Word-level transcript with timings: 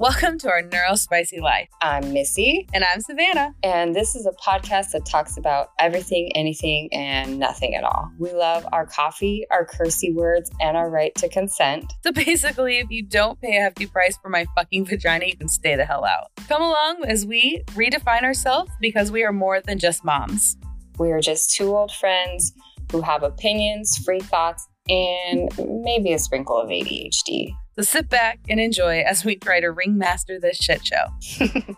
Welcome 0.00 0.38
to 0.38 0.48
our 0.48 0.62
Neurospicy 0.62 1.42
Life. 1.42 1.68
I'm 1.82 2.14
Missy, 2.14 2.66
And 2.72 2.82
I'm 2.84 3.02
Savannah. 3.02 3.54
and 3.62 3.94
this 3.94 4.14
is 4.14 4.24
a 4.24 4.32
podcast 4.42 4.92
that 4.92 5.04
talks 5.04 5.36
about 5.36 5.72
everything, 5.78 6.32
anything, 6.34 6.88
and 6.90 7.38
nothing 7.38 7.74
at 7.74 7.84
all. 7.84 8.10
We 8.18 8.32
love 8.32 8.66
our 8.72 8.86
coffee, 8.86 9.44
our 9.50 9.66
cursey 9.66 10.14
words, 10.14 10.50
and 10.58 10.74
our 10.78 10.88
right 10.88 11.14
to 11.16 11.28
consent. 11.28 11.92
So 12.02 12.12
basically, 12.12 12.78
if 12.78 12.88
you 12.88 13.02
don't 13.02 13.38
pay 13.42 13.58
a 13.58 13.60
hefty 13.60 13.84
price 13.84 14.16
for 14.22 14.30
my 14.30 14.46
fucking 14.56 14.86
vagina, 14.86 15.26
you 15.26 15.36
can 15.36 15.48
stay 15.48 15.76
the 15.76 15.84
hell 15.84 16.06
out. 16.06 16.30
Come 16.48 16.62
along 16.62 17.04
as 17.06 17.26
we 17.26 17.62
redefine 17.72 18.22
ourselves 18.22 18.72
because 18.80 19.12
we 19.12 19.22
are 19.22 19.32
more 19.32 19.60
than 19.60 19.78
just 19.78 20.02
moms. 20.02 20.56
We 20.98 21.12
are 21.12 21.20
just 21.20 21.54
two 21.54 21.76
old 21.76 21.92
friends 21.92 22.54
who 22.90 23.02
have 23.02 23.22
opinions, 23.22 23.98
free 23.98 24.20
thoughts, 24.20 24.66
and 24.88 25.50
maybe 25.84 26.14
a 26.14 26.18
sprinkle 26.18 26.56
of 26.58 26.70
ADHD. 26.70 27.54
So 27.76 27.82
sit 27.82 28.08
back 28.08 28.40
and 28.48 28.58
enjoy 28.60 29.00
as 29.00 29.24
we 29.24 29.36
try 29.36 29.60
to 29.60 29.70
ringmaster 29.70 30.38
this 30.40 30.56
shit 30.58 30.82
show. 30.84 31.06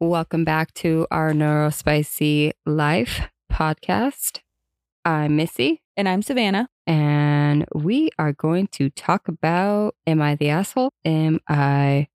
Welcome 0.00 0.44
back 0.44 0.74
to 0.74 1.06
our 1.10 1.32
Neurospicy 1.32 2.52
Life 2.66 3.20
podcast. 3.52 4.40
I'm 5.04 5.36
Missy, 5.36 5.82
And 5.96 6.08
I'm 6.08 6.22
Savannah. 6.22 6.68
and 6.86 7.64
we 7.74 8.10
are 8.18 8.32
going 8.32 8.66
to 8.68 8.90
talk 8.90 9.28
about 9.28 9.94
Am 10.06 10.20
I 10.20 10.34
the 10.36 10.48
asshole? 10.50 10.92
Am 11.04 11.38
I 11.48 12.08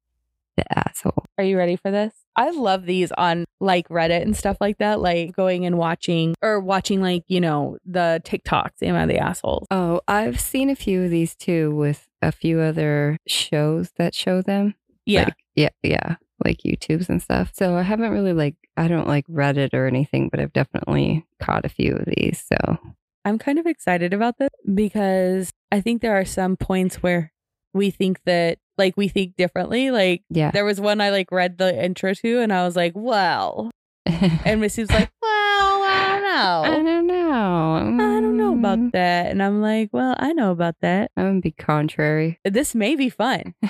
the 0.58 0.66
asshole? 0.78 1.26
Are 1.38 1.44
you 1.44 1.58
ready 1.58 1.76
for 1.78 1.92
this? 1.92 2.14
I 2.38 2.52
love 2.52 2.86
these 2.86 3.12
on 3.14 3.46
like 3.60 3.90
Reddit 3.90 4.22
and 4.22 4.38
stuff 4.38 4.58
like 4.62 4.78
that, 4.78 5.02
like 5.02 5.36
going 5.36 5.66
and 5.66 5.78
watching 5.78 6.36
or 6.42 6.60
watching 6.60 7.02
like, 7.02 7.24
you 7.28 7.42
know, 7.42 7.78
the 7.84 8.22
TikToks. 8.24 8.84
Am 8.84 8.96
I 8.96 9.08
the 9.08 9.18
asshole? 9.18 9.66
Oh, 9.72 10.02
I've 10.08 10.40
seen 10.40 10.70
a 10.70 10.76
few 10.76 11.04
of 11.04 11.10
these 11.10 11.36
too 11.36 11.76
with 11.76 12.08
a 12.22 12.32
few 12.32 12.60
other 12.60 13.18
shows 13.28 13.92
that 13.98 14.14
show 14.14 14.44
them. 14.44 14.76
Yeah. 15.06 15.24
Like, 15.24 15.36
yeah, 15.56 15.70
yeah, 15.82 16.16
like 16.46 16.60
YouTubes 16.60 17.10
and 17.10 17.22
stuff. 17.22 17.52
So 17.56 17.76
I 17.76 17.82
haven't 17.82 18.12
really 18.12 18.34
like, 18.34 18.56
I 18.78 18.88
don't 18.88 19.08
like 19.08 19.26
Reddit 19.26 19.74
or 19.74 19.88
anything, 19.88 20.30
but 20.30 20.40
I've 20.40 20.54
definitely 20.54 21.26
caught 21.42 21.66
a 21.66 21.70
few 21.70 21.96
of 21.96 22.06
these. 22.06 22.46
So 22.48 22.78
I'm 23.26 23.40
kind 23.40 23.58
of 23.58 23.66
excited 23.66 24.14
about 24.14 24.38
this 24.38 24.50
because 24.74 25.50
I 25.72 25.82
think 25.82 26.02
there 26.02 26.18
are 26.18 26.26
some 26.26 26.56
points 26.56 26.98
where 26.98 27.34
we 27.74 27.90
think 27.90 28.22
that 28.26 28.60
like 28.78 28.96
we 28.98 29.08
think 29.08 29.36
differently. 29.36 29.92
Like 29.92 30.24
yeah. 30.30 30.52
there 30.52 30.66
was 30.66 30.80
one 30.82 31.02
I 31.02 31.10
like 31.12 31.32
read 31.32 31.58
the 31.58 31.84
intro 31.84 32.14
to 32.14 32.40
and 32.40 32.52
I 32.54 32.66
was 32.66 32.76
like, 32.76 32.94
well. 32.96 33.72
And 34.46 34.62
Missy 34.62 34.82
was 34.84 34.92
like, 34.92 35.12
well, 35.22 35.84
I 35.84 36.12
don't 36.14 36.24
know. 36.24 36.62
I 36.64 36.84
don't 36.84 37.08
know. 37.08 37.76
I 37.76 38.22
don't 38.22 38.38
know 38.38 38.54
Mm, 38.54 38.60
about 38.60 38.92
that. 38.94 39.30
And 39.30 39.44
I'm 39.44 39.62
like, 39.62 39.90
well, 39.92 40.16
I 40.18 40.32
know 40.34 40.52
about 40.52 40.76
that. 40.82 41.12
I'm 41.18 41.26
gonna 41.28 41.42
be 41.42 41.52
contrary. 41.52 42.40
This 42.46 42.74
may 42.74 42.96
be 42.96 43.10
fun. 43.10 43.54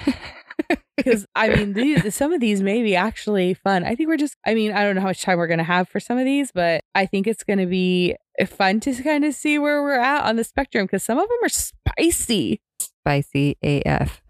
Because 0.97 1.27
I 1.35 1.49
mean, 1.49 1.73
these 1.73 2.15
some 2.15 2.33
of 2.33 2.41
these 2.41 2.63
may 2.63 2.81
be 2.81 2.95
actually 2.95 3.53
fun. 3.53 3.83
I 3.83 3.93
think 3.93 4.09
we're 4.09 4.17
just. 4.17 4.35
I 4.45 4.55
mean, 4.55 4.71
I 4.71 4.83
don't 4.83 4.95
know 4.95 5.01
how 5.01 5.07
much 5.07 5.21
time 5.21 5.37
we're 5.37 5.45
gonna 5.47 5.63
have 5.63 5.87
for 5.87 5.99
some 5.99 6.17
of 6.17 6.25
these, 6.25 6.51
but 6.51 6.81
I 6.95 7.05
think 7.05 7.27
it's 7.27 7.43
gonna 7.43 7.67
be 7.67 8.15
fun 8.47 8.79
to 8.81 8.93
kind 9.03 9.23
of 9.23 9.35
see 9.35 9.59
where 9.59 9.83
we're 9.83 9.99
at 9.99 10.23
on 10.23 10.35
the 10.37 10.43
spectrum 10.43 10.85
because 10.85 11.03
some 11.03 11.19
of 11.19 11.27
them 11.29 11.37
are 11.43 11.49
spicy. 11.49 12.59
Spicy 12.79 13.55
AF. 13.61 14.23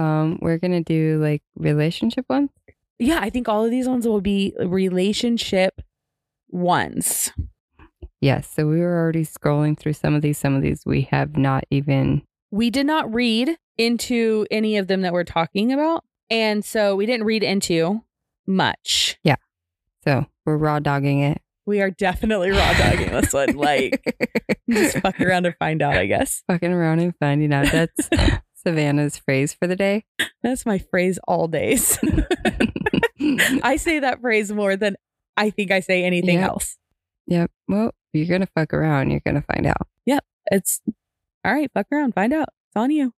Um, 0.00 0.38
we're 0.40 0.58
gonna 0.58 0.82
do 0.82 1.18
like 1.20 1.42
relationship 1.56 2.24
ones. 2.28 2.50
Yeah, 2.98 3.18
I 3.20 3.28
think 3.28 3.48
all 3.48 3.64
of 3.64 3.70
these 3.70 3.86
ones 3.86 4.06
will 4.06 4.20
be 4.20 4.54
relationship 4.58 5.82
ones. 6.48 7.32
Yes. 8.20 8.50
So 8.54 8.66
we 8.66 8.80
were 8.80 8.98
already 8.98 9.24
scrolling 9.24 9.78
through 9.78 9.94
some 9.94 10.14
of 10.14 10.22
these. 10.22 10.38
Some 10.38 10.54
of 10.54 10.62
these 10.62 10.84
we 10.86 11.02
have 11.10 11.36
not 11.36 11.64
even. 11.70 12.22
We 12.50 12.70
did 12.70 12.86
not 12.86 13.12
read 13.12 13.56
into 13.78 14.46
any 14.50 14.76
of 14.76 14.86
them 14.86 15.02
that 15.02 15.12
we're 15.12 15.24
talking 15.24 15.72
about, 15.72 16.04
and 16.30 16.64
so 16.64 16.96
we 16.96 17.04
didn't 17.06 17.26
read 17.26 17.42
into 17.42 18.02
much. 18.46 19.18
Yeah. 19.22 19.36
So 20.04 20.26
we're 20.46 20.56
raw 20.56 20.78
dogging 20.78 21.20
it. 21.20 21.42
We 21.66 21.82
are 21.82 21.90
definitely 21.90 22.50
raw 22.50 22.72
dogging 22.74 23.12
this 23.12 23.32
one. 23.32 23.54
Like, 23.56 24.02
just 24.70 24.98
fuck 24.98 25.20
around 25.20 25.46
and 25.46 25.54
find 25.58 25.82
out. 25.82 25.94
I 25.94 26.06
guess 26.06 26.42
fucking 26.46 26.72
around 26.72 27.00
and 27.00 27.14
finding 27.20 27.52
out. 27.52 27.70
That's 27.70 28.08
Savannah's 28.62 29.16
phrase 29.18 29.54
for 29.54 29.66
the 29.66 29.76
day. 29.76 30.04
that's 30.42 30.64
my 30.66 30.78
phrase 30.78 31.18
all 31.26 31.48
days. 31.48 31.98
I 33.62 33.76
say 33.76 34.00
that 34.00 34.20
phrase 34.20 34.50
more 34.52 34.76
than 34.76 34.96
I 35.36 35.50
think 35.50 35.70
I 35.70 35.80
say 35.80 36.04
anything 36.04 36.38
Yeah. 36.38 36.46
else. 36.48 36.76
yep. 37.26 37.50
Well, 37.68 37.92
you're 38.12 38.26
gonna 38.26 38.48
fuck 38.54 38.72
around. 38.74 39.10
You're 39.10 39.20
gonna 39.24 39.42
find 39.42 39.66
out. 39.66 39.86
Yep. 40.06 40.24
It's 40.50 40.80
all 41.44 41.52
right. 41.54 41.70
Fuck 41.72 41.86
around, 41.92 42.14
find 42.14 42.32
out. 42.32 42.48
It's 42.68 42.76
on 42.76 42.90
you. 42.90 43.12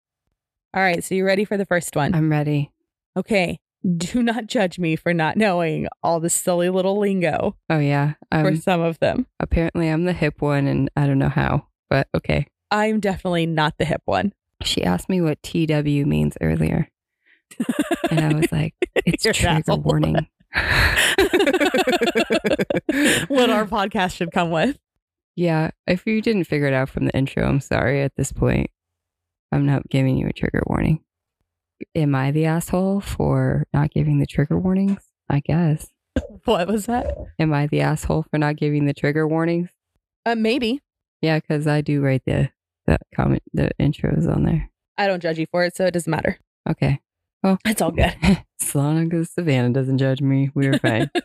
All 0.74 0.82
right. 0.82 1.02
So 1.02 1.14
you 1.14 1.24
ready 1.24 1.44
for 1.44 1.56
the 1.56 1.66
first 1.66 1.94
one? 1.96 2.14
I'm 2.14 2.30
ready. 2.30 2.72
Okay. 3.16 3.58
Do 3.96 4.22
not 4.22 4.46
judge 4.46 4.78
me 4.78 4.94
for 4.96 5.12
not 5.12 5.36
knowing 5.36 5.88
all 6.04 6.20
the 6.20 6.30
silly 6.30 6.70
little 6.70 6.98
lingo 7.00 7.56
Oh 7.68 7.78
yeah. 7.80 8.14
for 8.30 8.48
Um, 8.48 8.56
some 8.56 8.80
of 8.80 8.98
them. 9.00 9.26
apparently 9.40 9.88
I'm 9.88 10.04
the 10.04 10.12
hip 10.12 10.40
one, 10.40 10.66
and 10.68 10.88
I 10.96 11.06
don't 11.06 11.18
know 11.18 11.28
how, 11.28 11.66
but 11.90 12.06
okay. 12.16 12.46
I'm 12.70 13.00
definitely 13.00 13.46
not 13.46 13.74
the 13.78 13.84
hip 13.84 14.02
one. 14.04 14.32
She 14.64 14.82
asked 14.84 15.08
me 15.08 15.20
what 15.20 15.42
TW 15.42 16.06
means 16.06 16.36
earlier, 16.40 16.88
and 18.10 18.20
I 18.20 18.34
was 18.34 18.50
like, 18.52 18.74
"It's 18.94 19.24
You're 19.24 19.34
trigger 19.34 19.58
asshole. 19.58 19.80
warning." 19.80 20.26
what 23.28 23.50
our 23.50 23.66
podcast 23.66 24.16
should 24.16 24.32
come 24.32 24.50
with. 24.50 24.78
Yeah, 25.34 25.70
if 25.86 26.06
you 26.06 26.20
didn't 26.20 26.44
figure 26.44 26.66
it 26.66 26.74
out 26.74 26.88
from 26.90 27.06
the 27.06 27.16
intro, 27.16 27.46
I'm 27.46 27.60
sorry 27.60 28.02
at 28.02 28.14
this 28.16 28.32
point. 28.32 28.70
I'm 29.50 29.66
not 29.66 29.88
giving 29.88 30.16
you 30.16 30.26
a 30.28 30.32
trigger 30.32 30.62
warning. 30.66 31.00
Am 31.94 32.14
I 32.14 32.30
the 32.30 32.44
asshole 32.46 33.00
for 33.00 33.66
not 33.72 33.90
giving 33.90 34.18
the 34.18 34.26
trigger 34.26 34.58
warnings? 34.58 35.00
I 35.28 35.40
guess. 35.40 35.88
What 36.44 36.66
was 36.68 36.86
that? 36.86 37.16
Am 37.38 37.54
I 37.54 37.66
the 37.68 37.80
asshole 37.80 38.24
for 38.30 38.36
not 38.36 38.56
giving 38.56 38.84
the 38.84 38.92
trigger 38.92 39.26
warnings? 39.26 39.70
Uh, 40.26 40.34
maybe. 40.34 40.80
Yeah, 41.22 41.38
because 41.38 41.66
I 41.66 41.80
do 41.80 42.02
write 42.02 42.24
the 42.26 42.50
the 42.86 42.98
comment 43.14 43.42
the 43.52 43.70
intros 43.80 44.28
on 44.32 44.44
there. 44.44 44.70
I 44.98 45.06
don't 45.06 45.20
judge 45.22 45.38
you 45.38 45.46
for 45.50 45.64
it, 45.64 45.76
so 45.76 45.86
it 45.86 45.92
doesn't 45.94 46.10
matter. 46.10 46.38
Okay. 46.68 47.00
Well, 47.42 47.58
it's 47.64 47.82
all 47.82 47.90
good. 47.90 48.14
as 48.62 48.74
long 48.74 49.12
as 49.14 49.30
Savannah 49.30 49.70
doesn't 49.70 49.98
judge 49.98 50.20
me, 50.20 50.50
we're 50.54 50.78
fine. 50.78 51.10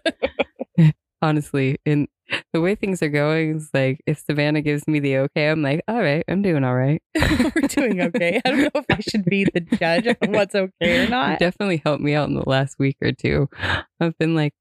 Honestly, 1.22 1.78
in 1.86 2.08
the 2.54 2.62
way 2.62 2.76
things 2.76 3.02
are 3.02 3.10
going, 3.10 3.58
is 3.58 3.70
like 3.74 4.02
if 4.06 4.20
Savannah 4.20 4.62
gives 4.62 4.88
me 4.88 5.00
the 5.00 5.18
okay, 5.18 5.50
I'm 5.50 5.62
like, 5.64 5.82
all 5.88 6.00
right, 6.02 6.24
I'm 6.28 6.42
doing 6.42 6.64
all 6.64 6.76
right. 6.76 7.02
We're 7.16 7.68
doing 7.68 8.02
okay. 8.02 8.40
I 8.46 8.50
don't 8.52 8.62
know 8.62 8.70
if 8.76 8.86
I 8.90 9.00
should 9.00 9.26
be 9.26 9.46
the 9.46 9.62
judge 9.62 10.06
of 10.06 10.18
what's 10.22 10.54
okay 10.54 11.00
or 11.00 11.04
You 11.04 11.10
not. 11.10 11.40
definitely 11.40 11.82
helped 11.84 12.02
me 12.04 12.14
out 12.14 12.30
in 12.30 12.36
the 12.36 12.48
last 12.48 12.78
week 12.78 12.98
or 13.02 13.12
two. 13.12 13.50
I've 14.00 14.18
been 14.20 14.36
like, 14.36 14.54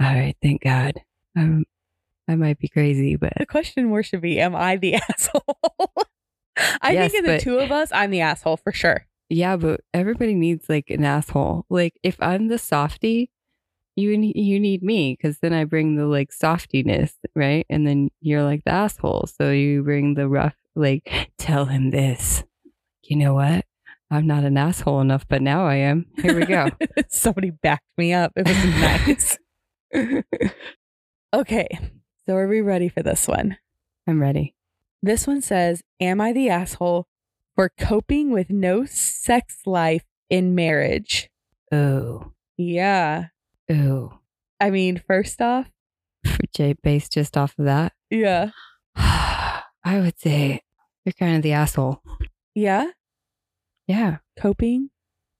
all 0.00 0.12
right, 0.14 0.36
thank 0.42 0.62
God. 0.62 1.00
Um, 1.36 1.64
I 2.28 2.34
might 2.36 2.58
be 2.58 2.68
crazy, 2.68 3.16
but 3.16 3.32
The 3.38 3.46
question 3.46 3.86
more 3.86 4.02
should 4.02 4.20
be 4.20 4.38
Am 4.38 4.54
I 4.54 4.76
the 4.76 4.94
asshole? 4.96 5.56
I 6.56 6.92
Yes, 6.92 7.12
think 7.12 7.24
in 7.24 7.30
the 7.32 7.38
two 7.40 7.58
of 7.58 7.72
us, 7.72 7.90
I'm 7.92 8.10
the 8.10 8.20
asshole 8.20 8.56
for 8.58 8.72
sure. 8.72 9.06
yeah, 9.28 9.56
but 9.56 9.80
everybody 9.94 10.34
needs 10.34 10.68
like 10.68 10.90
an 10.90 11.04
asshole. 11.04 11.64
Like 11.70 11.94
if 12.02 12.16
I'm 12.20 12.48
the 12.48 12.58
softy, 12.58 13.30
you 13.96 14.10
you 14.10 14.60
need 14.60 14.82
me 14.82 15.14
because 15.16 15.38
then 15.38 15.52
I 15.52 15.64
bring 15.64 15.96
the 15.96 16.06
like 16.06 16.32
softiness, 16.32 17.14
right? 17.34 17.66
And 17.70 17.86
then 17.86 18.08
you're 18.20 18.42
like 18.42 18.64
the 18.64 18.72
asshole, 18.72 19.26
so 19.26 19.50
you 19.50 19.82
bring 19.82 20.14
the 20.14 20.28
rough. 20.28 20.54
Like 20.74 21.30
tell 21.38 21.64
him 21.66 21.90
this. 21.90 22.44
You 23.04 23.16
know 23.16 23.34
what? 23.34 23.64
I'm 24.10 24.26
not 24.26 24.44
an 24.44 24.58
asshole 24.58 25.00
enough, 25.00 25.26
but 25.26 25.40
now 25.42 25.66
I 25.66 25.76
am. 25.76 26.06
Here 26.20 26.34
we 26.34 26.44
go. 26.44 26.68
Somebody 27.08 27.50
backed 27.50 27.86
me 27.96 28.12
up. 28.12 28.32
It 28.36 28.46
was 28.46 28.64
nice. 29.96 30.28
okay. 31.34 31.66
So 32.26 32.36
are 32.36 32.46
we 32.48 32.60
ready 32.60 32.88
for 32.88 33.02
this 33.02 33.26
one? 33.26 33.56
I'm 34.06 34.20
ready. 34.20 34.54
This 35.02 35.26
one 35.26 35.40
says, 35.42 35.82
Am 36.00 36.20
I 36.20 36.32
the 36.32 36.48
asshole 36.48 37.06
for 37.54 37.70
coping 37.78 38.30
with 38.30 38.50
no 38.50 38.84
sex 38.84 39.60
life 39.66 40.04
in 40.30 40.54
marriage? 40.54 41.28
Oh, 41.72 42.32
Yeah. 42.56 43.26
oh. 43.70 44.18
I 44.60 44.70
mean, 44.70 45.02
first 45.04 45.42
off, 45.42 45.70
For 46.24 46.38
J 46.54 46.74
based 46.82 47.12
just 47.12 47.36
off 47.36 47.58
of 47.58 47.64
that. 47.64 47.92
yeah. 48.10 48.50
I 48.96 49.98
would 49.98 50.18
say 50.20 50.60
you're 51.04 51.12
kind 51.14 51.36
of 51.36 51.42
the 51.42 51.52
asshole. 51.52 52.00
Yeah. 52.54 52.86
Yeah. 53.88 54.18
Coping. 54.38 54.90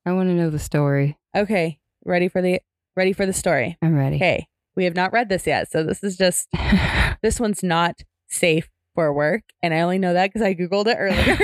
I 0.04 0.12
want 0.12 0.28
to 0.30 0.34
know 0.34 0.50
the 0.50 0.58
story. 0.58 1.16
Okay. 1.36 1.78
Ready 2.04 2.26
for 2.28 2.42
the 2.42 2.60
ready 2.96 3.12
for 3.12 3.24
the 3.26 3.32
story. 3.32 3.78
I'm 3.80 3.94
ready. 3.94 4.16
Okay. 4.16 4.48
We 4.74 4.84
have 4.86 4.96
not 4.96 5.12
read 5.12 5.28
this 5.28 5.46
yet. 5.46 5.70
So 5.70 5.84
this 5.84 6.02
is 6.02 6.16
just 6.16 6.48
this 7.22 7.38
one's 7.38 7.62
not 7.62 8.00
safe 8.28 8.68
for 8.94 9.12
work. 9.12 9.42
And 9.62 9.72
I 9.74 9.80
only 9.80 9.98
know 9.98 10.14
that 10.14 10.32
because 10.32 10.42
I 10.42 10.54
Googled 10.54 10.86
it 10.86 10.96
earlier. 10.98 11.36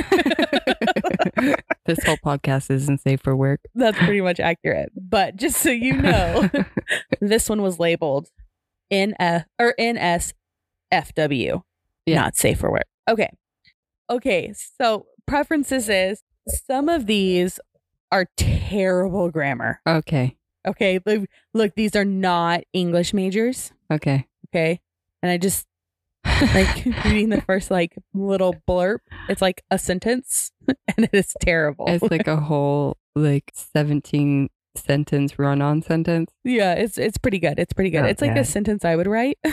this 1.87 2.05
whole 2.05 2.17
podcast 2.19 2.71
isn't 2.71 3.01
safe 3.01 3.21
for 3.23 3.35
work. 3.37 3.61
That's 3.75 3.99
pretty 3.99 4.21
much 4.21 4.41
accurate. 4.41 4.93
But 4.97 5.37
just 5.37 5.59
so 5.59 5.71
you 5.71 5.95
know, 5.95 6.51
this 7.21 7.49
one 7.49 7.63
was 7.63 7.79
labeled 7.79 8.29
NF 8.93 9.45
or 9.59 9.75
NSFW. 9.79 10.33
Yeah. 12.07 12.15
Not 12.15 12.37
safe 12.37 12.59
for 12.59 12.71
work. 12.71 12.87
Okay. 13.09 13.31
Okay. 14.11 14.53
So 14.81 15.07
preferences 15.27 15.89
is 15.89 16.23
some 16.67 16.89
of 16.89 17.07
these 17.07 17.61
are 18.11 18.27
terrible 18.37 19.31
grammar. 19.31 19.81
Okay. 19.87 20.37
Okay. 20.67 20.99
Look, 21.05 21.29
look, 21.55 21.75
these 21.75 21.95
are 21.95 22.05
not 22.05 22.63
English 22.73 23.13
majors. 23.13 23.73
Okay. 23.91 24.27
Okay. 24.49 24.81
And 25.23 25.31
I 25.31 25.37
just 25.37 25.68
like 26.25 26.85
reading 27.05 27.31
the 27.31 27.43
first 27.47 27.71
like 27.71 27.97
little 28.15 28.55
blurb. 28.69 28.99
It's 29.29 29.43
like 29.43 29.63
a 29.71 29.79
sentence 29.79 30.53
and 30.69 31.07
it 31.07 31.11
is 31.13 31.35
terrible. 31.41 31.87
It's 31.89 32.11
like 32.11 32.27
a 32.27 32.37
whole 32.37 32.97
like 33.15 33.51
17 33.55 34.49
sentence 34.77 35.39
run 35.39 35.61
on 35.61 35.83
sentence. 35.83 36.31
yeah, 36.45 36.75
it's 36.75 36.99
it's 36.99 37.19
pretty 37.19 37.39
good. 37.39 37.59
It's 37.59 37.73
pretty 37.73 37.91
good. 37.91 38.05
Oh, 38.05 38.07
it's 38.07 38.23
like 38.23 38.35
God. 38.35 38.41
a 38.41 38.45
sentence 38.45 38.85
I 38.85 38.95
would 38.95 39.09
write 39.09 39.39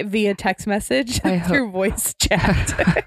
via 0.00 0.34
text 0.34 0.66
message 0.66 1.20
I 1.24 1.38
through 1.40 1.70
voice 1.70 2.14
chat. 2.14 3.04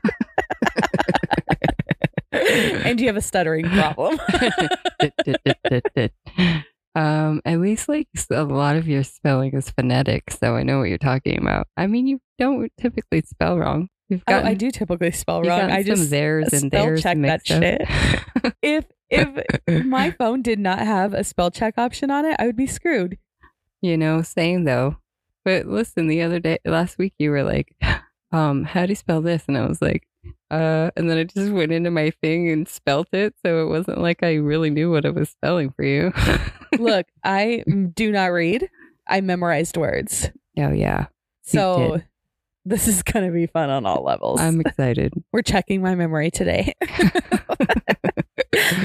and 2.32 3.00
you 3.00 3.08
have 3.08 3.18
a 3.18 3.22
stuttering 3.22 3.70
problem. 3.70 4.20
Um, 7.00 7.42
at 7.46 7.62
least 7.62 7.88
like 7.88 8.10
a 8.30 8.44
lot 8.44 8.76
of 8.76 8.86
your 8.86 9.04
spelling 9.04 9.54
is 9.54 9.70
phonetic, 9.70 10.32
so 10.32 10.56
I 10.58 10.64
know 10.64 10.80
what 10.80 10.90
you're 10.90 10.98
talking 10.98 11.40
about. 11.40 11.68
I 11.78 11.88
mean, 11.88 12.08
you 12.08 12.20
don't 12.38 12.70
typically 12.78 13.22
spell 13.22 13.58
wrong. 13.58 13.88
You've 14.10 14.24
oh, 14.28 14.34
got 14.34 14.44
I 14.44 14.54
do 14.54 14.70
typically 14.70 15.12
spell 15.12 15.42
wrong. 15.44 15.72
I 15.72 15.82
just 15.82 16.10
theirs 16.10 16.52
and 16.52 16.70
spell 16.70 16.86
theirs 16.86 17.04
check 17.04 17.18
that 17.22 17.36
up. 17.36 17.46
shit. 17.46 18.54
if 18.62 18.86
if 19.10 19.86
my 19.86 20.12
phone 20.12 20.42
did 20.42 20.60
not 20.60 20.80
have 20.80 21.14
a 21.14 21.24
spell 21.24 21.52
check 21.52 21.76
option 21.78 22.12
on 22.12 22.26
it, 22.26 22.36
I 22.38 22.48
would 22.48 22.58
be 22.58 22.68
screwed. 22.68 23.18
you 23.82 23.96
know, 23.96 24.22
same 24.22 24.66
though. 24.66 24.98
But 25.46 25.68
listen, 25.68 26.08
the 26.08 26.22
other 26.22 26.42
day, 26.42 26.58
last 26.66 26.98
week, 26.98 27.14
you 27.18 27.32
were 27.32 27.44
like, 27.44 27.74
um, 28.34 28.66
how 28.66 28.86
do 28.86 28.92
you 28.92 28.96
spell 28.96 29.22
this? 29.22 29.46
And 29.48 29.58
I 29.58 29.66
was 29.66 29.82
like, 29.82 30.06
uh, 30.52 30.92
and 30.96 31.10
then 31.10 31.18
I 31.18 31.24
just 31.24 31.52
went 31.52 31.72
into 31.72 31.92
my 31.92 32.12
thing 32.22 32.50
and 32.50 32.68
spelt 32.68 33.08
it. 33.14 33.36
So 33.46 33.62
it 33.64 33.70
wasn't 33.70 34.00
like 34.00 34.24
I 34.24 34.36
really 34.36 34.70
knew 34.70 34.92
what 34.92 35.06
I 35.06 35.10
was 35.10 35.30
spelling 35.30 35.72
for 35.72 35.84
you. 35.84 36.12
Look, 36.80 37.08
I 37.24 37.64
do 37.94 38.12
not 38.12 38.28
read. 38.28 38.70
I 39.08 39.22
memorized 39.22 39.78
words. 39.78 40.30
oh, 40.58 40.72
yeah. 40.72 41.08
So 41.44 42.02
this 42.66 42.88
is 42.88 43.02
going 43.04 43.26
to 43.26 43.32
be 43.32 43.48
fun 43.48 43.70
on 43.70 43.86
all 43.86 44.04
levels. 44.04 44.40
I'm 44.40 44.62
excited. 44.62 45.14
We're 45.34 45.42
checking 45.42 45.82
my 45.82 45.96
memory 45.96 46.30
today. 46.30 46.74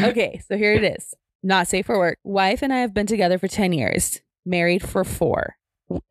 okay, 0.02 0.40
so 0.48 0.56
here 0.56 0.72
it 0.72 0.84
is. 0.84 1.14
Not 1.42 1.68
safe 1.68 1.86
for 1.86 1.98
work. 1.98 2.18
Wife 2.24 2.62
and 2.62 2.72
I 2.72 2.78
have 2.78 2.94
been 2.94 3.06
together 3.06 3.38
for 3.38 3.48
10 3.48 3.74
years, 3.74 4.22
married 4.46 4.82
for 4.82 5.04
four, 5.04 5.56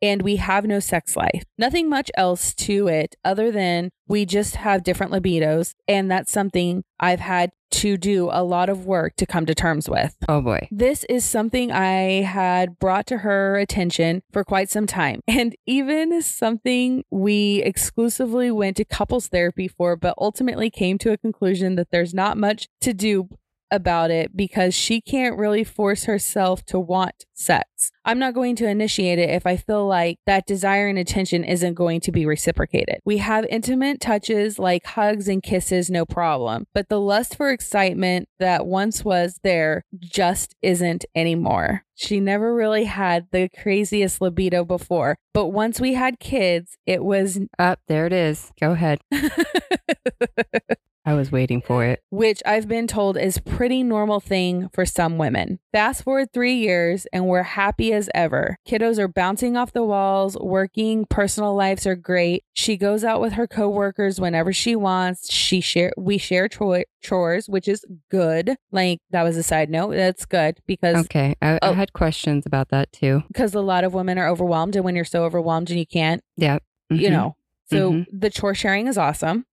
and 0.00 0.22
we 0.22 0.36
have 0.36 0.64
no 0.64 0.80
sex 0.80 1.16
life. 1.16 1.44
Nothing 1.58 1.88
much 1.88 2.10
else 2.16 2.54
to 2.54 2.88
it 2.88 3.16
other 3.24 3.50
than 3.50 3.90
we 4.06 4.26
just 4.26 4.56
have 4.56 4.84
different 4.84 5.12
libidos, 5.12 5.74
and 5.88 6.10
that's 6.10 6.30
something 6.32 6.84
I've 7.00 7.20
had 7.20 7.50
to 7.70 7.96
do 7.96 8.28
a 8.30 8.44
lot 8.44 8.68
of 8.68 8.86
work 8.86 9.16
to 9.16 9.26
come 9.26 9.46
to 9.46 9.54
terms 9.54 9.88
with. 9.88 10.16
Oh, 10.28 10.40
boy. 10.40 10.68
This 10.70 11.04
is 11.08 11.24
something 11.24 11.72
I 11.72 12.22
had 12.22 12.78
brought 12.78 13.06
to 13.08 13.18
her 13.18 13.56
attention 13.56 14.22
for 14.32 14.44
quite 14.44 14.70
some 14.70 14.86
time, 14.86 15.20
and 15.26 15.56
even 15.66 16.22
something 16.22 17.04
we 17.10 17.62
exclusively 17.64 18.50
went 18.50 18.76
to 18.76 18.84
couples 18.84 19.28
therapy 19.28 19.68
for, 19.68 19.96
but 19.96 20.14
ultimately 20.18 20.70
came 20.70 20.98
to 20.98 21.12
a 21.12 21.18
conclusion 21.18 21.74
that 21.74 21.90
there's 21.90 22.14
not 22.14 22.36
much 22.36 22.68
to 22.80 22.94
do 22.94 23.28
about 23.74 24.10
it 24.10 24.36
because 24.36 24.74
she 24.74 25.00
can't 25.00 25.36
really 25.36 25.64
force 25.64 26.04
herself 26.04 26.64
to 26.66 26.78
want 26.78 27.24
sex. 27.34 27.90
I'm 28.04 28.18
not 28.18 28.34
going 28.34 28.56
to 28.56 28.68
initiate 28.68 29.18
it 29.18 29.30
if 29.30 29.46
I 29.46 29.56
feel 29.56 29.86
like 29.86 30.18
that 30.26 30.46
desire 30.46 30.88
and 30.88 30.98
attention 30.98 31.44
isn't 31.44 31.74
going 31.74 32.00
to 32.02 32.12
be 32.12 32.26
reciprocated. 32.26 33.00
We 33.04 33.18
have 33.18 33.44
intimate 33.46 34.00
touches 34.00 34.58
like 34.58 34.86
hugs 34.86 35.28
and 35.28 35.42
kisses, 35.42 35.90
no 35.90 36.04
problem, 36.04 36.66
but 36.72 36.88
the 36.88 37.00
lust 37.00 37.36
for 37.36 37.50
excitement 37.50 38.28
that 38.38 38.66
once 38.66 39.04
was 39.04 39.40
there 39.42 39.84
just 40.00 40.54
isn't 40.62 41.04
anymore. 41.14 41.82
She 41.94 42.20
never 42.20 42.54
really 42.54 42.84
had 42.84 43.28
the 43.30 43.48
craziest 43.48 44.20
libido 44.20 44.64
before, 44.64 45.16
but 45.32 45.48
once 45.48 45.80
we 45.80 45.94
had 45.94 46.18
kids, 46.18 46.76
it 46.86 47.04
was 47.04 47.40
Up 47.58 47.80
there 47.88 48.06
it 48.06 48.12
is. 48.12 48.52
Go 48.60 48.72
ahead. 48.72 49.00
I 51.06 51.14
was 51.14 51.30
waiting 51.30 51.60
for 51.60 51.84
it. 51.84 52.00
which 52.10 52.42
I've 52.46 52.66
been 52.66 52.86
told 52.86 53.16
is 53.18 53.38
pretty 53.38 53.82
normal 53.82 54.20
thing 54.20 54.68
for 54.72 54.86
some 54.86 55.18
women. 55.18 55.58
Fast 55.72 56.02
forward 56.04 56.28
3 56.32 56.54
years 56.54 57.06
and 57.12 57.26
we're 57.26 57.42
happy 57.42 57.92
as 57.92 58.08
ever. 58.14 58.56
Kiddos 58.66 58.98
are 58.98 59.08
bouncing 59.08 59.56
off 59.56 59.72
the 59.72 59.82
walls, 59.84 60.36
working, 60.40 61.04
personal 61.10 61.54
lives 61.54 61.86
are 61.86 61.94
great. 61.96 62.42
She 62.54 62.76
goes 62.76 63.04
out 63.04 63.20
with 63.20 63.34
her 63.34 63.46
coworkers 63.46 64.18
whenever 64.20 64.52
she 64.52 64.74
wants. 64.76 65.30
She 65.32 65.60
share 65.60 65.92
we 65.98 66.16
share 66.18 66.48
chore- 66.48 66.84
chores, 67.02 67.48
which 67.48 67.68
is 67.68 67.84
good. 68.10 68.56
Like 68.72 69.00
that 69.10 69.22
was 69.24 69.36
a 69.36 69.42
side 69.42 69.68
note. 69.70 69.94
That's 69.94 70.24
good 70.24 70.58
because 70.66 70.96
Okay. 71.04 71.34
I, 71.42 71.54
I 71.56 71.58
Oh. 71.62 71.72
had 71.74 71.92
questions 71.92 72.46
about 72.46 72.68
that 72.70 72.92
too. 72.92 73.22
because 73.28 73.54
a 73.54 73.60
lot 73.60 73.84
of 73.84 73.92
women 73.94 74.18
are 74.18 74.28
overwhelmed 74.28 74.74
and 74.76 74.84
when 74.84 74.94
you're 74.96 75.04
so 75.04 75.24
overwhelmed 75.24 75.68
and 75.70 75.78
you 75.78 75.86
can't 75.86 76.22
Yeah. 76.36 76.58
you 76.90 77.08
Mhm. 77.08 77.12
know. 77.12 77.36
So 77.70 77.92
Mhm. 77.92 78.06
the 78.12 78.30
chore 78.30 78.54
sharing 78.54 78.86
is 78.86 78.96
awesome. 78.96 79.44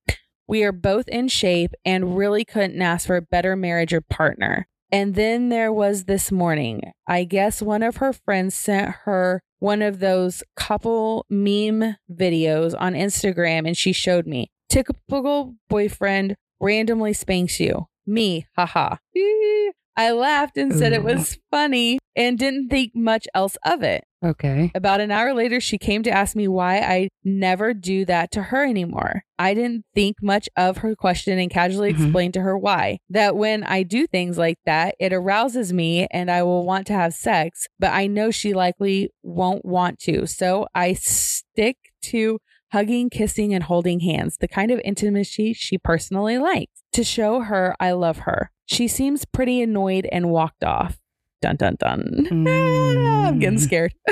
We 0.51 0.65
are 0.65 0.73
both 0.73 1.07
in 1.07 1.29
shape 1.29 1.71
and 1.85 2.17
really 2.17 2.43
couldn't 2.43 2.81
ask 2.81 3.07
for 3.07 3.15
a 3.15 3.21
better 3.21 3.55
marriage 3.55 3.93
or 3.93 4.01
partner. 4.01 4.67
And 4.91 5.15
then 5.15 5.47
there 5.47 5.71
was 5.71 6.03
this 6.03 6.29
morning. 6.29 6.81
I 7.07 7.23
guess 7.23 7.61
one 7.61 7.81
of 7.81 7.95
her 7.97 8.11
friends 8.11 8.53
sent 8.53 8.93
her 9.05 9.41
one 9.59 9.81
of 9.81 9.99
those 9.99 10.43
couple 10.57 11.25
meme 11.29 11.95
videos 12.11 12.75
on 12.77 12.95
Instagram 12.95 13.65
and 13.65 13.77
she 13.77 13.93
showed 13.93 14.27
me. 14.27 14.51
Typical 14.67 15.55
boyfriend 15.69 16.35
randomly 16.59 17.13
spanks 17.13 17.61
you. 17.61 17.87
Me, 18.05 18.45
haha. 18.57 18.97
I 19.95 20.11
laughed 20.11 20.57
and 20.57 20.73
said 20.73 20.91
it 20.91 21.03
was 21.03 21.39
funny 21.49 21.97
and 22.13 22.37
didn't 22.37 22.67
think 22.67 22.91
much 22.93 23.25
else 23.33 23.55
of 23.63 23.83
it. 23.83 24.03
Okay. 24.23 24.71
About 24.75 25.01
an 25.01 25.09
hour 25.09 25.33
later, 25.33 25.59
she 25.59 25.77
came 25.79 26.03
to 26.03 26.11
ask 26.11 26.35
me 26.35 26.47
why 26.47 26.77
I 26.77 27.09
never 27.23 27.73
do 27.73 28.05
that 28.05 28.31
to 28.31 28.43
her 28.43 28.63
anymore. 28.63 29.23
I 29.39 29.55
didn't 29.55 29.83
think 29.95 30.17
much 30.21 30.47
of 30.55 30.77
her 30.77 30.95
question 30.95 31.39
and 31.39 31.49
casually 31.49 31.91
Mhm. 31.91 32.05
explained 32.05 32.33
to 32.35 32.41
her 32.41 32.55
why. 32.57 32.99
That 33.09 33.35
when 33.35 33.63
I 33.63 33.81
do 33.81 34.05
things 34.05 34.37
like 34.37 34.59
that, 34.65 34.93
it 34.99 35.11
arouses 35.11 35.73
me 35.73 36.07
and 36.11 36.29
I 36.29 36.43
will 36.43 36.63
want 36.65 36.85
to 36.87 36.93
have 36.93 37.13
sex, 37.15 37.67
but 37.79 37.91
I 37.91 38.05
know 38.05 38.29
she 38.29 38.53
likely 38.53 39.09
won't 39.23 39.65
want 39.65 39.97
to. 40.01 40.27
So 40.27 40.67
I 40.75 40.93
stick 40.93 41.77
to 42.03 42.37
hugging, 42.71 43.09
kissing, 43.09 43.53
and 43.53 43.63
holding 43.63 43.99
hands, 44.01 44.37
the 44.37 44.47
kind 44.47 44.71
of 44.71 44.79
intimacy 44.85 45.51
she 45.53 45.77
personally 45.77 46.37
likes, 46.37 46.83
to 46.93 47.03
show 47.03 47.41
her 47.41 47.75
I 47.79 47.91
love 47.91 48.19
her. 48.19 48.51
She 48.65 48.87
seems 48.87 49.25
pretty 49.25 49.61
annoyed 49.61 50.07
and 50.11 50.29
walked 50.29 50.63
off. 50.63 50.99
Dun 51.41 51.55
dun 51.55 51.75
dun. 51.79 52.27
I'm 52.31 53.39
getting 53.39 53.57
Mm. 53.57 53.61
scared. 53.61 53.93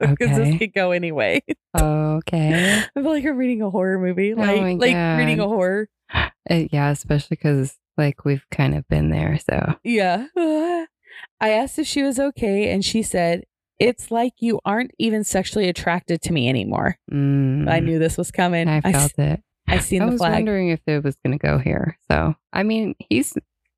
Because 0.00 0.36
this 0.36 0.58
could 0.58 0.74
go 0.74 0.90
anyway. 0.90 1.42
Okay. 1.78 2.82
I 2.96 3.00
feel 3.00 3.10
like 3.10 3.24
I'm 3.24 3.36
reading 3.36 3.62
a 3.62 3.70
horror 3.70 3.98
movie. 3.98 4.34
Oh 4.34 4.38
Like 4.38 4.60
my 4.60 4.72
like 4.74 5.18
reading 5.18 5.40
a 5.40 5.46
horror. 5.46 5.88
Uh, 6.12 6.28
yeah, 6.70 6.90
especially 6.90 7.36
because 7.36 7.76
like 7.96 8.24
we've 8.24 8.44
kind 8.50 8.74
of 8.74 8.86
been 8.88 9.10
there. 9.10 9.38
So 9.38 9.74
Yeah. 9.84 10.26
I 10.36 11.50
asked 11.50 11.78
if 11.78 11.86
she 11.86 12.02
was 12.02 12.18
okay 12.18 12.70
and 12.72 12.84
she 12.84 13.02
said, 13.02 13.44
It's 13.78 14.10
like 14.10 14.32
you 14.40 14.58
aren't 14.64 14.90
even 14.98 15.22
sexually 15.24 15.68
attracted 15.68 16.20
to 16.22 16.32
me 16.32 16.48
anymore. 16.48 16.96
mm, 17.10 17.70
I 17.70 17.80
knew 17.80 17.98
this 17.98 18.18
was 18.18 18.30
coming. 18.30 18.68
I 18.68 18.80
I, 18.82 18.92
felt 18.92 19.18
it. 19.18 19.40
I 19.68 19.78
seen 19.78 20.02
I 20.02 20.06
was 20.06 20.18
flag. 20.18 20.32
wondering 20.32 20.70
if 20.70 20.80
it 20.86 21.04
was 21.04 21.16
going 21.24 21.38
to 21.38 21.42
go 21.46 21.58
here. 21.58 21.96
So 22.10 22.34
I 22.52 22.62
mean, 22.64 22.94
he's 22.98 23.34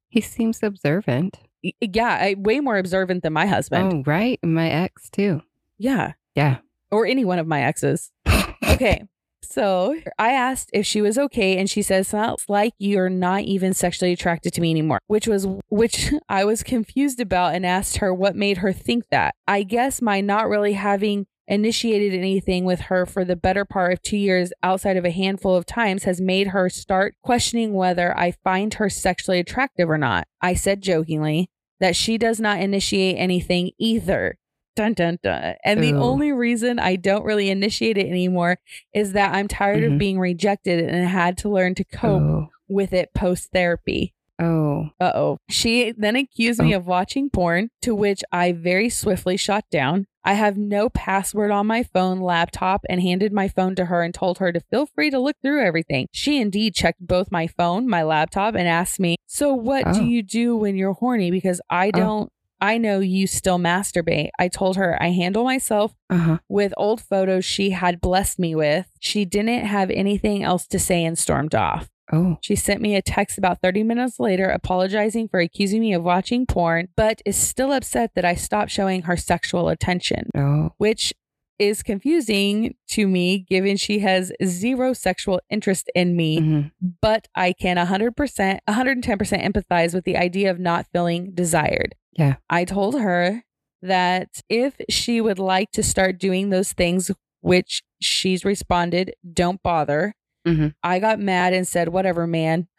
he 0.09 0.21
seems 0.21 0.63
observant. 0.63 1.39
Yeah, 1.63 2.19
I, 2.21 2.35
way 2.39 2.61
more 2.61 2.79
observant 2.79 3.23
than 3.23 3.33
my 3.33 3.47
husband. 3.47 3.93
Oh, 3.93 4.11
right. 4.11 4.39
My 4.43 4.69
ex 4.69 5.09
too. 5.11 5.43
Yeah. 5.79 6.13
Yeah. 6.35 6.59
Or 6.91 7.07
any 7.07 7.25
one 7.25 7.39
of 7.39 7.47
my 7.47 7.63
exes. 7.63 8.11
Okay. 8.65 9.03
So 9.45 10.01
I 10.19 10.33
asked 10.33 10.71
if 10.73 10.87
she 10.87 11.03
was 11.03 11.19
okay, 11.19 11.59
and 11.59 11.69
she 11.69 11.83
says, 11.83 12.09
"Sounds 12.09 12.45
like 12.49 12.73
you're 12.79 13.11
not 13.11 13.43
even 13.43 13.75
sexually 13.75 14.13
attracted 14.13 14.55
to 14.55 14.61
me 14.61 14.71
anymore," 14.71 15.01
which 15.09 15.27
was 15.27 15.47
which 15.69 16.13
I 16.29 16.45
was 16.45 16.63
confused 16.63 17.21
about, 17.21 17.55
and 17.55 17.67
asked 17.67 17.99
her 17.99 18.15
what 18.15 18.35
made 18.35 18.59
her 18.59 18.73
think 18.73 19.05
that. 19.11 19.35
I 19.47 19.65
guess 19.65 20.01
my 20.01 20.21
not 20.21 20.49
really 20.49 20.73
having 20.73 21.27
initiated 21.49 22.15
anything 22.15 22.65
with 22.65 22.81
her 22.83 23.05
for 23.05 23.25
the 23.25 23.37
better 23.37 23.65
part 23.65 23.93
of 23.93 24.01
two 24.01 24.17
years 24.17 24.53
outside 24.63 24.97
of 24.97 25.05
a 25.05 25.11
handful 25.11 25.55
of 25.57 25.67
times 25.67 26.05
has 26.05 26.21
made 26.21 26.49
her 26.49 26.71
start 26.71 27.15
questioning 27.23 27.75
whether 27.75 28.17
I 28.17 28.31
find 28.45 28.73
her 28.75 28.89
sexually 28.89 29.41
attractive 29.41 29.91
or 29.91 29.99
not. 29.99 30.27
I 30.41 30.55
said 30.55 30.81
jokingly 30.81 31.51
that 31.83 31.95
she 31.97 32.17
does 32.17 32.41
not 32.41 32.61
initiate 32.61 33.17
anything 33.19 33.73
either. 33.79 34.39
Dun 34.77 34.95
dun 34.95 35.19
dun. 35.23 35.57
And 35.65 35.83
the 35.83 35.93
only 35.93 36.33
reason 36.33 36.79
I 36.79 36.97
don't 36.97 37.25
really 37.27 37.51
initiate 37.51 37.99
it 37.99 38.07
anymore 38.07 38.59
is 38.95 39.13
that 39.13 39.35
I'm 39.35 39.49
tired 39.49 39.83
Mhm. 39.83 39.93
of 39.93 39.99
being 39.99 40.19
rejected 40.19 40.83
and 40.89 41.07
had 41.07 41.37
to 41.39 41.51
learn 41.51 41.75
to 41.75 41.85
cope 41.85 42.49
with 42.69 42.95
it 42.95 43.13
post 43.13 43.51
therapy. 43.53 44.15
Oh. 44.41 44.91
Uh 45.01 45.13
oh. 45.15 45.39
She 45.49 45.93
then 45.97 46.17
accused 46.17 46.61
me 46.61 46.73
of 46.73 46.87
watching 46.87 47.31
porn, 47.31 47.69
to 47.83 47.95
which 47.95 48.23
I 48.33 48.53
very 48.53 48.89
swiftly 48.89 49.37
shot 49.37 49.65
down. 49.71 50.07
I 50.25 50.35
have 50.35 50.57
no 50.57 50.89
password 50.89 51.51
on 51.51 51.67
my 51.67 51.83
phone, 51.83 52.21
laptop, 52.21 52.83
and 52.89 53.01
handed 53.03 53.33
my 53.33 53.49
phone 53.49 53.75
to 53.75 53.87
her 53.87 54.03
and 54.03 54.15
told 54.15 54.39
her 54.39 54.53
to 54.53 54.61
feel 54.71 54.87
free 54.87 55.11
to 55.11 55.19
look 55.19 55.37
through 55.43 55.65
everything. 55.65 56.07
She 56.13 56.41
indeed 56.41 56.75
checked 56.75 57.05
both 57.05 57.33
my 57.33 57.47
phone, 57.49 57.89
my 57.89 58.03
laptop, 58.05 58.55
and 58.55 58.69
asked 58.69 59.01
me, 59.01 59.17
So, 59.27 59.53
what 59.53 59.85
Oh. 59.87 59.93
do 59.95 60.05
you 60.05 60.23
do 60.23 60.57
when 60.57 60.77
you're 60.77 60.93
horny? 60.95 61.31
Because 61.31 61.61
I 61.71 61.89
Oh. 61.89 61.91
don't. 61.99 62.33
I 62.61 62.79
know 62.79 63.01
you 63.01 63.27
still 63.27 63.59
masturbate. 63.59 64.29
I 64.39 64.47
told 64.47 64.77
her 64.77 64.97
I 65.03 65.09
handle 65.11 65.43
myself 65.43 65.93
Uh 66.09 66.17
huh. 66.19 66.39
with 66.49 66.73
old 66.77 67.01
photos 67.01 67.45
she 67.45 67.71
had 67.71 68.01
blessed 68.01 68.39
me 68.39 68.55
with. 68.55 68.87
She 69.01 69.25
didn't 69.25 69.65
have 69.67 69.91
anything 69.91 70.45
else 70.45 70.69
to 70.69 70.79
say 70.79 71.05
and 71.05 71.19
stormed 71.19 71.57
off. 71.57 71.89
Oh. 72.13 72.37
She 72.43 72.55
sent 72.57 72.81
me 72.83 72.95
a 72.95 73.03
text 73.03 73.39
about 73.39 73.61
30 73.63 73.83
minutes 73.85 74.21
later 74.21 74.49
apologizing 74.49 75.29
for 75.29 75.41
accusing 75.41 75.81
me 75.81 75.95
of 75.95 76.03
watching 76.05 76.45
porn, 76.47 76.89
but 76.97 77.23
is 77.25 77.37
still 77.37 77.73
upset 77.73 78.11
that 78.15 78.25
I 78.25 78.35
stopped 78.35 78.71
showing 78.71 79.03
her 79.03 79.17
sexual 79.17 79.69
attention, 79.71 80.29
Oh. 80.37 80.73
which 80.79 81.15
is 81.59 81.83
confusing 81.83 82.75
to 82.89 83.07
me 83.07 83.39
given 83.39 83.77
she 83.77 84.01
has 84.01 84.33
zero 84.45 84.93
sexual 84.93 85.41
interest 85.49 85.91
in 85.95 86.17
me, 86.17 86.39
Mhm. 86.41 86.71
but 87.01 87.29
I 87.35 87.53
can 87.53 87.79
100%, 87.79 88.61
110% 88.67 89.43
empathize 89.43 89.95
with 89.95 90.05
the 90.05 90.17
idea 90.17 90.51
of 90.51 90.59
not 90.59 90.87
feeling 90.93 91.31
desired. 91.35 91.95
Yeah. 92.13 92.37
I 92.51 92.65
told 92.65 93.01
her 93.01 93.45
that 93.81 94.29
if 94.49 94.75
she 94.91 95.21
would 95.21 95.39
like 95.39 95.71
to 95.73 95.83
start 95.83 96.19
doing 96.19 96.51
those 96.51 96.73
things, 96.73 97.11
which 97.41 97.83
she's 98.01 98.45
responded, 98.45 99.15
don't 99.33 99.63
bother. 99.63 100.15
Mhm. 100.47 100.75
I 100.83 100.99
got 100.99 101.21
mad 101.21 101.53
and 101.55 101.67
said, 101.69 101.89
whatever, 101.89 102.27
man. 102.27 102.67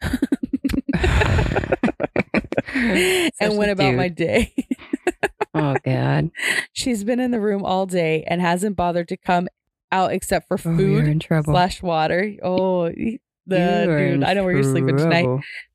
And 3.40 3.56
went 3.56 3.70
about 3.70 3.94
my 3.94 4.08
day. 4.08 4.52
Oh 5.56 5.76
God. 5.84 6.32
She's 6.72 7.04
been 7.04 7.20
in 7.20 7.30
the 7.30 7.38
room 7.38 7.64
all 7.64 7.86
day 7.86 8.24
and 8.26 8.40
hasn't 8.40 8.74
bothered 8.74 9.06
to 9.06 9.16
come 9.16 9.46
out 9.92 10.10
except 10.12 10.48
for 10.48 10.54
Oh, 10.54 10.76
food 10.76 11.20
trouble. 11.20 11.52
slash 11.52 11.80
water. 11.80 12.34
Oh, 12.42 12.88
the 12.88 13.20
dude, 13.86 14.24
I 14.24 14.34
know 14.34 14.42
where 14.42 14.52
you're 14.52 14.64
sleeping 14.64 14.96
tonight. 14.96 15.28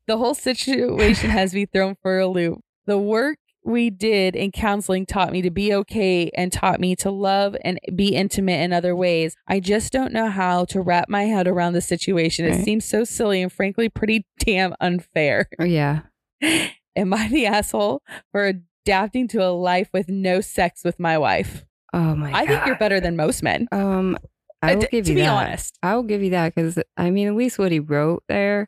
The 0.05 0.17
whole 0.17 0.33
situation 0.35 1.29
has 1.29 1.53
me 1.53 1.65
thrown 1.65 1.95
for 2.01 2.19
a 2.19 2.27
loop. 2.27 2.59
The 2.87 2.97
work 2.97 3.37
we 3.65 3.89
did 3.89 4.35
in 4.35 4.51
counseling 4.51 5.05
taught 5.05 5.31
me 5.31 5.41
to 5.41 5.51
be 5.51 5.73
okay 5.73 6.29
and 6.35 6.51
taught 6.51 6.79
me 6.79 6.95
to 6.97 7.11
love 7.11 7.55
and 7.63 7.79
be 7.95 8.15
intimate 8.15 8.61
in 8.61 8.71
other 8.73 8.95
ways. 8.95 9.35
I 9.47 9.59
just 9.59 9.91
don't 9.91 10.13
know 10.13 10.29
how 10.29 10.65
to 10.65 10.81
wrap 10.81 11.09
my 11.09 11.23
head 11.23 11.47
around 11.47 11.73
the 11.73 11.81
situation. 11.81 12.45
It 12.45 12.63
seems 12.63 12.85
so 12.85 13.03
silly 13.03 13.41
and 13.41 13.51
frankly 13.51 13.89
pretty 13.89 14.25
damn 14.39 14.73
unfair. 14.79 15.49
Oh 15.59 15.65
yeah. 15.65 16.01
Am 16.95 17.13
I 17.13 17.27
the 17.27 17.45
asshole 17.45 18.01
for 18.31 18.45
adapting 18.85 19.27
to 19.29 19.43
a 19.45 19.51
life 19.51 19.89
with 19.93 20.09
no 20.09 20.41
sex 20.41 20.83
with 20.83 20.99
my 20.99 21.17
wife? 21.17 21.65
Oh 21.93 22.15
my. 22.15 22.31
I 22.33 22.45
think 22.45 22.65
you're 22.65 22.77
better 22.77 22.99
than 22.99 23.15
most 23.15 23.43
men. 23.43 23.67
Um, 23.71 24.17
I 24.61 24.73
Uh, 24.73 24.75
will 24.77 24.81
give 24.91 25.05
to 25.05 25.11
you 25.11 25.15
be 25.15 25.21
that. 25.21 25.29
honest. 25.47 25.77
I 25.83 25.95
will 25.95 26.03
give 26.03 26.21
you 26.23 26.31
that 26.31 26.55
because 26.55 26.79
I 26.97 27.09
mean, 27.11 27.27
at 27.27 27.35
least 27.35 27.59
what 27.59 27.71
he 27.71 27.79
wrote 27.79 28.23
there 28.27 28.67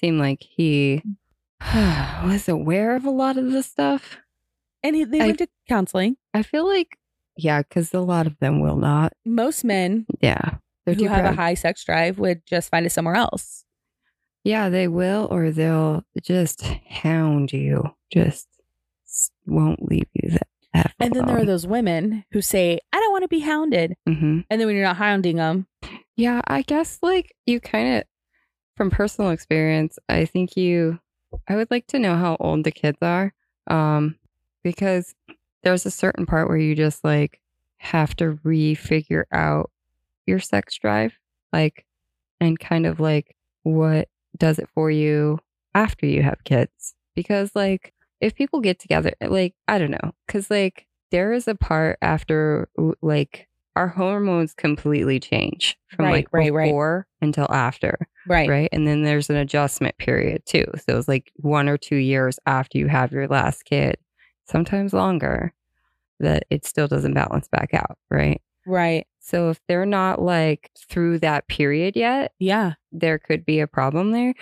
seemed 0.00 0.18
like 0.18 0.42
he 0.42 1.02
was 2.24 2.48
aware 2.48 2.96
of 2.96 3.04
a 3.04 3.10
lot 3.10 3.36
of 3.36 3.50
this 3.52 3.66
stuff. 3.66 4.18
And 4.82 4.96
he, 4.96 5.04
they 5.04 5.20
I- 5.22 5.26
went 5.26 5.38
to 5.38 5.48
counseling. 5.68 6.16
I 6.34 6.42
feel 6.42 6.66
like, 6.66 6.96
yeah, 7.36 7.62
because 7.62 7.92
a 7.94 8.00
lot 8.00 8.26
of 8.26 8.38
them 8.38 8.60
will 8.60 8.76
not. 8.76 9.12
Most 9.24 9.64
men 9.64 10.06
Yeah, 10.20 10.56
they're 10.84 10.94
who 10.94 11.04
have 11.06 11.24
a 11.24 11.32
high 11.32 11.54
sex 11.54 11.84
drive 11.84 12.18
would 12.18 12.42
just 12.46 12.70
find 12.70 12.86
it 12.86 12.90
somewhere 12.92 13.14
else. 13.16 13.64
Yeah, 14.44 14.68
they 14.70 14.88
will, 14.88 15.28
or 15.30 15.50
they'll 15.50 16.04
just 16.22 16.62
hound 16.62 17.52
you. 17.52 17.94
Just 18.10 18.48
won't 19.46 19.82
leave 19.82 20.08
you 20.14 20.30
that. 20.30 20.48
that 20.72 20.94
And 20.98 21.12
then 21.14 21.26
there 21.26 21.36
are 21.38 21.44
those 21.44 21.66
women 21.66 22.24
who 22.32 22.40
say, 22.40 22.78
I 22.92 22.98
don't 23.00 23.12
want 23.12 23.22
to 23.22 23.28
be 23.28 23.40
hounded. 23.40 23.96
hmm 24.06 24.40
And 24.48 24.60
then 24.60 24.66
when 24.66 24.76
you're 24.76 24.84
not 24.84 24.96
hounding 24.96 25.36
them, 25.36 25.66
Yeah, 26.16 26.40
I 26.46 26.62
guess 26.62 26.98
like 27.02 27.34
you 27.46 27.60
kind 27.60 27.96
of, 27.98 28.04
from 28.76 28.90
personal 28.90 29.30
experience, 29.30 29.98
I 30.08 30.24
think 30.24 30.56
you, 30.56 30.98
I 31.48 31.56
would 31.56 31.70
like 31.70 31.86
to 31.88 31.98
know 31.98 32.16
how 32.16 32.36
old 32.40 32.64
the 32.64 32.70
kids 32.72 32.98
are, 33.02 33.34
um, 33.66 34.16
because 34.62 35.14
there's 35.62 35.86
a 35.86 35.90
certain 35.90 36.26
part 36.26 36.48
where 36.48 36.58
you 36.58 36.74
just 36.74 37.04
like 37.04 37.40
have 37.78 38.14
to 38.16 38.38
refigure 38.44 39.24
out 39.32 39.70
your 40.26 40.38
sex 40.38 40.76
drive, 40.76 41.12
like, 41.52 41.84
and 42.40 42.58
kind 42.58 42.86
of 42.86 43.00
like 43.00 43.36
what 43.62 44.08
does 44.38 44.58
it 44.58 44.68
for 44.74 44.90
you 44.90 45.38
after 45.74 46.06
you 46.06 46.22
have 46.22 46.44
kids, 46.44 46.94
because 47.14 47.54
like 47.54 47.92
if 48.20 48.34
people 48.34 48.60
get 48.60 48.78
together, 48.78 49.12
eh, 49.20 49.28
like 49.28 49.54
I 49.68 49.78
don't 49.78 49.90
know, 49.90 50.12
because 50.26 50.50
like 50.50 50.86
there 51.10 51.32
is 51.32 51.48
a 51.48 51.54
part 51.54 51.98
after 52.02 52.68
like 53.02 53.48
our 53.76 53.88
hormones 53.88 54.52
completely 54.54 55.20
change 55.20 55.76
from 55.88 56.06
Right, 56.06 56.12
like 56.12 56.28
right, 56.32 56.52
right. 56.52 56.64
before 56.66 57.06
until 57.22 57.50
after, 57.50 57.98
right? 58.26 58.48
right? 58.48 58.68
And 58.72 58.86
then 58.86 59.02
there's 59.02 59.30
an 59.30 59.36
adjustment 59.36 59.96
period 59.98 60.44
too. 60.44 60.64
So 60.86 60.98
it's 60.98 61.08
like 61.08 61.30
one 61.36 61.68
or 61.68 61.76
two 61.78 61.96
years 61.96 62.38
after 62.46 62.78
you 62.78 62.88
have 62.88 63.12
your 63.12 63.28
last 63.28 63.64
kid, 63.64 63.96
sometimes 64.50 64.92
longer, 64.92 65.52
that 66.18 66.44
it 66.50 66.66
still 66.66 66.86
doesn't 66.88 67.14
balance 67.14 67.48
back 67.48 67.72
out, 67.72 67.96
right? 68.10 68.42
Right. 68.66 69.06
So 69.20 69.48
if 69.50 69.60
they're 69.68 69.86
not 69.86 70.20
like 70.20 70.70
through 70.76 71.20
that 71.20 71.48
period 71.48 71.96
yet, 71.96 72.32
Yeah. 72.38 72.74
there 72.92 73.18
could 73.18 73.44
be 73.46 73.60
a 73.60 73.66
problem 73.66 74.10
there. 74.12 74.34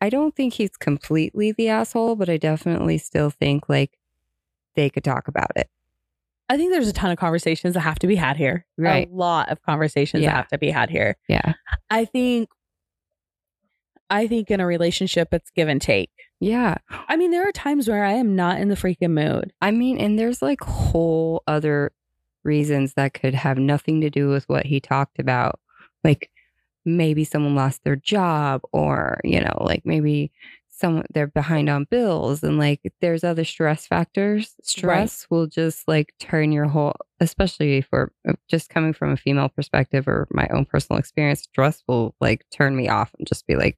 I 0.00 0.10
don't 0.10 0.34
think 0.36 0.54
he's 0.54 0.76
completely 0.76 1.52
the 1.52 1.68
asshole, 1.68 2.14
but 2.16 2.28
I 2.28 2.36
definitely 2.36 2.98
still 2.98 3.30
think 3.30 3.68
like 3.68 3.98
they 4.76 4.90
could 4.90 5.02
talk 5.04 5.26
about 5.26 5.50
it. 5.56 5.68
I 6.48 6.56
think 6.56 6.72
there's 6.72 6.88
a 6.88 6.92
ton 6.92 7.10
of 7.10 7.18
conversations 7.18 7.74
that 7.74 7.80
have 7.80 7.98
to 7.98 8.06
be 8.06 8.14
had 8.14 8.36
here. 8.36 8.64
Right. 8.78 9.08
A 9.10 9.14
lot 9.14 9.50
of 9.50 9.60
conversations 9.62 10.22
Yeah. 10.22 10.30
that 10.30 10.36
have 10.36 10.48
to 10.48 10.58
be 10.58 10.70
had 10.70 10.88
here. 10.88 11.16
Yeah. 11.28 11.54
I 11.90 12.04
think 12.04 12.48
I 14.10 14.26
think 14.26 14.50
in 14.50 14.60
a 14.60 14.66
relationship 14.66 15.28
it's 15.32 15.50
give 15.50 15.68
and 15.68 15.80
take. 15.80 16.10
Yeah. 16.40 16.76
I 17.08 17.16
mean, 17.16 17.30
there 17.30 17.46
are 17.48 17.52
times 17.52 17.88
where 17.88 18.04
I 18.04 18.12
am 18.12 18.36
not 18.36 18.60
in 18.60 18.68
the 18.68 18.74
freaking 18.74 19.10
mood. 19.10 19.52
I 19.60 19.70
mean, 19.70 19.98
and 19.98 20.18
there's 20.18 20.40
like 20.40 20.60
whole 20.60 21.42
other 21.46 21.92
reasons 22.44 22.94
that 22.94 23.14
could 23.14 23.34
have 23.34 23.58
nothing 23.58 24.00
to 24.02 24.10
do 24.10 24.28
with 24.28 24.48
what 24.48 24.66
he 24.66 24.80
talked 24.80 25.18
about. 25.18 25.58
Like 26.04 26.30
maybe 26.84 27.24
someone 27.24 27.54
lost 27.54 27.82
their 27.84 27.96
job 27.96 28.62
or, 28.72 29.20
you 29.24 29.40
know, 29.40 29.56
like 29.60 29.82
maybe 29.84 30.30
someone 30.68 31.04
they're 31.12 31.26
behind 31.26 31.68
on 31.68 31.84
bills 31.90 32.44
and 32.44 32.56
like 32.56 32.80
there's 33.00 33.24
other 33.24 33.44
stress 33.44 33.86
factors. 33.86 34.54
Stress 34.62 35.26
will 35.28 35.48
just 35.48 35.88
like 35.88 36.14
turn 36.20 36.52
your 36.52 36.66
whole 36.66 36.94
especially 37.20 37.80
for 37.82 38.12
uh, 38.28 38.32
just 38.48 38.70
coming 38.70 38.92
from 38.92 39.10
a 39.10 39.16
female 39.16 39.48
perspective 39.48 40.06
or 40.06 40.28
my 40.30 40.48
own 40.52 40.64
personal 40.64 40.98
experience, 40.98 41.42
stress 41.42 41.82
will 41.88 42.14
like 42.20 42.46
turn 42.50 42.76
me 42.76 42.88
off 42.88 43.14
and 43.18 43.26
just 43.26 43.46
be 43.46 43.56
like, 43.56 43.76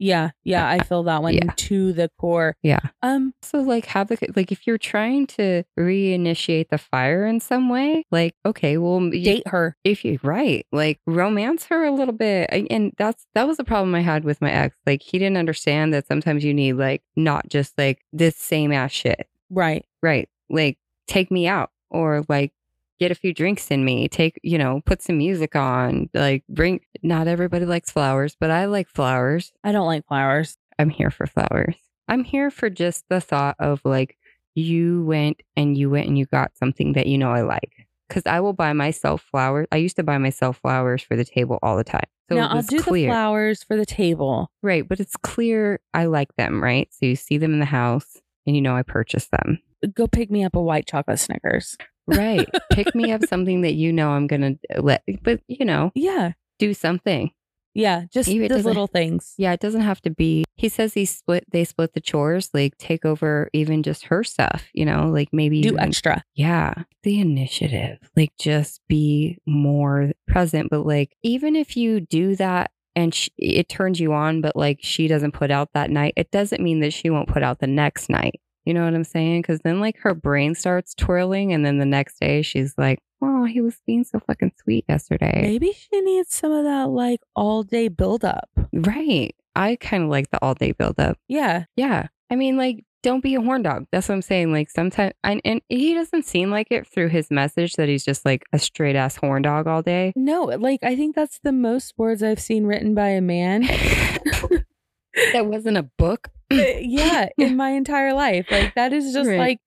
Yeah, 0.00 0.30
yeah, 0.42 0.68
I 0.68 0.80
feel 0.80 1.04
that 1.04 1.22
one 1.22 1.34
Yeah. 1.34 1.52
to 1.56 1.92
the 1.92 2.10
core. 2.18 2.56
yeah. 2.62 2.80
Um, 3.00 3.32
So 3.42 3.60
like 3.60 3.86
have 3.86 4.08
the 4.08 4.18
like 4.34 4.50
if 4.50 4.66
you're 4.66 4.76
trying 4.76 5.26
to 5.28 5.62
reinitiate 5.78 6.68
the 6.70 6.78
fire 6.78 7.24
in 7.24 7.38
some 7.38 7.68
way, 7.68 8.04
like 8.10 8.34
okay, 8.44 8.76
well 8.76 9.00
you, 9.14 9.24
date 9.24 9.46
her. 9.46 9.76
if 9.84 10.04
you 10.04 10.18
right, 10.24 10.66
like 10.72 10.98
romance 11.06 11.66
her 11.66 11.84
a 11.84 11.92
little 11.92 12.12
bit. 12.12 12.50
I- 12.52 12.66
And 12.70 12.92
that's 12.98 13.24
that 13.34 13.46
was 13.46 13.56
the 13.56 13.64
problem 13.64 13.94
I 13.94 14.00
had 14.00 14.24
with 14.24 14.40
my 14.42 14.50
ex. 14.50 14.76
Like 14.84 15.00
he 15.00 15.16
didn't 15.18 15.38
understand 15.38 15.94
that 15.94 16.08
sometimes 16.08 16.44
you 16.44 16.52
need 16.52 16.72
like 16.74 17.02
not 17.14 17.48
just 17.48 17.78
like 17.78 18.00
this 18.12 18.36
same 18.36 18.72
ass 18.72 18.90
shit. 18.90 19.28
Right. 19.48 19.86
Right. 20.02 20.28
Like 20.50 20.76
take 21.06 21.30
me 21.30 21.46
out 21.46 21.70
or 21.88 22.24
like 22.28 22.52
get 22.98 23.10
a 23.10 23.14
few 23.14 23.34
drinks 23.34 23.70
in 23.70 23.84
me. 23.84 24.08
Take, 24.08 24.38
you 24.42 24.58
know, 24.58 24.80
put 24.84 25.02
some 25.02 25.18
music 25.18 25.56
on. 25.56 26.08
Like 26.14 26.44
bring 26.48 26.80
not 27.02 27.28
everybody 27.28 27.66
likes 27.66 27.90
flowers, 27.90 28.36
but 28.38 28.50
I 28.50 28.66
like 28.66 28.88
flowers. 28.88 29.52
I 29.62 29.72
don't 29.72 29.86
like 29.86 30.06
flowers. 30.06 30.56
I'm 30.78 30.90
here 30.90 31.10
for 31.10 31.26
flowers. 31.26 31.76
I'm 32.08 32.24
here 32.24 32.50
for 32.50 32.68
just 32.68 33.04
the 33.08 33.20
thought 33.20 33.56
of 33.58 33.80
like 33.84 34.16
you 34.54 35.04
went 35.04 35.42
and 35.56 35.76
you 35.76 35.90
went 35.90 36.06
and 36.06 36.18
you 36.18 36.26
got 36.26 36.56
something 36.56 36.92
that 36.92 37.06
you 37.06 37.18
know 37.18 37.30
I 37.30 37.42
like. 37.42 37.86
Cause 38.10 38.22
I 38.26 38.40
will 38.40 38.52
buy 38.52 38.72
myself 38.74 39.22
flowers. 39.30 39.66
I 39.72 39.76
used 39.76 39.96
to 39.96 40.02
buy 40.02 40.18
myself 40.18 40.58
flowers 40.58 41.02
for 41.02 41.16
the 41.16 41.24
table 41.24 41.58
all 41.62 41.76
the 41.76 41.84
time. 41.84 42.04
So 42.28 42.36
now 42.36 42.48
I'll 42.48 42.62
do 42.62 42.80
clear. 42.80 43.08
the 43.08 43.12
flowers 43.12 43.62
for 43.62 43.76
the 43.76 43.86
table. 43.86 44.50
Right. 44.62 44.86
But 44.86 45.00
it's 45.00 45.16
clear 45.16 45.80
I 45.94 46.04
like 46.04 46.34
them, 46.36 46.62
right? 46.62 46.88
So 46.92 47.06
you 47.06 47.16
see 47.16 47.38
them 47.38 47.54
in 47.54 47.60
the 47.60 47.66
house 47.66 48.18
and 48.46 48.54
you 48.54 48.62
know 48.62 48.76
I 48.76 48.82
purchased 48.82 49.30
them. 49.30 49.58
Go 49.94 50.06
pick 50.06 50.30
me 50.30 50.44
up 50.44 50.54
a 50.54 50.60
white 50.60 50.86
chocolate 50.86 51.18
Snickers. 51.18 51.76
Right. 52.06 52.48
Pick 52.72 52.94
me 52.94 53.12
up 53.12 53.24
something 53.28 53.62
that 53.62 53.74
you 53.74 53.92
know 53.92 54.10
I'm 54.10 54.26
gonna 54.26 54.54
uh, 54.74 54.80
let 54.82 55.02
but 55.22 55.40
you 55.48 55.64
know, 55.64 55.90
Yeah. 55.94 56.32
do 56.58 56.74
something. 56.74 57.30
Yeah. 57.76 58.04
Just 58.12 58.28
those 58.30 58.64
little 58.64 58.86
things. 58.86 59.34
Yeah, 59.36 59.52
it 59.52 59.58
doesn't 59.58 59.80
have 59.80 60.00
to 60.02 60.10
be. 60.10 60.44
He 60.54 60.68
says 60.68 60.94
he 60.94 61.04
split. 61.04 61.44
They 61.50 61.64
split 61.64 61.92
the 61.92 62.00
chores. 62.00 62.50
Like 62.54 62.76
take 62.78 63.04
over 63.04 63.50
even 63.52 63.82
just 63.82 64.04
her 64.06 64.22
stuff. 64.22 64.68
You 64.72 64.84
know, 64.84 65.08
like 65.08 65.30
maybe 65.32 65.60
Do 65.60 65.70
even- 65.70 65.80
extra. 65.80 66.22
Yeah, 66.36 66.74
the 67.02 67.18
initiative. 67.20 67.98
Like 68.16 68.32
just 68.38 68.80
be 68.88 69.38
more 69.46 70.12
present. 70.28 70.70
But 70.70 70.86
like 70.86 71.16
even 71.24 71.56
if 71.56 71.76
you 71.76 71.98
do 72.00 72.36
that 72.36 72.70
and 72.94 73.12
sh 73.12 73.28
it 73.38 73.68
turns 73.68 73.98
you 73.98 74.12
on, 74.12 74.40
but 74.40 74.54
like 74.54 74.78
she 74.80 75.08
doesn't 75.08 75.32
put 75.32 75.50
out 75.50 75.70
that 75.74 75.90
night, 75.90 76.12
it 76.16 76.30
doesn't 76.30 76.62
mean 76.62 76.78
that 76.78 76.92
she 76.92 77.10
won't 77.10 77.28
put 77.28 77.42
out 77.42 77.58
the 77.58 77.66
next 77.66 78.08
night. 78.08 78.40
You 78.64 78.74
know 78.74 78.84
what 78.84 78.94
I'm 78.94 79.04
saying? 79.04 79.42
Because 79.42 79.60
then 79.60 79.80
like 79.80 79.98
her 79.98 80.14
brain 80.14 80.54
starts 80.54 80.94
twirling, 80.94 81.52
and 81.52 81.64
then 81.64 81.78
the 81.78 81.84
next 81.84 82.18
day 82.20 82.42
she's 82.42 82.74
like, 82.78 83.00
"Oh, 83.20 83.44
he 83.44 83.60
was 83.60 83.76
being 83.86 84.04
so 84.04 84.20
fucking 84.20 84.52
sweet 84.62 84.84
yesterday." 84.88 85.42
Maybe 85.42 85.72
she 85.72 86.00
needs 86.00 86.34
some 86.34 86.52
of 86.52 86.64
that 86.64 86.88
like 86.88 87.20
all 87.36 87.62
day 87.62 87.88
buildup. 87.88 88.48
Right. 88.72 89.34
I 89.56 89.76
kind 89.76 90.04
of 90.04 90.10
like 90.10 90.30
the 90.30 90.38
all 90.42 90.54
day 90.54 90.72
buildup. 90.72 91.18
Yeah. 91.28 91.64
Yeah. 91.76 92.08
I 92.30 92.36
mean, 92.36 92.56
like, 92.56 92.84
don't 93.02 93.22
be 93.22 93.34
a 93.34 93.40
horn 93.40 93.62
dog. 93.62 93.86
That's 93.92 94.08
what 94.08 94.14
I'm 94.14 94.22
saying. 94.22 94.50
Like, 94.50 94.70
sometimes, 94.70 95.12
and, 95.22 95.40
and 95.44 95.60
he 95.68 95.94
doesn't 95.94 96.24
seem 96.24 96.50
like 96.50 96.68
it 96.70 96.86
through 96.86 97.08
his 97.08 97.30
message 97.30 97.74
that 97.74 97.88
he's 97.88 98.04
just 98.04 98.24
like 98.24 98.44
a 98.52 98.58
straight 98.58 98.96
ass 98.96 99.16
horn 99.16 99.42
dog 99.42 99.66
all 99.66 99.82
day. 99.82 100.12
No, 100.16 100.44
like 100.44 100.82
I 100.82 100.96
think 100.96 101.14
that's 101.14 101.38
the 101.40 101.52
most 101.52 101.94
words 101.96 102.22
I've 102.22 102.40
seen 102.40 102.64
written 102.66 102.94
by 102.94 103.08
a 103.10 103.20
man. 103.20 103.62
that 105.32 105.46
wasn't 105.46 105.76
a 105.76 105.82
book. 105.82 106.28
Uh, 106.60 106.78
yeah, 106.80 107.28
in 107.38 107.56
my 107.56 107.70
entire 107.70 108.12
life. 108.14 108.46
Like 108.50 108.74
that 108.74 108.92
is 108.92 109.12
just 109.12 109.28
Right. 109.28 109.38
like 109.38 109.58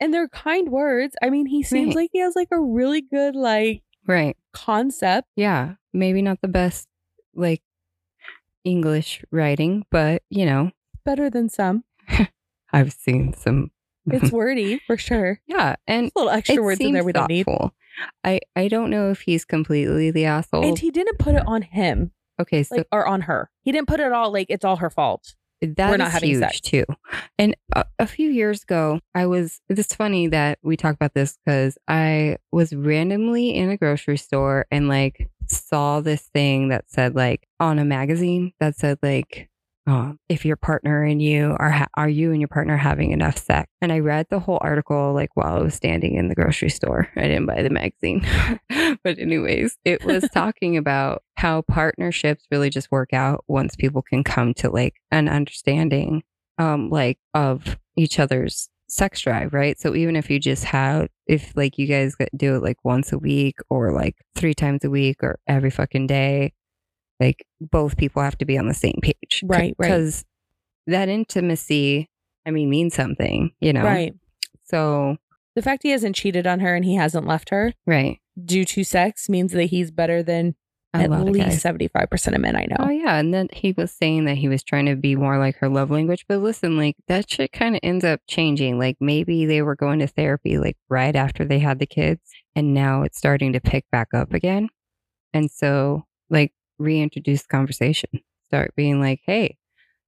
and 0.00 0.12
they're 0.14 0.28
kind 0.28 0.68
words. 0.70 1.16
I 1.22 1.30
mean, 1.30 1.46
he 1.46 1.62
seems 1.62 1.88
Right. 1.88 2.02
like 2.02 2.10
he 2.12 2.20
has 2.20 2.36
like 2.36 2.48
a 2.52 2.60
really 2.60 3.00
good 3.00 3.34
like 3.34 3.82
Right. 4.06 4.36
concept. 4.52 5.28
Yeah. 5.36 5.74
Maybe 5.92 6.22
not 6.22 6.40
the 6.40 6.48
best, 6.48 6.86
like, 7.34 7.62
English 8.64 9.24
writing, 9.30 9.84
but, 9.90 10.22
you 10.30 10.44
know, 10.46 10.70
Better 11.04 11.30
than 11.30 11.48
some. 11.48 11.84
I've 12.72 12.92
seen 12.92 13.32
some. 13.32 13.70
It's 14.10 14.30
wordy 14.32 14.80
for 14.86 14.96
sure. 14.98 15.40
yeah. 15.46 15.76
And 15.86 16.10
Little 16.14 16.30
extra 16.30 16.62
words 16.62 16.80
in 16.80 16.92
there 16.92 17.02
we 17.04 17.12
don't 17.12 17.28
need. 17.28 17.44
thoughtful. 17.46 17.72
I, 18.24 18.40
I 18.54 18.68
don't 18.68 18.90
know 18.90 19.10
if 19.10 19.22
he's 19.22 19.44
completely 19.46 20.10
the 20.10 20.26
asshole. 20.26 20.64
And 20.66 20.78
he 20.78 20.90
didn't 20.90 21.18
put 21.18 21.34
it 21.34 21.42
on 21.46 21.62
him, 21.62 22.12
okay. 22.40 22.62
So 22.62 22.76
like 22.76 22.86
or 22.92 23.06
on 23.06 23.22
her. 23.22 23.50
He 23.62 23.72
didn't 23.72 23.88
put 23.88 24.00
it 24.00 24.12
all 24.12 24.30
like 24.32 24.46
it's 24.50 24.64
all 24.64 24.76
her 24.76 24.90
fault. 24.90 25.34
That 25.60 25.90
We're 25.90 25.96
not 25.96 26.08
is 26.08 26.12
having 26.12 26.30
huge 26.30 26.40
sex. 26.40 26.60
too. 26.60 26.84
And 27.38 27.56
a, 27.74 27.84
a 27.98 28.06
few 28.06 28.30
years 28.30 28.62
ago, 28.62 29.00
I 29.14 29.26
was. 29.26 29.60
It's 29.68 29.94
funny 29.94 30.28
that 30.28 30.58
we 30.62 30.76
talk 30.76 30.94
about 30.94 31.14
this 31.14 31.38
because 31.44 31.76
I 31.88 32.36
was 32.52 32.72
randomly 32.74 33.54
in 33.54 33.68
a 33.70 33.76
grocery 33.76 34.18
store 34.18 34.66
and 34.70 34.88
like 34.88 35.30
saw 35.48 36.00
this 36.00 36.22
thing 36.22 36.68
that 36.68 36.84
said 36.88 37.14
like 37.14 37.48
on 37.58 37.78
a 37.78 37.84
magazine 37.84 38.52
that 38.60 38.76
said 38.76 38.98
like. 39.02 39.48
Um, 39.88 40.18
if 40.28 40.44
your 40.44 40.56
partner 40.56 41.02
and 41.02 41.22
you 41.22 41.56
are 41.58 41.70
ha- 41.70 41.88
are 41.96 42.10
you 42.10 42.30
and 42.32 42.40
your 42.42 42.48
partner 42.48 42.76
having 42.76 43.10
enough 43.12 43.38
sex? 43.38 43.70
And 43.80 43.90
I 43.90 44.00
read 44.00 44.26
the 44.28 44.38
whole 44.38 44.58
article 44.60 45.14
like 45.14 45.30
while 45.34 45.56
I 45.56 45.62
was 45.62 45.74
standing 45.74 46.14
in 46.14 46.28
the 46.28 46.34
grocery 46.34 46.68
store. 46.68 47.08
I 47.16 47.22
didn't 47.22 47.46
buy 47.46 47.62
the 47.62 47.70
magazine, 47.70 48.26
but 49.02 49.18
anyways, 49.18 49.78
it 49.86 50.04
was 50.04 50.28
talking 50.34 50.76
about 50.76 51.22
how 51.38 51.62
partnerships 51.62 52.44
really 52.50 52.68
just 52.68 52.92
work 52.92 53.14
out 53.14 53.44
once 53.48 53.76
people 53.76 54.02
can 54.02 54.22
come 54.22 54.52
to 54.54 54.68
like 54.68 54.94
an 55.10 55.26
understanding 55.28 56.22
um 56.58 56.90
like 56.90 57.18
of 57.32 57.78
each 57.96 58.18
other's 58.18 58.68
sex 58.88 59.20
drive 59.20 59.52
right 59.52 59.78
so 59.78 59.94
even 59.94 60.16
if 60.16 60.30
you 60.30 60.40
just 60.40 60.64
have 60.64 61.08
if 61.26 61.54
like 61.54 61.76
you 61.78 61.86
guys 61.86 62.16
do 62.36 62.56
it 62.56 62.62
like 62.62 62.78
once 62.84 63.12
a 63.12 63.18
week 63.18 63.56
or 63.68 63.92
like 63.92 64.16
three 64.34 64.54
times 64.54 64.82
a 64.82 64.90
week 64.90 65.18
or 65.22 65.38
every 65.46 65.70
fucking 65.70 66.06
day 66.06 66.52
like 67.20 67.44
both 67.60 67.96
people 67.96 68.22
have 68.22 68.38
to 68.38 68.44
be 68.44 68.56
on 68.58 68.68
the 68.68 68.74
same 68.74 68.98
page 69.02 69.42
Right, 69.44 69.74
right. 69.78 69.88
because 69.88 70.24
that 70.86 71.08
intimacy 71.08 72.08
i 72.46 72.50
mean 72.50 72.70
means 72.70 72.94
something 72.94 73.50
you 73.60 73.72
know 73.72 73.82
Right. 73.84 74.14
so 74.64 75.16
The 75.54 75.62
fact 75.62 75.82
he 75.82 75.90
hasn't 75.90 76.16
cheated 76.16 76.46
on 76.46 76.60
her 76.60 76.74
and 76.74 76.84
he 76.84 76.94
hasn't 76.96 77.26
left 77.26 77.50
her 77.50 77.74
right 77.86 78.18
due 78.42 78.64
to 78.64 78.84
sex 78.84 79.28
means 79.28 79.52
that 79.52 79.64
he's 79.64 79.90
better 79.90 80.22
than 80.22 80.54
A 80.94 80.98
at 80.98 81.10
lot 81.10 81.26
of 81.28 81.34
guys. 81.34 81.46
least 81.48 81.60
seventy 81.62 81.88
five 81.88 82.08
percent 82.08 82.36
of 82.36 82.40
men 82.42 82.54
I 82.56 82.66
know. 82.70 82.76
Oh 82.78 82.88
yeah, 82.90 83.18
and 83.18 83.34
then 83.34 83.48
he 83.52 83.72
was 83.76 83.90
saying 83.92 84.24
that 84.26 84.36
he 84.38 84.48
was 84.48 84.62
trying 84.62 84.86
to 84.86 84.94
be 84.96 85.16
more 85.16 85.36
like 85.38 85.56
her 85.56 85.68
love 85.68 85.90
language. 85.90 86.24
But 86.28 86.38
listen, 86.38 86.76
like 86.78 86.96
that 87.08 87.28
shit 87.28 87.52
kind 87.52 87.74
of 87.74 87.80
ends 87.82 88.04
up 88.04 88.20
changing. 88.28 88.78
Like 88.78 88.96
maybe 89.00 89.44
they 89.44 89.60
were 89.60 89.74
going 89.76 89.98
to 89.98 90.06
therapy 90.06 90.56
like 90.56 90.76
right 90.88 91.14
after 91.16 91.44
they 91.44 91.58
had 91.58 91.78
the 91.80 91.86
kids, 91.86 92.22
and 92.56 92.72
now 92.72 93.02
it's 93.02 93.18
starting 93.18 93.52
to 93.52 93.60
pick 93.60 93.84
back 93.90 94.14
up 94.14 94.32
again. 94.32 94.68
And 95.34 95.50
so, 95.50 96.04
like, 96.30 96.52
reintroduce 96.78 97.46
conversation. 97.46 98.10
Start 98.46 98.74
being 98.76 99.00
like, 99.00 99.20
"Hey, 99.24 99.58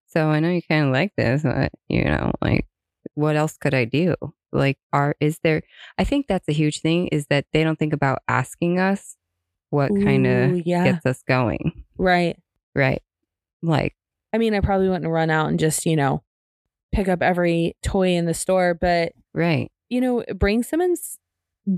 so 0.07 0.29
I 0.29 0.41
know 0.41 0.51
you 0.51 0.63
kind 0.63 0.87
of 0.87 0.93
like 0.93 1.15
this, 1.17 1.43
but 1.43 1.73
you 1.89 2.05
know, 2.05 2.33
like, 2.41 2.67
what 3.15 3.37
else 3.37 3.57
could 3.57 3.75
I 3.75 3.85
do? 3.85 4.15
Like, 4.53 4.79
are 4.93 5.15
is 5.21 5.39
there? 5.43 5.63
I 5.99 6.05
think 6.05 6.27
that's 6.27 6.49
a 6.49 6.53
huge 6.53 6.81
thing 6.81 7.09
is 7.09 7.27
that 7.27 7.47
they 7.53 7.65
don't 7.65 7.79
think 7.79 7.93
about 7.93 8.21
asking 8.29 8.79
us 8.79 9.17
what 9.71 9.91
kind 9.91 10.27
of 10.27 10.67
yeah. 10.67 10.85
gets 10.85 11.07
us 11.07 11.23
going." 11.27 11.85
Right. 11.99 12.39
Right. 12.75 13.03
Like, 13.63 13.95
I 14.33 14.39
mean, 14.39 14.55
I 14.55 14.61
probably 14.61 14.89
wouldn't 14.89 15.11
run 15.11 15.31
out 15.31 15.49
and 15.49 15.59
just, 15.59 15.85
you 15.87 15.97
know, 15.97 16.23
pick 16.93 17.09
up 17.09 17.23
every 17.23 17.77
toy 17.83 18.11
in 18.11 18.27
the 18.27 18.35
store, 18.35 18.75
but 18.75 19.13
right. 19.35 19.71
you 19.89 20.01
know, 20.01 20.25
bring 20.35 20.63
someone's 20.63 21.19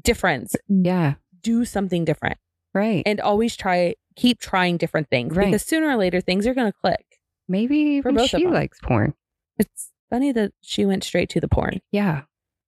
difference. 0.02 0.54
Yeah. 0.68 1.14
Do 1.42 1.64
something 1.64 2.04
different. 2.04 2.38
Right. 2.74 3.02
And 3.04 3.20
always 3.20 3.56
try 3.56 3.94
keep 4.16 4.40
trying 4.40 4.76
different 4.76 5.08
things. 5.10 5.36
Right. 5.36 5.46
Because 5.46 5.62
sooner 5.62 5.88
or 5.88 5.96
later 5.96 6.20
things 6.20 6.46
are 6.46 6.54
gonna 6.54 6.72
click. 6.72 7.04
Maybe 7.48 7.76
even 7.76 8.24
she 8.26 8.46
likes 8.46 8.78
porn. 8.82 9.14
It's 9.58 9.90
funny 10.10 10.32
that 10.32 10.52
she 10.60 10.84
went 10.86 11.04
straight 11.04 11.28
to 11.30 11.40
the 11.40 11.48
porn. 11.48 11.80
Yeah. 11.90 12.22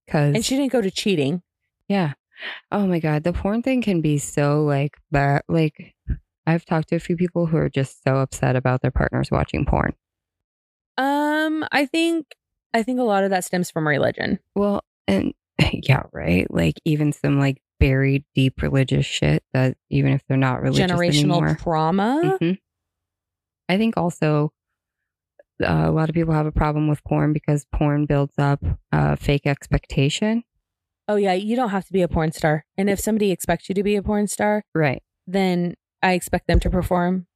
Cause 0.09 0.35
And 0.35 0.45
she 0.45 0.57
didn't 0.57 0.73
go 0.73 0.81
to 0.83 0.91
cheating. 0.91 1.43
yeah. 1.89 2.15
Oh 2.73 2.87
my 2.87 2.99
God. 2.99 3.23
The 3.23 3.33
porn 3.33 3.63
thing 3.63 3.81
can 3.81 4.01
be 4.01 4.19
so 4.19 4.65
like, 4.65 4.97
but 5.11 5.45
like, 5.49 5.95
I've 6.47 6.65
talked 6.65 6.89
to 6.89 6.97
a 6.97 7.01
few 7.01 7.17
people 7.17 7.47
who 7.47 7.57
are 7.57 7.71
just 7.71 8.03
so 8.03 8.17
upset 8.17 8.57
about 8.57 8.83
their 8.83 8.91
partners 8.91 9.31
watching 9.31 9.65
porn. 9.65 9.95
Um, 10.99 11.65
I 11.73 11.87
think 11.87 12.27
I 12.73 12.83
think 12.83 12.99
a 13.01 13.05
lot 13.05 13.25
of 13.25 13.31
that 13.31 13.45
stems 13.45 13.71
from 13.71 13.87
religion. 13.87 14.41
Well, 14.55 14.83
and 15.07 15.33
yeah, 15.73 16.03
right. 16.13 16.47
Like, 16.53 16.75
even 16.85 17.13
some 17.13 17.39
like 17.39 17.63
buried 17.89 18.25
deep 18.35 18.63
religious 18.63 19.05
shit 19.05 19.43
that 19.53 19.77
even 19.91 20.13
if 20.13 20.23
they're 20.27 20.37
not 20.39 20.63
religious 20.63 20.91
Generational 20.91 21.19
anymore. 21.43 21.59
trauma. 21.61 22.39
Mhm. 22.41 22.59
I 23.69 23.77
think 23.77 23.97
also 23.97 24.53
uh, 25.63 25.85
a 25.87 25.91
lot 25.93 26.09
of 26.09 26.15
people 26.15 26.35
have 26.35 26.47
a 26.47 26.53
problem 26.53 26.89
with 26.89 27.03
porn 27.05 27.33
because 27.33 27.67
porn 27.73 28.07
builds 28.07 28.35
up 28.39 28.61
uh, 28.93 29.17
fake 29.17 29.47
expectation. 29.47 30.43
Oh 31.09 31.17
yeah, 31.17 31.35
you 31.35 31.55
don't 31.57 31.69
have 31.71 31.85
to 31.87 31.93
be 31.93 32.03
a 32.03 32.09
porn 32.09 32.33
star. 32.33 32.65
And 32.79 32.89
if 32.89 32.99
somebody 32.99 33.31
expects 33.31 33.69
you 33.69 33.75
to 33.75 33.83
be 33.83 33.95
a 33.97 34.03
porn 34.03 34.27
star, 34.27 34.65
Right. 34.75 35.03
then 35.27 35.75
I 36.03 36.13
expect 36.15 36.47
them 36.49 36.61
to 36.61 36.71
perform 36.71 37.27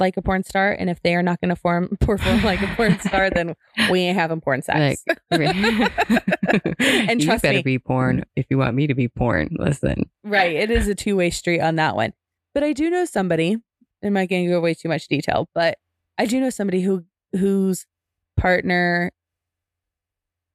like 0.00 0.16
a 0.16 0.22
porn 0.22 0.42
star. 0.44 0.72
And 0.72 0.88
if 0.90 1.00
they 1.02 1.14
are 1.14 1.22
not 1.22 1.40
going 1.40 1.50
to 1.50 1.56
form 1.56 1.96
perform 2.00 2.42
like 2.42 2.60
a 2.62 2.66
porn 2.74 2.98
star, 3.00 3.30
then 3.30 3.54
we 3.90 4.00
ain't 4.00 4.18
having 4.18 4.40
porn 4.40 4.62
sex. 4.62 5.04
And 5.30 7.20
trust 7.20 7.44
you 7.44 7.48
better 7.48 7.58
me- 7.58 7.62
be 7.62 7.78
porn 7.78 8.24
if 8.36 8.46
you 8.50 8.58
want 8.58 8.74
me 8.74 8.86
to 8.86 8.94
be 8.94 9.08
porn. 9.08 9.50
Listen. 9.58 10.10
right. 10.24 10.52
It 10.56 10.70
is 10.70 10.88
a 10.88 10.94
two 10.94 11.16
way 11.16 11.30
street 11.30 11.60
on 11.60 11.76
that 11.76 11.94
one. 11.96 12.12
But 12.54 12.64
I 12.64 12.72
do 12.72 12.90
know 12.90 13.04
somebody. 13.04 13.56
I'm 14.02 14.12
not 14.14 14.28
going 14.28 14.46
to 14.46 14.50
go 14.50 14.60
way 14.60 14.74
too 14.74 14.88
much 14.88 15.06
detail, 15.08 15.48
but 15.54 15.78
I 16.18 16.26
do 16.26 16.40
know 16.40 16.50
somebody 16.50 16.80
who 16.82 17.04
whose 17.32 17.86
partner 18.36 19.12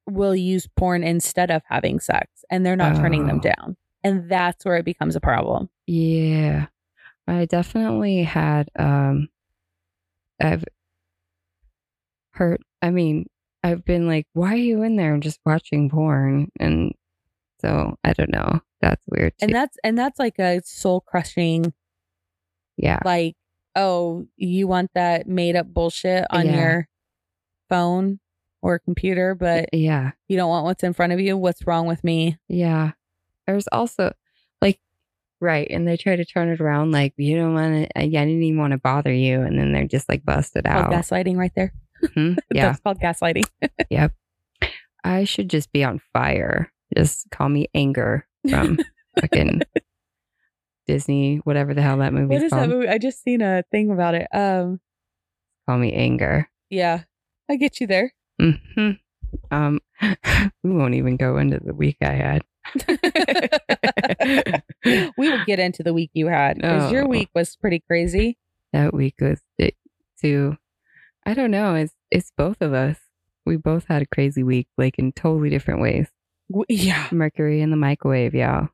will 0.08 0.36
use 0.36 0.68
porn 0.76 1.04
instead 1.04 1.52
of 1.52 1.62
having 1.70 2.00
sex, 2.00 2.44
and 2.50 2.66
they're 2.66 2.76
not 2.76 2.96
turning 2.98 3.28
them 3.28 3.38
Oh. 3.44 3.50
down, 3.54 3.78
and 4.04 4.30
that's 4.30 4.66
where 4.66 4.76
it 4.78 4.86
becomes 4.86 5.16
a 5.16 5.22
problem. 5.22 5.70
Yeah. 5.88 6.68
I 7.28 7.46
definitely 7.46 8.24
had 8.24 8.70
um 8.78 9.30
I've 10.40 10.64
heard 12.32 12.62
I 12.82 12.90
mean, 12.92 13.26
I've 13.64 13.84
been 13.86 14.08
like, 14.08 14.28
why 14.34 14.54
are 14.54 14.58
you 14.58 14.84
in 14.84 14.96
there 14.96 15.18
just 15.18 15.40
watching 15.46 15.90
porn? 15.90 16.50
And 16.60 16.94
so 17.62 17.96
I 18.04 18.14
don't 18.14 18.32
know. 18.32 18.60
That's 18.82 19.04
weird 19.10 19.34
too. 19.40 19.46
And 19.46 19.56
that's 19.56 19.78
and 19.84 19.98
that's 19.98 20.20
like 20.20 20.38
a 20.40 20.62
soul 20.64 21.02
crushing 21.02 21.74
yeah. 22.78 23.00
like 23.06 23.36
oh 23.76 24.28
you 24.36 24.68
want 24.68 24.92
that 24.96 25.28
made 25.28 25.56
up 25.56 25.68
bullshit 25.74 26.26
on 26.30 26.46
Yeah. 26.46 26.56
your 26.60 26.88
phone 27.70 28.20
or 28.62 28.80
computer 28.80 29.34
but 29.34 29.70
Yeah. 29.74 30.12
you 30.28 30.36
don't 30.38 30.50
want 30.50 30.66
what's 30.66 30.84
in 30.84 30.94
front 30.94 31.14
of 31.14 31.20
you 31.20 31.38
what's 31.38 31.66
wrong 31.66 31.88
with 31.88 32.04
me 32.04 32.38
Yeah. 32.50 32.92
There's 33.48 33.68
also 33.72 34.12
right, 35.42 35.68
and 35.70 35.88
they 35.88 35.98
try 35.98 36.16
to 36.16 36.26
turn 36.26 36.50
it 36.50 36.60
around 36.62 36.92
like 36.92 37.14
you 37.18 37.36
don't 37.38 37.54
want 37.54 37.90
to. 37.90 38.00
I 38.00 38.08
didn't 38.08 38.44
even 38.44 38.60
want 38.60 38.72
to 38.72 38.78
bother 38.80 39.14
you, 39.14 39.42
and 39.42 39.58
then 39.60 39.72
they're 39.74 39.88
just 39.88 40.08
like 40.10 40.24
busted 40.26 40.66
called 40.66 40.86
out. 40.86 40.92
gaslighting 40.92 41.38
right 41.38 41.52
there 41.56 41.74
Hmm? 42.14 42.34
Yeah, 42.54 42.68
that's 42.68 42.80
called 42.82 43.00
gaslighting 43.00 43.46
yep. 43.90 44.14
I 45.04 45.24
should 45.24 45.50
just 45.50 45.72
be 45.72 45.84
on 45.84 46.02
fire. 46.14 46.72
Just 46.96 47.30
call 47.32 47.50
me 47.50 47.68
anger 47.74 48.28
from 48.50 48.80
fucking 49.20 49.62
Disney, 50.88 51.38
whatever 51.38 51.74
the 51.74 51.82
hell 51.82 51.98
that 51.98 52.14
movie's 52.14 52.38
what 52.38 52.44
is 52.46 52.52
called. 52.52 52.64
that 52.64 52.70
movie 52.76 52.88
i 52.88 52.98
just 53.00 53.24
seen 53.24 53.42
a 53.42 53.64
thing 53.72 53.90
about 53.92 54.14
it 54.14 54.28
um 54.34 54.80
Call 55.68 55.80
me 55.80 55.92
anger. 55.94 56.48
yeah 56.70 57.04
i 57.50 57.56
get 57.56 57.80
you 57.80 57.88
there 57.88 58.14
hmm 58.40 58.92
Um, 59.52 59.80
we 60.64 60.72
won't 60.72 60.94
even 60.94 61.18
go 61.18 61.38
into 61.38 61.60
the 61.60 61.74
week 61.74 61.98
I 62.02 62.12
had. 62.14 62.44
we 64.86 65.30
will 65.30 65.46
get 65.46 65.60
into 65.60 65.84
the 65.84 65.94
week 65.94 66.12
you 66.14 66.28
had 66.28 66.58
because 66.58 66.92
your 66.92 67.04
Oh. 67.06 67.08
week 67.08 67.30
was 67.34 67.56
pretty 67.56 67.80
crazy 67.88 68.38
that 68.74 68.94
week 68.94 69.16
was 69.22 69.40
it 69.58 69.76
too. 70.22 70.58
I 71.26 71.34
don't 71.34 71.52
know. 71.52 71.76
It's 71.76 71.94
it's 72.12 72.32
both 72.38 72.62
of 72.62 72.74
us. 72.74 72.98
We 73.46 73.56
both 73.58 73.86
had 73.88 74.02
a 74.02 74.06
crazy 74.06 74.44
week, 74.44 74.68
like 74.78 75.00
in 75.00 75.12
totally 75.14 75.50
different 75.50 75.82
ways. 75.82 76.08
Yeah, 76.70 77.08
Mercury 77.12 77.62
in 77.62 77.70
the 77.72 77.78
microwave, 77.78 78.36
y'all. 78.36 78.70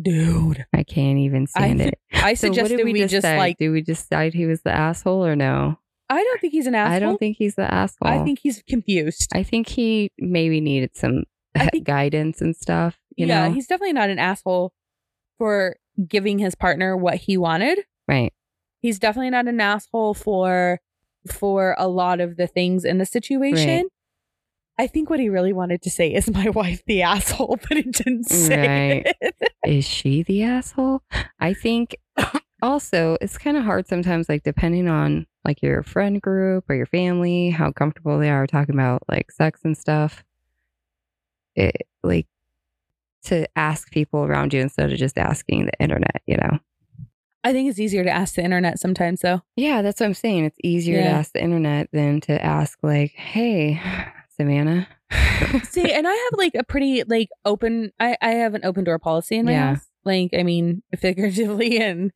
dude. 0.00 0.64
I 0.72 0.82
can't 0.84 1.18
even 1.18 1.46
stand 1.46 1.80
thi- 1.80 1.86
it. 1.88 1.98
I 2.12 2.34
So 2.34 2.48
suggested 2.48 2.84
we, 2.84 2.92
we, 2.92 3.06
just 3.06 3.24
like. 3.24 3.56
Do 3.58 3.72
we 3.72 3.80
decide 3.82 4.34
he 4.34 4.46
was 4.46 4.62
the 4.62 4.72
asshole 4.72 5.24
or 5.26 5.34
no? 5.36 5.78
I 6.08 6.22
don't 6.22 6.40
think 6.40 6.52
he's 6.52 6.66
an 6.66 6.74
asshole. 6.74 6.96
I 6.96 6.98
don't 6.98 7.18
think 7.18 7.36
he's 7.38 7.54
the 7.54 7.72
asshole. 7.72 8.08
I 8.08 8.22
think 8.24 8.40
he's 8.42 8.62
confused. 8.68 9.30
I 9.34 9.42
think 9.42 9.68
he 9.68 10.12
maybe 10.18 10.60
needed 10.60 10.96
some 10.96 11.24
think- 11.56 11.84
guidance 11.84 12.40
and 12.40 12.54
stuff. 12.54 12.98
You 13.16 13.26
yeah, 13.26 13.48
know, 13.48 13.54
he's 13.54 13.66
definitely 13.66 13.92
not 13.94 14.10
an 14.10 14.18
asshole 14.18 14.72
for 15.38 15.76
giving 16.06 16.38
his 16.38 16.54
partner 16.54 16.96
what 16.96 17.16
he 17.16 17.36
wanted. 17.36 17.80
right? 18.08 18.32
He's 18.80 18.98
definitely 18.98 19.30
not 19.30 19.46
an 19.48 19.60
asshole 19.60 20.14
for 20.14 20.80
for 21.30 21.74
a 21.78 21.86
lot 21.86 22.20
of 22.20 22.36
the 22.36 22.46
things 22.46 22.84
in 22.84 22.98
the 22.98 23.04
situation. 23.06 23.88
I 24.78 24.86
think 24.86 25.10
what 25.10 25.20
he 25.20 25.28
really 25.28 25.52
wanted 25.52 25.82
to 25.82 25.90
say 25.90 26.12
is 26.14 26.30
my 26.30 26.48
wife 26.54 26.82
the 26.86 27.02
asshole, 27.02 27.58
but 27.68 27.76
he 27.76 27.82
didn't 27.82 28.24
say 28.24 28.56
Right. 29.04 29.16
it. 29.20 29.34
Is 29.66 29.84
she 29.86 30.22
the 30.22 30.42
asshole? 30.44 31.02
I 31.38 31.52
think 31.52 31.94
also 32.62 33.18
it's 33.20 33.36
kind 33.36 33.58
of 33.58 33.64
hard 33.64 33.86
sometimes, 33.86 34.26
like 34.30 34.42
depending 34.42 34.88
on 34.88 35.26
like 35.44 35.60
your 35.62 35.82
friend 35.82 36.20
group 36.22 36.64
or 36.70 36.74
your 36.74 36.86
family, 36.86 37.50
how 37.50 37.70
comfortable 37.72 38.18
they 38.18 38.30
are 38.30 38.46
talking 38.46 38.74
about 38.74 39.02
like 39.08 39.30
sex 39.30 39.60
and 39.64 39.76
stuff. 39.76 40.24
It 41.54 41.86
like 42.02 42.26
to 43.24 43.46
ask 43.56 43.90
people 43.90 44.24
around 44.24 44.52
you 44.54 44.60
instead 44.60 44.92
of 44.92 44.98
just 44.98 45.18
asking 45.18 45.66
the 45.66 45.72
internet, 45.80 46.22
you 46.26 46.36
know? 46.36 46.58
I 47.42 47.52
think 47.52 47.70
it's 47.70 47.78
easier 47.78 48.04
to 48.04 48.10
ask 48.10 48.34
the 48.34 48.42
internet 48.44 48.78
sometimes 48.78 49.20
though. 49.20 49.40
Yeah, 49.56 49.80
that's 49.82 50.00
what 50.00 50.06
I'm 50.06 50.14
saying. 50.14 50.44
It's 50.44 50.58
easier 50.62 51.02
to 51.02 51.08
ask 51.08 51.32
the 51.32 51.42
internet 51.42 51.88
than 51.92 52.20
to 52.22 52.42
ask 52.44 52.78
like, 52.82 53.12
"Hey, 53.12 53.80
Savannah." 54.36 54.86
See, 55.64 55.90
and 55.90 56.06
I 56.06 56.12
have 56.12 56.38
like 56.38 56.54
a 56.54 56.62
pretty 56.64 57.02
like 57.04 57.28
open 57.46 57.92
I, 57.98 58.16
I 58.20 58.30
have 58.32 58.54
an 58.54 58.64
open 58.64 58.84
door 58.84 58.98
policy 58.98 59.36
in 59.36 59.46
my 59.46 59.52
Yeah. 59.52 59.70
house. 59.74 59.86
Like 60.04 60.30
I 60.36 60.42
mean 60.42 60.82
figuratively 60.98 61.78
and 61.80 62.12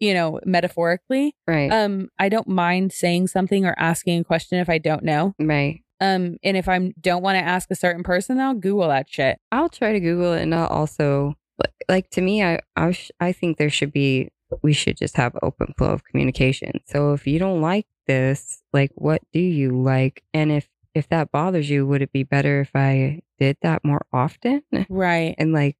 you 0.00 0.14
know, 0.14 0.40
metaphorically. 0.44 1.36
right, 1.46 1.70
Um, 1.70 2.08
I 2.18 2.28
don't 2.28 2.48
mind 2.48 2.92
saying 2.92 3.28
something 3.28 3.64
or 3.64 3.74
asking 3.78 4.20
a 4.20 4.24
question 4.24 4.58
if 4.58 4.68
I 4.68 4.78
don't 4.78 5.04
know. 5.04 5.34
right. 5.38 5.82
Um, 6.02 6.38
and 6.42 6.56
if 6.56 6.68
I 6.68 6.92
don't 7.00 7.22
want 7.22 7.36
to 7.36 7.44
ask 7.44 7.70
a 7.70 7.76
certain 7.76 8.02
person, 8.02 8.40
I'll 8.40 8.54
Google 8.54 8.88
that 8.88 9.08
shit. 9.08 9.38
I'll 9.52 9.68
try 9.68 9.92
to 9.92 10.00
Google 10.00 10.32
it, 10.32 10.42
and 10.42 10.52
I'll 10.52 10.66
also 10.66 11.36
like, 11.58 11.74
like 11.88 12.10
to 12.10 12.20
me, 12.20 12.42
I 12.42 12.58
I, 12.74 12.90
sh- 12.90 13.12
I 13.20 13.30
think 13.30 13.56
there 13.56 13.70
should 13.70 13.92
be 13.92 14.28
we 14.62 14.72
should 14.72 14.96
just 14.96 15.16
have 15.16 15.38
open 15.42 15.74
flow 15.78 15.90
of 15.90 16.04
communication. 16.04 16.80
So 16.86 17.12
if 17.12 17.24
you 17.26 17.38
don't 17.38 17.62
like 17.62 17.86
this, 18.08 18.62
like, 18.72 18.90
what 18.96 19.22
do 19.32 19.38
you 19.38 19.80
like? 19.80 20.24
And 20.34 20.50
if 20.50 20.68
if 20.92 21.08
that 21.10 21.30
bothers 21.30 21.70
you, 21.70 21.86
would 21.86 22.02
it 22.02 22.12
be 22.12 22.24
better 22.24 22.60
if 22.60 22.72
I 22.74 23.20
did 23.38 23.56
that 23.62 23.84
more 23.84 24.04
often? 24.12 24.62
Right. 24.88 25.36
And 25.38 25.52
like, 25.52 25.76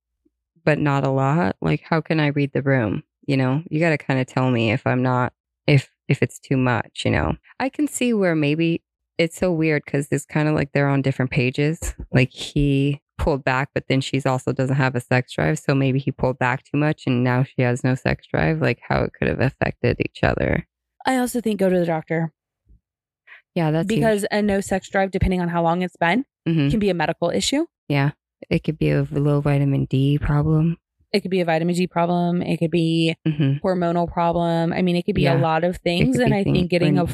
but 0.65 0.79
not 0.79 1.05
a 1.05 1.11
lot. 1.11 1.57
Like, 1.61 1.83
how 1.83 2.01
can 2.01 2.21
I 2.21 2.29
read 2.29 2.53
the 2.53 2.63
room? 2.63 3.03
You 3.27 3.37
know, 3.37 3.65
you 3.69 3.81
got 3.81 3.91
to 3.91 3.99
kind 3.99 4.21
of 4.21 4.27
tell 4.29 4.53
me 4.53 4.71
if 4.71 4.87
I'm 4.87 5.03
not 5.03 5.33
if 5.67 5.91
if 6.07 6.23
it's 6.23 6.39
too 6.39 6.57
much. 6.57 7.03
You 7.05 7.11
know, 7.11 7.37
I 7.59 7.69
can 7.69 7.89
see 7.89 8.13
where 8.15 8.37
maybe 8.37 8.83
it's 9.23 9.39
so 9.39 9.53
weird 9.53 9.83
because 9.85 10.09
it's 10.11 10.27
kind 10.27 10.49
of 10.49 10.55
like 10.55 10.73
they're 10.73 10.89
on 10.89 11.03
different 11.03 11.31
pages. 11.31 11.95
Like 12.13 12.31
he 12.31 13.01
pulled 13.19 13.45
back, 13.45 13.71
but 13.75 13.85
then 13.89 14.01
she's 14.01 14.27
also 14.27 14.53
doesn't 14.53 14.77
have 14.77 14.95
a 14.95 15.01
sex 15.01 15.33
drive. 15.33 15.59
So 15.59 15.75
maybe 15.75 15.99
he 15.99 16.11
pulled 16.13 16.39
back 16.39 16.65
too 16.65 16.77
much 16.77 17.05
and 17.07 17.23
now 17.25 17.43
she 17.45 17.63
has 17.63 17.83
no 17.85 17.95
sex 17.95 18.27
drive. 18.27 18.61
Like 18.61 18.81
how 18.87 19.03
it 19.03 19.13
could 19.19 19.29
have 19.29 19.41
affected 19.41 19.97
each 20.01 20.23
other. 20.23 20.67
I 21.07 21.17
also 21.19 21.41
think 21.41 21.59
go 21.61 21.69
to 21.69 21.79
the 21.79 21.87
doctor 21.87 22.33
Yeah, 23.55 23.71
that's 23.71 23.89
because 23.89 24.25
a 24.31 24.41
no 24.43 24.61
sex 24.61 24.89
drive, 24.89 25.11
depending 25.11 25.41
on 25.41 25.49
how 25.49 25.63
long 25.63 25.83
it's 25.83 25.97
been, 25.97 26.25
hmm 26.47 26.69
can 26.71 26.79
be 26.79 26.91
a 26.91 26.95
medical 26.95 27.31
issue. 27.31 27.67
yeah, 27.89 28.13
it 28.51 28.65
could 28.65 28.79
be 28.79 28.91
a 28.91 29.07
low 29.11 29.41
vitamin 29.41 29.85
D 29.87 30.19
problem. 30.19 30.79
It 31.13 31.21
could 31.21 31.31
be 31.31 31.41
a 31.41 31.45
vitamin 31.45 31.75
D 31.75 31.87
problem. 31.87 32.41
It 32.43 32.57
could 32.59 32.71
be 32.71 33.17
hmm 33.27 33.55
hormonal 33.63 34.11
problem. 34.11 34.73
I 34.73 34.83
mean, 34.83 34.97
it 34.97 35.05
could 35.05 35.15
be 35.15 35.23
Yeah. 35.23 35.39
a 35.39 35.41
lot 35.41 35.63
of 35.65 35.77
things. 35.79 36.19
And 36.19 36.33
I 36.35 36.43
things 36.43 36.57
think 36.57 36.71
getting 36.71 36.99
a 36.99 37.07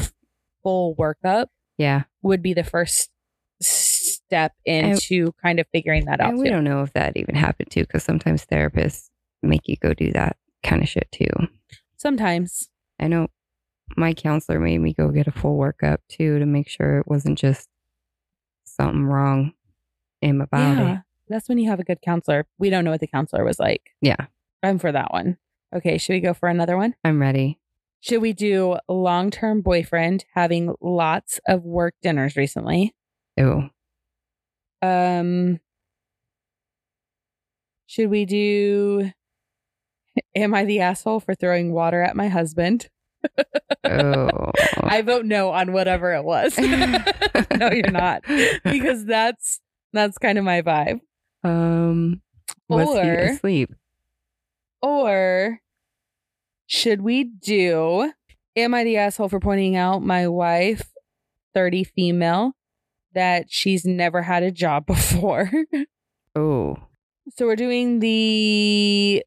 full 0.63 0.95
workup 0.97 1.47
Yeah, 1.79 2.05
would 2.23 2.43
be 2.43 2.55
the 2.55 2.65
first 2.65 3.11
step 3.61 4.53
into 4.65 5.33
kind 5.43 5.59
of 5.59 5.67
figuring 5.73 6.05
that 6.05 6.21
out. 6.21 6.31
and 6.31 6.39
we 6.39 6.47
too. 6.47 6.51
don't 6.51 6.65
know 6.65 6.83
if 6.83 6.93
that 6.93 7.17
even 7.17 7.35
happened 7.35 7.71
too, 7.71 7.83
because 7.83 8.05
sometimes 8.05 8.45
therapists 8.45 9.11
make 9.43 9.63
you 9.67 9.77
go 9.77 9.95
do 9.95 10.13
that 10.13 10.37
kind 10.63 10.83
of 10.83 10.89
shit 10.89 11.09
too. 11.13 11.31
Sometimes. 11.97 12.69
I 13.01 13.07
know 13.09 13.29
my 13.97 14.13
counselor 14.13 14.59
made 14.61 14.79
me 14.79 14.93
go 14.93 15.09
get 15.09 15.27
a 15.27 15.33
full 15.33 15.57
workup 15.57 15.99
too 16.09 16.39
to 16.39 16.47
make 16.47 16.69
sure 16.69 16.99
it 16.99 17.09
wasn't 17.09 17.39
just 17.39 17.69
something 18.65 19.05
wrong 19.05 19.53
in 20.21 20.39
my 20.39 20.45
body. 20.47 20.81
Yeah. 20.81 20.99
That's 21.29 21.49
when 21.49 21.59
you 21.59 21.69
have 21.69 21.81
a 21.81 21.85
good 21.85 22.01
counselor. 22.01 22.47
We 22.59 22.71
don't 22.71 22.85
know 22.85 22.91
what 22.91 23.01
the 23.01 23.07
counselor 23.07 23.45
was 23.45 23.59
like. 23.59 23.91
Yeah, 24.01 24.17
I'm 24.63 24.79
for 24.79 24.91
that 24.93 25.13
one. 25.13 25.37
Okay, 25.75 25.99
should 25.99 26.15
we 26.15 26.21
go 26.21 26.33
for 26.33 26.49
another 26.49 26.77
one? 26.77 26.95
I'm 27.05 27.21
ready. 27.21 27.59
Should 28.01 28.23
we 28.23 28.33
do 28.33 28.79
long 28.89 29.31
term 29.31 29.61
boyfriend 29.61 30.25
having 30.35 30.75
lots 30.81 31.41
of 31.49 31.65
work 31.65 31.95
dinners 32.03 32.37
recently? 32.37 32.95
Oh, 33.41 33.69
Um, 34.83 35.59
should 37.87 38.11
we 38.11 38.25
do 38.25 39.11
Am 40.35 40.55
I 40.55 40.65
the 40.65 40.81
asshole 40.81 41.21
for 41.21 41.35
throwing 41.35 41.73
water 41.73 42.03
at 42.03 42.17
my 42.17 42.29
husband? 42.29 42.89
oh. 43.85 44.51
I 44.83 45.03
vote 45.03 45.25
no 45.25 45.51
on 45.51 45.73
whatever 45.73 46.13
it 46.15 46.25
was. 46.25 46.57
no, 46.59 47.71
you're 47.71 47.91
not. 47.91 48.23
Because 48.65 49.05
that's 49.05 49.61
that's 49.93 50.19
kind 50.19 50.39
of 50.39 50.45
my 50.45 50.63
vibe. 50.63 51.01
um, 51.45 52.21
was 52.69 52.89
he 52.89 53.09
Or- 53.11 53.19
asleep? 53.25 53.71
Or 54.83 55.61
should 56.69 57.03
we 57.03 57.25
do 57.25 58.13
Am 58.59 58.75
I 58.75 58.83
the 58.83 58.97
asshole 58.97 59.29
for 59.29 59.39
pointing 59.39 59.77
out 59.77 60.03
my 60.03 60.27
wife, 60.27 60.91
30 61.55 61.85
female, 61.85 62.55
that 63.15 63.47
she's 63.49 63.85
never 63.85 64.23
had 64.23 64.43
a 64.43 64.51
job 64.51 64.85
before? 64.87 65.49
Oh, 66.35 66.77
so 67.37 67.47
we're 67.47 67.55
doing 67.55 68.01
the 68.01 69.25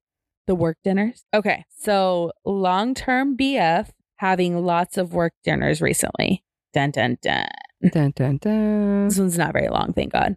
the 0.48 0.56
work 0.56 0.80
dinners. 0.84 1.24
Okay. 1.34 1.64
So 1.70 2.34
long-term 2.44 3.38
BF 3.38 3.90
having 4.18 4.66
lots 4.66 4.98
of 4.98 5.14
work 5.14 5.34
dinners 5.46 5.82
recently. 5.82 6.44
Dun 6.74 6.92
dun 6.92 7.18
dun. 7.22 7.48
dun 7.90 8.12
dun 8.14 8.38
dun. 8.38 9.08
This 9.08 9.18
one's 9.18 9.38
not 9.38 9.54
very 9.54 9.70
long, 9.70 9.94
thank 9.94 10.12
God. 10.12 10.36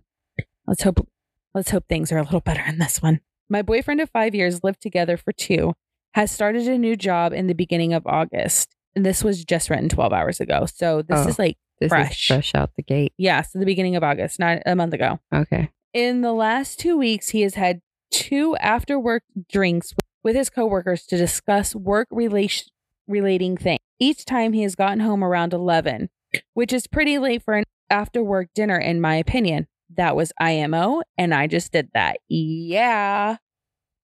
Let's 0.68 0.84
hope 0.84 1.08
let's 1.52 1.70
hope 1.70 1.88
things 1.88 2.12
are 2.12 2.18
a 2.18 2.22
little 2.22 2.40
better 2.40 2.62
in 2.62 2.78
this 2.78 3.02
one. 3.02 3.20
My 3.48 3.62
boyfriend 3.62 4.00
of 4.00 4.10
5 4.10 4.36
years 4.36 4.62
lived 4.62 4.80
together 4.80 5.16
for 5.16 5.32
2 5.32 5.74
has 6.14 6.30
started 6.30 6.66
a 6.68 6.78
new 6.78 6.96
job 6.96 7.32
in 7.32 7.46
the 7.46 7.54
beginning 7.54 7.92
of 7.92 8.06
August. 8.06 8.74
And 8.96 9.04
this 9.04 9.24
was 9.24 9.44
just 9.44 9.68
written 9.70 9.88
12 9.88 10.12
hours 10.12 10.40
ago. 10.40 10.66
So 10.66 11.02
this 11.02 11.26
Oh. 11.26 11.28
is 11.28 11.38
like 11.38 11.56
This 11.80 11.88
Fresh. 11.88 12.20
is 12.22 12.26
fresh 12.36 12.54
out 12.54 12.70
the 12.76 12.82
gate. 12.84 13.12
yeah, 13.18 13.42
so 13.42 13.58
the 13.58 13.66
beginning 13.66 13.96
of 13.96 14.04
August, 14.04 14.38
not 14.38 14.62
a 14.64 14.76
month 14.76 14.94
ago. 14.94 15.18
Okay. 15.34 15.70
In 15.92 16.20
the 16.22 16.32
last 16.32 16.78
2 16.78 16.96
weeks 16.96 17.30
he 17.30 17.40
has 17.42 17.54
had 17.54 17.80
two 18.12 18.56
after 18.58 18.98
work 18.98 19.24
drinks 19.50 19.92
with 20.22 20.36
his 20.36 20.48
coworkers 20.50 21.04
to 21.06 21.16
discuss 21.16 21.74
work 21.74 22.06
relation 22.12 22.68
relating 23.08 23.56
things. 23.56 23.80
Each 23.98 24.24
time 24.24 24.52
he 24.52 24.62
has 24.62 24.76
gotten 24.76 25.00
home 25.00 25.22
around 25.24 25.52
11, 25.52 26.10
which 26.54 26.72
is 26.72 26.86
pretty 26.86 27.18
late 27.18 27.42
for 27.42 27.54
an 27.54 27.64
after 27.90 28.22
work 28.22 28.48
dinner 28.54 28.78
in 28.78 29.00
my 29.00 29.16
opinion. 29.16 29.66
That 29.94 30.14
was 30.16 30.32
IMO 30.40 31.02
and 31.18 31.34
I 31.34 31.48
just 31.48 31.72
did 31.72 31.90
that. 31.92 32.18
Yeah. 32.28 33.36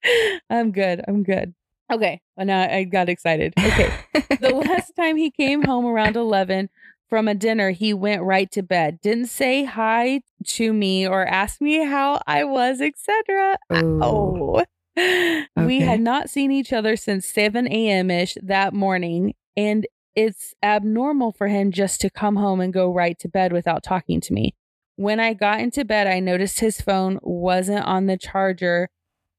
I'm 0.49 0.71
good. 0.71 1.01
I'm 1.07 1.23
good. 1.23 1.53
Okay. 1.91 2.21
Well, 2.35 2.45
now 2.45 2.61
I 2.61 2.83
got 2.83 3.09
excited. 3.09 3.53
Okay. 3.57 3.91
the 4.39 4.49
last 4.67 4.95
time 4.95 5.17
he 5.17 5.31
came 5.31 5.63
home 5.63 5.85
around 5.85 6.15
11 6.15 6.69
from 7.09 7.27
a 7.27 7.35
dinner, 7.35 7.71
he 7.71 7.93
went 7.93 8.23
right 8.23 8.49
to 8.51 8.63
bed. 8.63 8.99
Didn't 9.01 9.27
say 9.27 9.65
hi 9.65 10.21
to 10.45 10.73
me 10.73 11.07
or 11.07 11.25
ask 11.25 11.61
me 11.61 11.85
how 11.85 12.21
I 12.25 12.43
was, 12.43 12.81
etc. 12.81 13.57
Oh. 13.69 14.63
Oh. 14.95 15.65
We 15.65 15.79
had 15.79 16.01
not 16.01 16.29
seen 16.29 16.51
each 16.51 16.71
other 16.71 16.95
since 16.95 17.27
7 17.27 17.67
a.m. 17.67 18.11
ish 18.11 18.37
that 18.41 18.73
morning, 18.73 19.33
and 19.57 19.87
it's 20.15 20.53
abnormal 20.61 21.31
for 21.31 21.47
him 21.47 21.71
just 21.71 21.99
to 22.01 22.09
come 22.09 22.35
home 22.35 22.59
and 22.59 22.71
go 22.71 22.91
right 22.91 23.17
to 23.19 23.27
bed 23.27 23.51
without 23.53 23.83
talking 23.83 24.21
to 24.21 24.33
me. 24.33 24.53
When 24.95 25.19
I 25.19 25.33
got 25.33 25.59
into 25.59 25.83
bed, 25.83 26.05
I 26.05 26.19
noticed 26.19 26.59
his 26.59 26.79
phone 26.79 27.19
wasn't 27.23 27.85
on 27.85 28.05
the 28.05 28.17
charger. 28.17 28.89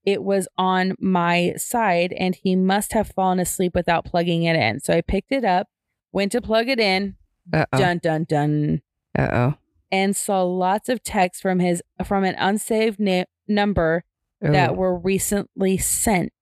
It 0.05 0.23
was 0.23 0.47
on 0.59 0.95
my 1.01 1.55
side, 1.57 2.13
and 2.19 2.35
he 2.35 2.57
must 2.57 2.93
have 2.93 3.09
fallen 3.09 3.41
asleep 3.41 3.73
without 3.75 4.05
plugging 4.05 4.43
it 4.43 4.57
in. 4.57 4.81
So 4.81 4.95
I 4.95 5.01
picked 5.01 5.33
it 5.33 5.45
up, 5.45 5.69
went 6.13 6.33
to 6.33 6.41
plug 6.43 6.69
it 6.69 6.79
in, 6.81 7.17
Uh-oh. 7.53 7.79
dun 7.79 7.99
dun 7.99 8.25
dun, 8.25 8.83
Uh-oh. 9.19 9.55
and 9.91 10.15
saw 10.15 10.43
lots 10.43 10.89
of 10.89 11.03
texts 11.03 11.41
from 11.41 11.59
his 11.61 11.83
from 12.05 12.25
an 12.25 12.35
unsaved 12.39 13.01
na- 13.01 13.25
number 13.49 14.05
that 14.41 14.77
were 14.77 14.99
recently 14.99 15.79
sent. 15.79 16.33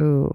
Ooh. 0.00 0.30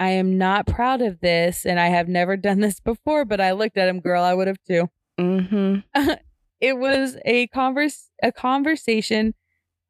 I 0.00 0.08
am 0.10 0.38
not 0.38 0.66
proud 0.66 1.02
of 1.02 1.20
this 1.20 1.66
and 1.66 1.78
I 1.78 1.88
have 1.88 2.08
never 2.08 2.36
done 2.38 2.60
this 2.60 2.80
before, 2.80 3.26
but 3.26 3.38
I 3.40 3.52
looked 3.52 3.76
at 3.76 3.88
him, 3.88 4.00
girl, 4.00 4.22
I 4.24 4.32
would 4.32 4.48
have 4.48 4.62
too. 4.66 4.88
Mm-hmm. 5.20 5.80
It 6.60 6.78
was 6.78 7.18
a 7.26 7.48
converse 7.48 8.08
a 8.22 8.32
conversation 8.32 9.34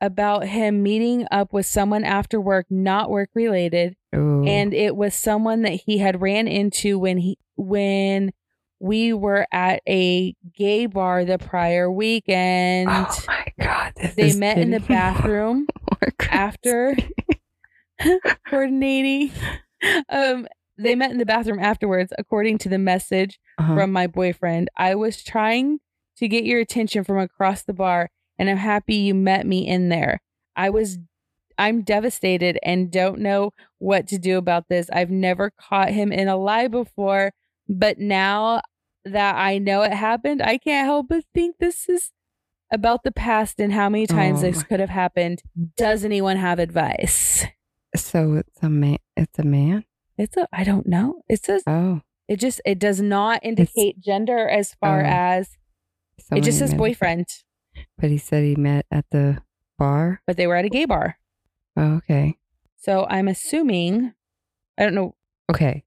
about 0.04 0.46
him 0.46 0.82
meeting 0.82 1.26
up 1.30 1.52
with 1.52 1.66
someone 1.66 2.04
after 2.04 2.40
work, 2.40 2.66
not 2.70 3.10
work 3.10 3.30
related, 3.34 3.96
Ooh. 4.14 4.44
and 4.46 4.72
it 4.74 4.94
was 4.96 5.14
someone 5.14 5.62
that 5.62 5.80
he 5.86 5.98
had 5.98 6.20
ran 6.20 6.46
into 6.48 6.98
when 6.98 7.18
he 7.18 7.38
when 7.56 8.32
we 8.80 9.12
were 9.12 9.46
at 9.52 9.80
a 9.88 10.34
gay 10.54 10.86
bar 10.86 11.24
the 11.24 11.38
prior 11.38 11.90
weekend. 11.90 12.88
oh 12.90 13.18
my 13.26 13.46
god, 13.60 13.92
this 13.96 14.14
they 14.14 14.32
met 14.34 14.58
in 14.58 14.70
the 14.70 14.80
bathroom 14.80 15.66
crazy. 16.18 16.30
after 16.30 16.94
coordinating. 18.48 19.30
Um, 20.08 20.46
they 20.76 20.94
met 20.94 21.12
in 21.12 21.18
the 21.18 21.26
bathroom 21.26 21.58
afterwards, 21.60 22.12
according 22.18 22.58
to 22.58 22.68
the 22.68 22.78
message 22.78 23.38
Uh-huh. 23.58 23.74
from 23.74 23.92
my 23.92 24.06
boyfriend. 24.06 24.68
I 24.76 24.94
was 24.96 25.22
trying 25.22 25.78
to 26.16 26.28
get 26.28 26.44
your 26.44 26.60
attention 26.60 27.04
from 27.04 27.18
across 27.18 27.62
the 27.62 27.72
bar, 27.72 28.10
and 28.38 28.48
I'm 28.50 28.56
happy 28.56 28.96
you 28.96 29.14
met 29.14 29.46
me 29.46 29.66
in 29.66 29.88
there. 29.88 30.20
I 30.56 30.70
was 30.70 30.98
I'm 31.56 31.82
devastated 31.82 32.58
and 32.64 32.90
don't 32.90 33.20
know 33.20 33.52
what 33.78 34.08
to 34.08 34.18
do 34.18 34.38
about 34.38 34.68
this. 34.68 34.90
I've 34.92 35.10
never 35.10 35.50
caught 35.50 35.90
him 35.90 36.10
in 36.12 36.26
a 36.26 36.36
lie 36.36 36.66
before, 36.68 37.32
but 37.68 37.98
now 37.98 38.60
that 39.04 39.36
I 39.36 39.58
know 39.58 39.82
it 39.82 39.92
happened, 39.92 40.42
I 40.42 40.58
can't 40.58 40.86
help 40.86 41.06
but 41.08 41.24
think 41.32 41.56
this 41.58 41.88
is 41.88 42.10
about 42.72 43.04
the 43.04 43.12
past 43.12 43.60
and 43.60 43.72
how 43.72 43.88
many 43.88 44.06
times 44.06 44.40
Oh 44.40 44.42
this 44.50 44.64
could 44.64 44.80
have 44.80 44.88
happened. 44.90 45.42
Does 45.76 46.04
anyone 46.04 46.36
have 46.38 46.58
advice? 46.58 47.44
so 47.94 48.34
it's 48.34 48.60
a 48.62 48.68
man. 48.68 48.96
It's 49.16 49.38
a 49.38 49.44
man. 49.44 49.84
It's 50.18 50.36
a 50.36 50.48
I 50.52 50.64
don't 50.64 50.86
know. 50.88 51.22
It 51.28 51.44
says 51.44 51.62
Oh, 51.68 52.00
it 52.26 52.40
just 52.40 52.60
it 52.64 52.80
does 52.80 53.00
not 53.00 53.38
indicate 53.44 54.00
gender 54.00 54.48
as 54.48 54.74
far 54.74 55.02
Oh. 55.02 55.06
as 55.08 55.50
it 56.32 56.42
just 56.42 56.58
says 56.58 56.74
boyfriend, 56.74 57.26
But 57.98 58.10
he 58.10 58.18
said 58.18 58.44
he 58.44 58.54
met 58.56 58.86
at 58.90 59.06
the 59.10 59.42
bar. 59.78 60.20
but 60.26 60.36
they 60.36 60.46
were 60.46 60.56
at 60.56 60.64
a 60.64 60.68
gay 60.68 60.84
bar. 60.84 61.18
Oh, 61.76 61.94
okay. 61.96 62.38
So 62.76 63.06
I'm 63.08 63.28
assuming 63.28 64.14
I 64.78 64.82
don't 64.84 64.94
know. 64.94 65.14
Okay. 65.50 65.84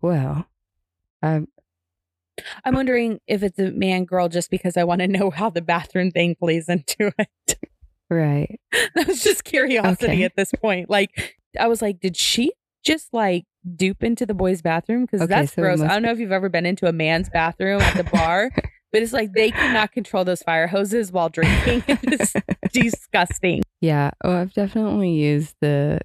Well, 0.00 0.46
um, 1.22 1.48
I'm 2.64 2.74
wondering 2.74 3.20
if 3.26 3.42
it's 3.42 3.58
a 3.58 3.70
man 3.70 4.04
girl 4.04 4.28
just 4.28 4.50
because 4.50 4.76
I 4.76 4.84
want 4.84 5.00
to 5.00 5.08
know 5.08 5.30
how 5.30 5.50
the 5.50 5.60
bathroom 5.62 6.10
thing 6.10 6.34
plays 6.34 6.68
into 6.68 7.12
it. 7.18 7.58
right. 8.10 8.58
that 8.94 9.06
was 9.06 9.22
just 9.22 9.44
curiosity 9.44 10.06
Okay. 10.12 10.22
at 10.24 10.34
this 10.36 10.52
point. 10.52 10.88
Like 10.90 11.36
I 11.58 11.68
was 11.68 11.82
like, 11.82 12.00
did 12.00 12.16
she 12.16 12.52
just 12.84 13.12
like 13.12 13.44
dupe 13.76 14.02
into 14.02 14.26
the 14.26 14.34
boys' 14.34 14.62
bathroom? 14.62 15.02
Because 15.02 15.20
Okay, 15.22 15.28
that's 15.28 15.52
so 15.54 15.62
gross. 15.62 15.80
I 15.80 15.88
don't 15.88 16.02
know 16.02 16.10
if 16.10 16.18
you've 16.18 16.32
ever 16.32 16.48
been 16.48 16.66
into 16.66 16.86
a 16.86 16.92
man's 16.92 17.28
bathroom 17.30 17.80
at 17.80 17.96
the 17.96 18.04
bar, 18.04 18.50
but 18.92 19.02
it's 19.02 19.12
like 19.12 19.32
they 19.32 19.50
cannot 19.50 19.92
control 19.92 20.24
those 20.24 20.42
fire 20.42 20.66
hoses 20.66 21.10
while 21.12 21.28
drinking. 21.28 21.82
It's 22.02 22.34
disgusting. 22.72 23.62
Yeah. 23.80 24.10
Oh, 24.22 24.32
I've 24.36 24.52
definitely 24.52 25.10
used 25.12 25.56
the 25.60 26.00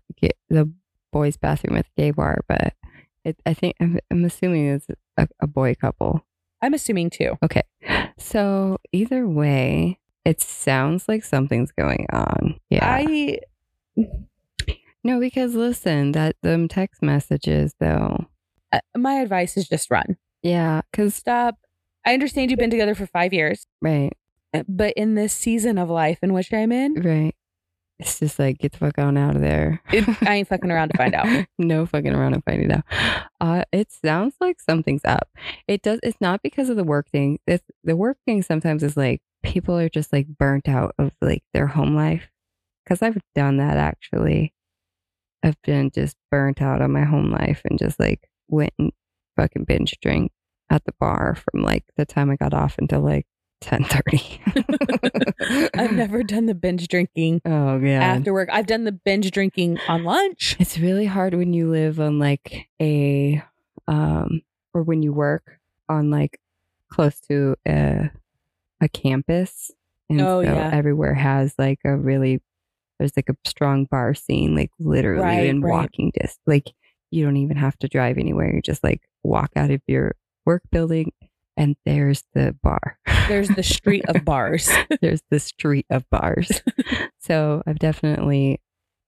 the 0.50 0.72
boys' 1.12 1.38
bathroom 1.38 1.78
at 1.78 1.86
the 1.86 2.02
gay 2.02 2.12
bar, 2.12 2.40
but 2.48 2.74
it, 3.24 3.40
I 3.46 3.54
think 3.54 3.76
I'm, 3.80 4.00
I'm 4.12 4.24
assuming 4.26 4.68
it's 4.68 4.88
a, 5.18 5.28
a 5.42 5.48
boy 5.48 5.76
couple. 5.76 6.26
I'm 6.62 6.74
assuming 6.74 7.10
too. 7.10 7.38
Okay. 7.44 7.62
So 8.18 8.78
either 8.92 9.28
way, 9.28 10.00
it 10.26 10.42
sounds 10.42 11.08
like 11.08 11.24
something's 11.24 11.72
going 11.72 12.08
on. 12.12 12.60
Yeah. 12.70 12.80
I 12.84 13.40
no, 15.04 15.20
because 15.20 15.56
listen, 15.56 16.12
that 16.14 16.36
them 16.42 16.68
text 16.68 17.02
messages 17.02 17.74
though. 17.80 18.26
uh, 18.72 18.80
my 18.98 19.16
advice 19.16 19.56
is 19.58 19.68
just 19.68 19.90
run. 19.92 20.18
Yeah, 20.44 20.82
because 20.92 21.16
Stop. 21.16 21.56
I 22.08 22.14
understand 22.14 22.50
you've 22.50 22.58
been 22.58 22.70
together 22.70 22.96
for 22.96 23.06
five 23.06 23.34
years, 23.34 23.68
right, 23.82 24.14
but 24.66 24.94
in 24.96 25.16
this 25.16 25.34
season 25.34 25.78
of 25.78 25.90
life 25.90 26.20
in 26.22 26.32
which 26.32 26.54
I'm 26.54 26.72
in, 26.72 26.94
right. 27.02 27.36
It's 28.00 28.20
just 28.20 28.40
like 28.40 28.60
get 28.60 28.72
the 28.72 28.78
fuck 28.78 28.98
on 28.98 29.18
out 29.18 29.36
of 29.36 29.42
there. 29.42 29.82
it, 29.92 30.06
I 30.22 30.36
ain't 30.36 30.48
fucking 30.48 30.72
around 30.72 30.90
to 30.90 30.98
find 30.98 31.14
out. 31.14 31.48
no 31.58 31.86
fucking 31.86 32.14
around 32.14 32.34
and 32.34 32.44
finding 32.46 32.72
out. 32.72 32.86
Uh, 33.42 33.66
it 33.74 33.92
sounds 33.92 34.36
like 34.40 34.62
something's 34.62 35.04
up. 35.04 35.28
It 35.68 35.82
does. 35.82 36.00
It's 36.02 36.22
not 36.22 36.42
because 36.42 36.70
of 36.70 36.78
the 36.78 36.84
work 36.86 37.10
thing. 37.10 37.40
It's 37.46 37.66
the 37.84 37.98
work 37.98 38.18
thing. 38.26 38.42
Sometimes 38.42 38.84
is 38.84 38.96
like 38.96 39.22
people 39.44 39.78
are 39.78 39.90
just 39.90 40.14
like 40.14 40.28
burnt 40.28 40.70
out 40.70 40.96
of 40.98 41.12
like 41.22 41.44
their 41.54 41.68
home 41.68 41.94
life. 41.94 42.30
Because 42.84 43.02
I've 43.02 43.18
done 43.36 43.58
that 43.58 43.76
actually. 43.76 44.54
I've 45.44 45.62
been 45.64 45.92
just 45.92 46.16
burnt 46.32 46.62
out 46.62 46.82
on 46.82 46.92
my 46.92 47.04
home 47.04 47.32
life 47.32 47.64
and 47.66 47.78
just 47.78 48.00
like 48.00 48.30
went 48.48 48.74
and 48.80 48.94
fucking 49.36 49.66
binge 49.66 49.98
drink 50.02 50.32
at 50.70 50.84
the 50.86 50.94
bar 51.00 51.36
from 51.36 51.64
like 51.64 51.84
the 51.96 52.06
time 52.06 52.30
I 52.30 52.36
got 52.36 52.54
off 52.54 52.78
until 52.78 53.02
like 53.02 53.26
ten 53.62 53.84
thirty. 53.86 54.42
I've 55.76 55.94
never 55.94 56.24
done 56.24 56.46
the 56.46 56.56
binge 56.56 56.88
drinking 56.88 57.42
Oh 57.46 57.78
yeah. 57.80 58.04
after 58.04 58.34
work. 58.34 58.50
I've 58.52 58.68
done 58.68 58.84
the 58.84 58.92
binge 58.92 59.30
drinking 59.32 59.80
on 59.88 60.04
lunch. 60.04 60.56
It's 60.60 60.78
really 60.78 61.06
hard 61.06 61.34
when 61.34 61.54
you 61.54 61.70
live 61.70 62.00
on 62.00 62.20
like 62.20 62.68
a 62.82 63.42
um 63.88 64.42
or 64.74 64.84
when 64.84 65.02
you 65.02 65.14
work 65.14 65.60
on 65.90 66.12
like 66.12 66.40
close 66.90 67.20
to 67.22 67.56
a 67.68 68.10
a 68.82 68.90
campus. 68.90 69.72
And 70.10 70.22
Oh, 70.22 70.42
so 70.42 70.48
yeah. 70.50 70.70
everywhere 70.74 71.14
has 71.14 71.54
like 71.58 71.80
a 71.86 71.96
really 71.96 72.42
there's 73.00 73.16
like 73.16 73.30
a 73.30 73.36
strong 73.48 73.86
bar 73.86 74.14
scene, 74.16 74.56
like 74.56 74.72
literally 74.80 75.24
Right, 75.24 75.48
in 75.48 75.62
right. 75.62 75.72
walking 75.72 76.12
distance. 76.14 76.40
Like 76.46 76.72
you 77.12 77.24
don't 77.24 77.38
even 77.38 77.58
have 77.58 77.78
to 77.80 77.88
drive 77.88 78.18
anywhere. 78.18 78.54
You 78.54 78.62
just 78.62 78.84
like 78.84 79.02
walk 79.24 79.52
out 79.56 79.72
of 79.72 79.82
your 79.88 80.16
work 80.48 80.64
building 80.72 81.12
and 81.56 81.76
there's 81.86 82.24
the 82.34 82.56
bar. 82.64 82.98
There's 83.28 83.50
the 83.50 83.62
street 83.64 84.06
of 84.08 84.24
bars. 84.34 84.70
there's 85.02 85.22
the 85.30 85.40
street 85.40 85.86
of 85.92 86.10
bars. 86.10 86.62
so 87.20 87.62
I've 87.68 87.80
definitely 87.80 88.62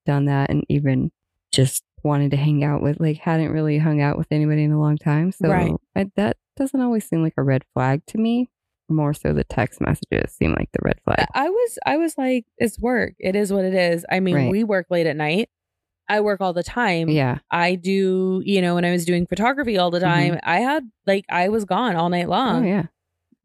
done 0.06 0.26
that 0.26 0.50
and 0.52 0.66
even 0.70 1.12
just 1.52 1.84
wanted 2.04 2.32
to 2.32 2.38
hang 2.38 2.64
out 2.64 2.82
with, 2.82 3.00
like, 3.00 3.18
hadn't 3.18 3.52
really 3.52 3.78
hung 3.78 4.02
out 4.02 4.18
with 4.18 4.28
anybody 4.32 4.64
in 4.64 4.72
a 4.72 4.80
long 4.80 4.98
time. 4.98 5.32
So 5.32 5.50
Right. 5.50 5.72
I, 5.96 6.12
that 6.16 6.38
doesn't 6.58 6.80
always 6.82 7.08
seem 7.08 7.24
like 7.24 7.34
a 7.38 7.44
red 7.44 7.64
flag 7.74 8.02
to 8.08 8.18
me. 8.18 8.50
More 8.92 9.14
so 9.14 9.34
the 9.34 9.44
text 9.44 9.80
messages 9.82 10.34
seem 10.34 10.54
like 10.54 10.70
the 10.74 10.80
red 10.84 11.00
flag. 11.06 11.28
I 11.36 11.48
was 11.50 11.78
I 11.86 11.98
was 11.98 12.18
like, 12.18 12.46
it's 12.58 12.80
work. 12.80 13.14
It 13.20 13.36
is 13.36 13.54
what 13.54 13.64
it 13.64 13.76
is. 13.76 14.04
I 14.12 14.20
mean, 14.20 14.36
Right. 14.36 14.52
we 14.52 14.64
work 14.64 14.88
late 14.90 15.06
at 15.06 15.16
night. 15.16 15.50
I 16.10 16.22
work 16.22 16.42
all 16.42 16.54
the 16.54 16.64
time. 16.64 17.08
Yeah. 17.10 17.38
I 17.52 17.76
do, 17.76 18.42
you 18.44 18.62
know, 18.62 18.76
when 18.76 18.84
I 18.86 18.92
was 18.92 19.06
doing 19.06 19.28
photography 19.28 19.78
all 19.78 19.92
the 19.92 20.00
time, 20.00 20.40
I 20.44 20.60
had 20.60 20.90
like 21.06 21.26
I 21.30 21.50
was 21.50 21.66
gone 21.66 21.96
all 21.96 22.10
night 22.10 22.28
long. 22.28 22.64
Mm-hmm. 22.64 22.66
oh, 22.66 22.70
yeah. 22.70 22.84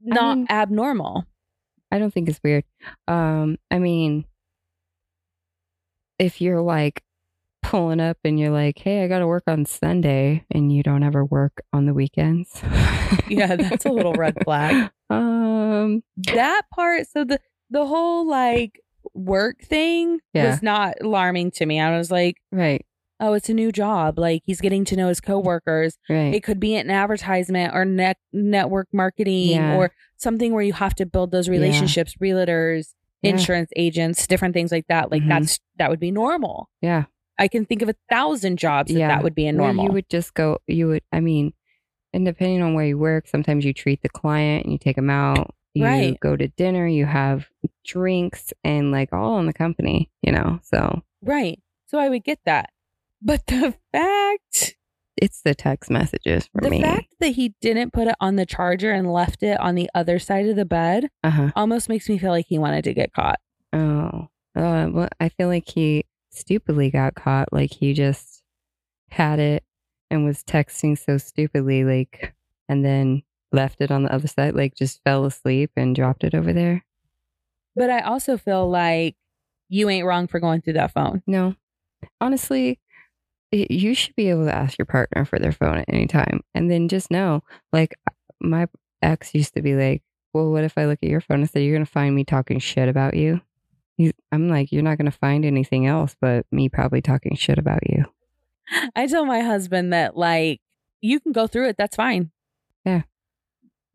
Not 0.03 0.39
mean- 0.39 0.47
abnormal. 0.51 1.27
I 1.93 1.99
don't 1.99 2.13
think 2.13 2.29
it's 2.29 2.41
weird. 2.43 2.65
Um, 3.07 3.57
I 3.71 3.79
mean, 3.79 4.25
if 6.19 6.41
you're 6.41 6.61
like 6.63 7.03
pulling 7.63 8.01
up 8.01 8.19
and 8.25 8.39
you're 8.39 8.51
like, 8.51 8.79
hey, 8.79 9.05
I 9.05 9.09
got 9.09 9.21
to 9.21 9.27
work 9.27 9.45
on 9.47 9.65
Sunday 9.65 10.45
and 10.51 10.73
you 10.73 10.83
don't 10.83 11.03
ever 11.03 11.25
work 11.25 11.63
on 11.73 11.87
the 11.87 11.95
weekends. 11.95 12.63
Yeah, 13.29 13.57
that's 13.57 13.85
a 13.85 13.91
little 13.91 14.15
red 14.15 14.37
flag. 14.45 14.91
Um, 15.11 16.03
That 16.17 16.63
part, 16.75 17.07
so 17.09 17.25
the 17.25 17.39
the 17.71 17.85
whole 17.87 18.27
like 18.27 18.81
work 19.13 19.61
thing 19.63 20.21
Yeah. 20.33 20.51
was 20.51 20.63
not 20.63 20.95
alarming 21.01 21.51
to 21.53 21.67
me. 21.67 21.81
I 21.81 21.97
was 21.97 22.11
like, 22.11 22.37
right, 22.53 22.85
oh, 23.21 23.33
it's 23.35 23.49
a 23.49 23.55
new 23.55 23.71
job. 23.73 24.19
Like 24.19 24.43
he's 24.45 24.61
getting 24.61 24.85
to 24.87 24.97
know 24.97 25.09
his 25.09 25.21
coworkers. 25.21 25.99
right. 26.09 26.35
It 26.35 26.43
could 26.43 26.59
be 26.61 26.75
an 26.77 26.91
advertisement 26.91 27.75
or 27.75 27.85
net 27.85 28.17
network 28.33 28.89
marketing 28.93 29.51
Yeah. 29.57 29.77
or 29.77 29.93
something 30.17 30.53
where 30.53 30.63
you 30.63 30.73
have 30.75 30.95
to 30.97 31.07
build 31.07 31.31
those 31.31 31.49
relationships, 31.49 32.15
realtors, 32.21 32.95
Yeah. 33.23 33.31
insurance 33.33 33.71
agents, 33.77 34.27
different 34.27 34.55
things 34.55 34.73
like 34.73 34.87
that. 34.89 35.11
Like 35.11 35.23
Mhm. 35.23 35.29
that's 35.29 35.61
that 35.79 35.91
would 35.91 36.01
be 36.01 36.11
normal. 36.11 36.69
yeah. 36.81 37.05
I 37.37 37.49
can 37.49 37.65
think 37.65 37.83
of 37.83 37.89
a 37.89 37.97
thousand 38.09 38.59
jobs 38.59 38.93
that 38.93 38.99
Yeah. 38.99 39.09
that 39.09 39.25
would 39.25 39.35
be 39.35 39.47
a 39.47 39.53
normal. 39.53 39.87
you 39.87 39.91
would 39.93 40.09
just 40.09 40.35
go, 40.35 40.59
you 40.69 40.87
would, 40.87 41.03
I 41.11 41.19
mean, 41.19 41.53
and 42.13 42.25
depending 42.25 42.63
on 42.63 42.75
where 42.75 42.87
you 42.87 42.97
work, 42.97 43.27
sometimes 43.27 43.65
you 43.65 43.73
treat 43.73 44.03
the 44.03 44.09
client 44.09 44.63
and 44.65 44.73
you 44.73 44.79
take 44.79 44.95
them 44.95 45.11
out. 45.11 45.53
You 45.75 45.85
Right. 45.85 46.21
go 46.21 46.37
to 46.37 46.49
dinner, 46.49 46.87
you 46.87 47.05
have 47.07 47.49
drinks 47.85 48.53
and 48.63 48.93
like 48.93 49.13
all 49.13 49.39
in 49.41 49.47
the 49.47 49.53
company, 49.53 50.11
you 50.23 50.33
know? 50.33 50.61
So 50.63 51.03
right. 51.23 51.61
So 51.87 51.99
I 51.99 52.09
would 52.09 52.25
get 52.25 52.39
that. 52.45 52.71
But 53.21 53.47
the 53.47 53.75
fact 53.93 54.77
it's 55.17 55.43
the 55.43 55.55
text 55.55 55.91
messages 55.91 56.49
for 56.53 56.61
the 56.61 56.71
me. 56.71 56.83
fact 56.83 57.07
that 57.21 57.31
he 57.31 57.55
didn't 57.61 57.93
put 57.93 58.09
it 58.09 58.17
on 58.21 58.37
the 58.37 58.45
charger 58.47 58.91
and 58.91 59.13
left 59.13 59.43
it 59.43 59.59
on 59.61 59.75
the 59.77 59.89
other 59.95 60.19
side 60.19 60.47
of 60.49 60.57
the 60.57 60.65
bed 60.65 61.09
uh 61.23 61.31
huh. 61.31 61.51
almost 61.57 61.89
makes 61.89 62.09
me 62.09 62.19
feel 62.19 62.31
like 62.31 62.47
he 62.49 62.59
wanted 62.59 62.85
to 62.85 62.95
get 62.95 63.13
caught. 63.13 63.39
Oh, 63.73 64.29
uh, 64.57 64.89
well, 64.93 65.09
I 65.21 65.29
feel 65.29 65.49
like 65.49 65.69
he 65.69 66.05
stupidly 66.31 66.91
got 66.91 67.15
caught. 67.15 67.53
Like 67.53 67.73
he 67.73 67.95
just 67.95 68.43
had 69.11 69.39
it 69.39 69.65
and 70.11 70.25
was 70.25 70.43
texting 70.45 70.99
so 70.99 71.17
stupidly, 71.19 71.85
like, 71.85 72.35
and 72.69 72.85
then 72.85 73.23
left 73.55 73.81
it 73.81 73.91
on 73.91 74.03
the 74.03 74.13
other 74.13 74.29
side, 74.29 74.55
like 74.55 74.75
just 74.75 75.03
fell 75.05 75.25
asleep 75.25 75.71
and 75.77 75.95
dropped 75.95 76.25
it 76.25 76.35
over 76.35 76.53
there. 76.53 76.85
But 77.77 77.91
I 77.91 78.01
also 78.01 78.37
feel 78.37 78.69
like 78.69 79.17
you 79.69 79.89
ain't 79.89 80.07
wrong 80.07 80.27
for 80.27 80.41
going 80.41 80.61
through 80.61 80.75
that 80.75 80.93
phone. 80.93 81.23
No, 81.27 81.55
honestly, 82.21 82.79
y- 83.53 83.67
you 83.71 83.95
should 83.95 84.15
be 84.15 84.31
able 84.31 84.45
to 84.45 84.55
ask 84.55 84.79
your 84.79 84.87
partner 84.87 85.25
for 85.25 85.39
their 85.39 85.53
phone 85.53 85.79
at 85.79 85.89
any 85.89 86.07
time. 86.07 86.41
And 86.55 86.71
then 86.71 86.89
just 86.89 87.11
know, 87.11 87.43
like, 87.73 87.95
my 88.41 88.69
ex 89.03 89.35
used 89.35 89.55
to 89.55 89.63
be 89.63 89.75
like, 89.75 90.03
well, 90.33 90.51
what 90.51 90.65
if 90.65 90.77
I 90.77 90.87
look 90.87 90.99
at 91.03 91.09
your 91.09 91.21
phone 91.21 91.41
and 91.41 91.51
say, 91.51 91.65
you're 91.65 91.75
going 91.75 91.87
to 91.87 91.91
find 91.91 92.15
me 92.15 92.25
talking 92.25 92.59
shit 92.59 92.89
about 92.89 93.15
you? 93.15 93.41
He's, 93.97 94.13
I'm 94.33 94.49
like, 94.49 94.73
you're 94.73 94.83
not 94.83 94.99
going 94.99 95.11
to 95.11 95.17
find 95.17 95.45
anything 95.45 95.87
else 95.87 96.17
but 96.21 96.47
me 96.51 96.69
probably 96.69 97.01
talking 97.01 97.37
shit 97.37 97.59
about 97.59 97.89
you. 97.89 98.05
I 98.97 99.07
tell 99.07 99.25
my 99.25 99.41
husband 99.41 99.93
that 99.93 100.17
like 100.17 100.61
you 101.01 101.21
can 101.21 101.33
go 101.33 101.47
through 101.47 101.69
it. 101.69 101.77
That's 101.77 101.97
fine. 101.97 102.31
Yeah. 102.85 103.03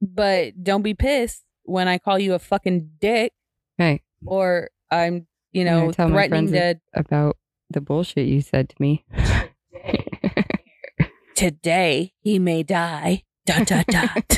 But 0.01 0.63
don't 0.63 0.81
be 0.81 0.93
pissed 0.93 1.43
when 1.63 1.87
I 1.87 1.97
call 1.97 2.19
you 2.19 2.33
a 2.33 2.39
fucking 2.39 2.91
dick 2.99 3.33
Right. 3.77 4.01
or 4.25 4.69
I'm, 4.91 5.27
you 5.51 5.65
know, 5.65 5.91
tell 5.91 6.07
my 6.07 6.15
threatening 6.15 6.49
friends 6.49 6.79
to 6.95 6.99
About 6.99 7.37
the 7.69 7.81
bullshit 7.81 8.27
you 8.27 8.41
said 8.41 8.69
to 8.69 8.75
me. 8.79 9.05
today 11.35 12.13
he 12.21 12.39
may 12.39 12.63
die. 12.63 13.23
Dot 13.45 13.65
dot 13.65 13.87
dot. 13.87 14.37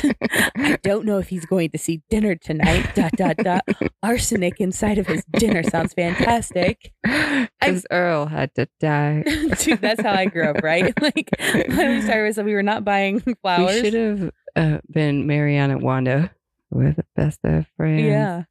I 0.56 0.78
don't 0.82 1.04
know 1.04 1.18
if 1.18 1.28
he's 1.28 1.44
going 1.44 1.68
to 1.72 1.78
see 1.78 2.00
dinner 2.08 2.34
tonight. 2.34 2.94
Dot 2.94 3.12
dot 3.12 3.36
dot. 3.36 3.62
Arsenic 4.02 4.58
inside 4.58 4.96
of 4.96 5.06
his 5.06 5.22
dinner 5.32 5.62
sounds 5.62 5.92
fantastic. 5.92 6.92
Because 7.02 7.84
Earl 7.90 8.24
had 8.26 8.54
to 8.54 8.68
die. 8.80 9.22
Dude, 9.58 9.82
that's 9.82 10.00
how 10.00 10.12
I 10.12 10.24
grew 10.24 10.48
up, 10.48 10.62
right? 10.62 10.94
Like 11.02 11.28
when 11.38 11.96
we 11.96 12.00
started 12.00 12.36
with, 12.38 12.46
we 12.46 12.54
were 12.54 12.62
not 12.62 12.86
buying 12.86 13.20
flowers. 13.42 13.82
We 13.82 13.90
should 13.90 13.94
have 13.94 14.30
uh, 14.56 14.78
been 14.90 15.26
Mary 15.26 15.56
Anne 15.56 15.70
and 15.70 15.82
Wanda. 15.82 16.30
We're 16.70 16.92
the 16.92 17.04
best 17.16 17.40
of 17.44 17.66
friends. 17.76 18.02
Yeah. 18.04 18.44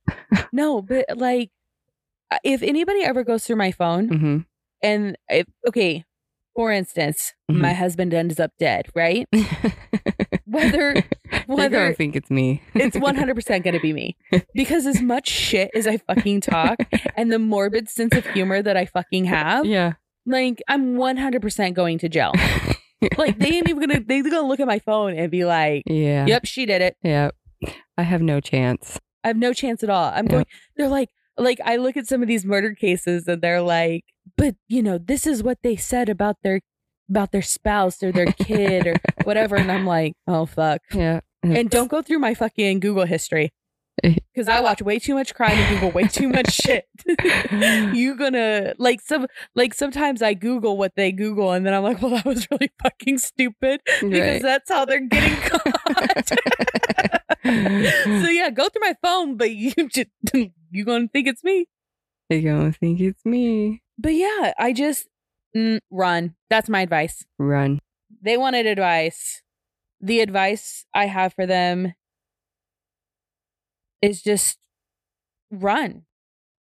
No, 0.52 0.82
but 0.82 1.06
like, 1.16 1.50
if 2.44 2.62
anybody 2.64 3.04
ever 3.04 3.24
goes 3.24 3.46
through 3.46 3.58
my 3.58 3.72
phone 3.72 4.08
hmm 4.08 4.38
and 4.84 5.18
if, 5.30 5.46
okay, 5.68 6.06
for 6.56 6.72
instance, 6.72 7.34
Mm-hmm. 7.52 7.62
my 7.62 7.74
husband 7.74 8.14
ends 8.14 8.40
up 8.40 8.52
dead, 8.60 8.88
right? 8.96 9.28
Whether 10.46 11.04
whether 11.48 11.70
gonna 11.70 11.94
think 11.94 12.16
it's 12.16 12.30
me. 12.30 12.62
it's 12.76 12.96
100% 12.96 13.64
going 13.64 13.74
to 13.74 13.80
be 13.80 13.94
me 13.94 14.16
because 14.54 14.86
as 14.86 15.02
much 15.02 15.28
shit 15.28 15.72
as 15.74 15.88
I 15.88 15.98
fucking 15.98 16.42
talk 16.42 16.78
and 17.18 17.32
the 17.32 17.40
morbid 17.40 17.90
sense 17.90 18.16
of 18.16 18.26
humor 18.28 18.62
that 18.62 18.76
I 18.78 18.86
fucking 18.86 19.26
have, 19.26 19.66
yeah. 19.66 19.94
like 20.26 20.62
I'm 20.68 20.96
100% 20.96 21.74
going 21.74 21.98
to 22.00 22.10
jail. 22.10 22.34
Like 23.18 23.40
they 23.40 23.48
ain't 23.48 23.70
even 23.70 23.80
gonna 23.80 24.02
they're 24.06 24.24
gonna 24.24 24.48
look 24.48 24.60
at 24.60 24.68
my 24.68 24.80
phone 24.80 25.18
and 25.18 25.32
be 25.32 25.44
like, 25.44 25.84
yeah. 25.86 26.26
"Yep, 26.28 26.46
she 26.46 26.66
did 26.66 26.82
it." 26.82 26.98
Yeah. 27.04 27.32
I 27.98 28.04
have 28.04 28.22
no 28.22 28.40
chance. 28.40 29.00
I 29.24 29.28
have 29.30 29.38
no 29.38 29.54
chance 29.54 29.84
at 29.84 29.90
all. 29.90 30.12
I'm 30.14 30.26
going. 30.26 30.46
They're 30.78 30.88
like, 30.88 31.10
like 31.38 31.60
I 31.64 31.78
look 31.78 31.98
at 31.98 32.08
some 32.08 32.22
of 32.22 32.28
these 32.28 32.46
murder 32.46 32.74
cases 32.74 33.28
and 33.28 33.42
they're 33.42 33.62
like, 33.62 34.04
but 34.38 34.56
you 34.68 34.82
know, 34.82 34.98
this 34.98 35.28
is 35.28 35.44
what 35.44 35.60
they 35.64 35.76
said 35.76 36.10
about 36.10 36.38
their 36.44 36.62
about 37.10 37.32
their 37.32 37.42
spouse 37.42 38.02
or 38.02 38.12
their 38.12 38.28
kid 38.28 38.88
or 38.88 38.96
whatever, 39.24 39.56
and 39.56 39.72
I'm 39.72 39.86
like, 39.86 40.14
oh 40.28 40.46
fuck. 40.46 40.82
Yeah. 40.94 41.22
And 41.44 41.72
don't 41.72 41.90
go 41.90 42.04
through 42.04 42.20
my 42.20 42.36
fucking 42.36 42.80
Google 42.82 43.06
history 43.06 43.52
because 44.04 44.48
I 44.48 44.62
watch 44.62 44.82
way 44.82 45.00
too 45.00 45.14
much 45.16 45.36
crime 45.36 45.52
and 45.58 45.70
Google 45.76 45.92
way 45.92 46.08
too 46.08 46.30
much 46.30 46.52
shit. 46.54 46.86
you 47.94 48.16
gonna 48.16 48.74
like 48.78 49.02
some 49.02 49.28
like 49.56 49.74
sometimes 49.74 50.22
I 50.22 50.34
Google 50.34 50.78
what 50.78 50.94
they 50.96 51.12
Google 51.12 51.52
and 51.52 51.66
then 51.66 51.74
I'm 51.74 51.84
like, 51.84 52.02
well, 52.02 52.12
that 52.12 52.26
was 52.26 52.48
really 52.52 52.72
fucking 52.82 53.18
stupid 53.18 53.82
because 53.86 54.12
Right. 54.12 54.42
that's 54.42 54.70
how 54.70 54.86
they're 54.86 55.00
getting 55.08 55.36
caught. 55.50 56.30
so 57.44 58.30
yeah, 58.30 58.50
go 58.50 58.70
through 58.70 58.82
my 58.82 58.96
phone, 59.02 59.38
but 59.38 59.52
you 59.52 59.74
just 59.90 60.10
you 60.72 60.86
gonna 60.86 61.08
think 61.08 61.28
it's 61.28 61.44
me. 61.44 61.68
They 62.30 62.42
gonna 62.42 62.72
think 62.72 63.00
it's 63.00 63.26
me. 63.26 63.82
But 63.98 64.14
yeah, 64.14 64.54
I 64.58 64.74
just 64.74 65.08
mm, 65.56 65.80
run. 65.92 66.36
That's 66.50 66.70
my 66.70 66.82
advice. 66.82 67.26
Run. 67.38 67.80
They 68.22 68.38
wanted 68.38 68.66
advice. 68.66 69.42
The 70.00 70.22
advice 70.22 70.86
I 70.94 71.06
have 71.06 71.34
for 71.34 71.46
them 71.46 71.94
is 74.02 74.22
just 74.22 74.58
run. 75.52 76.04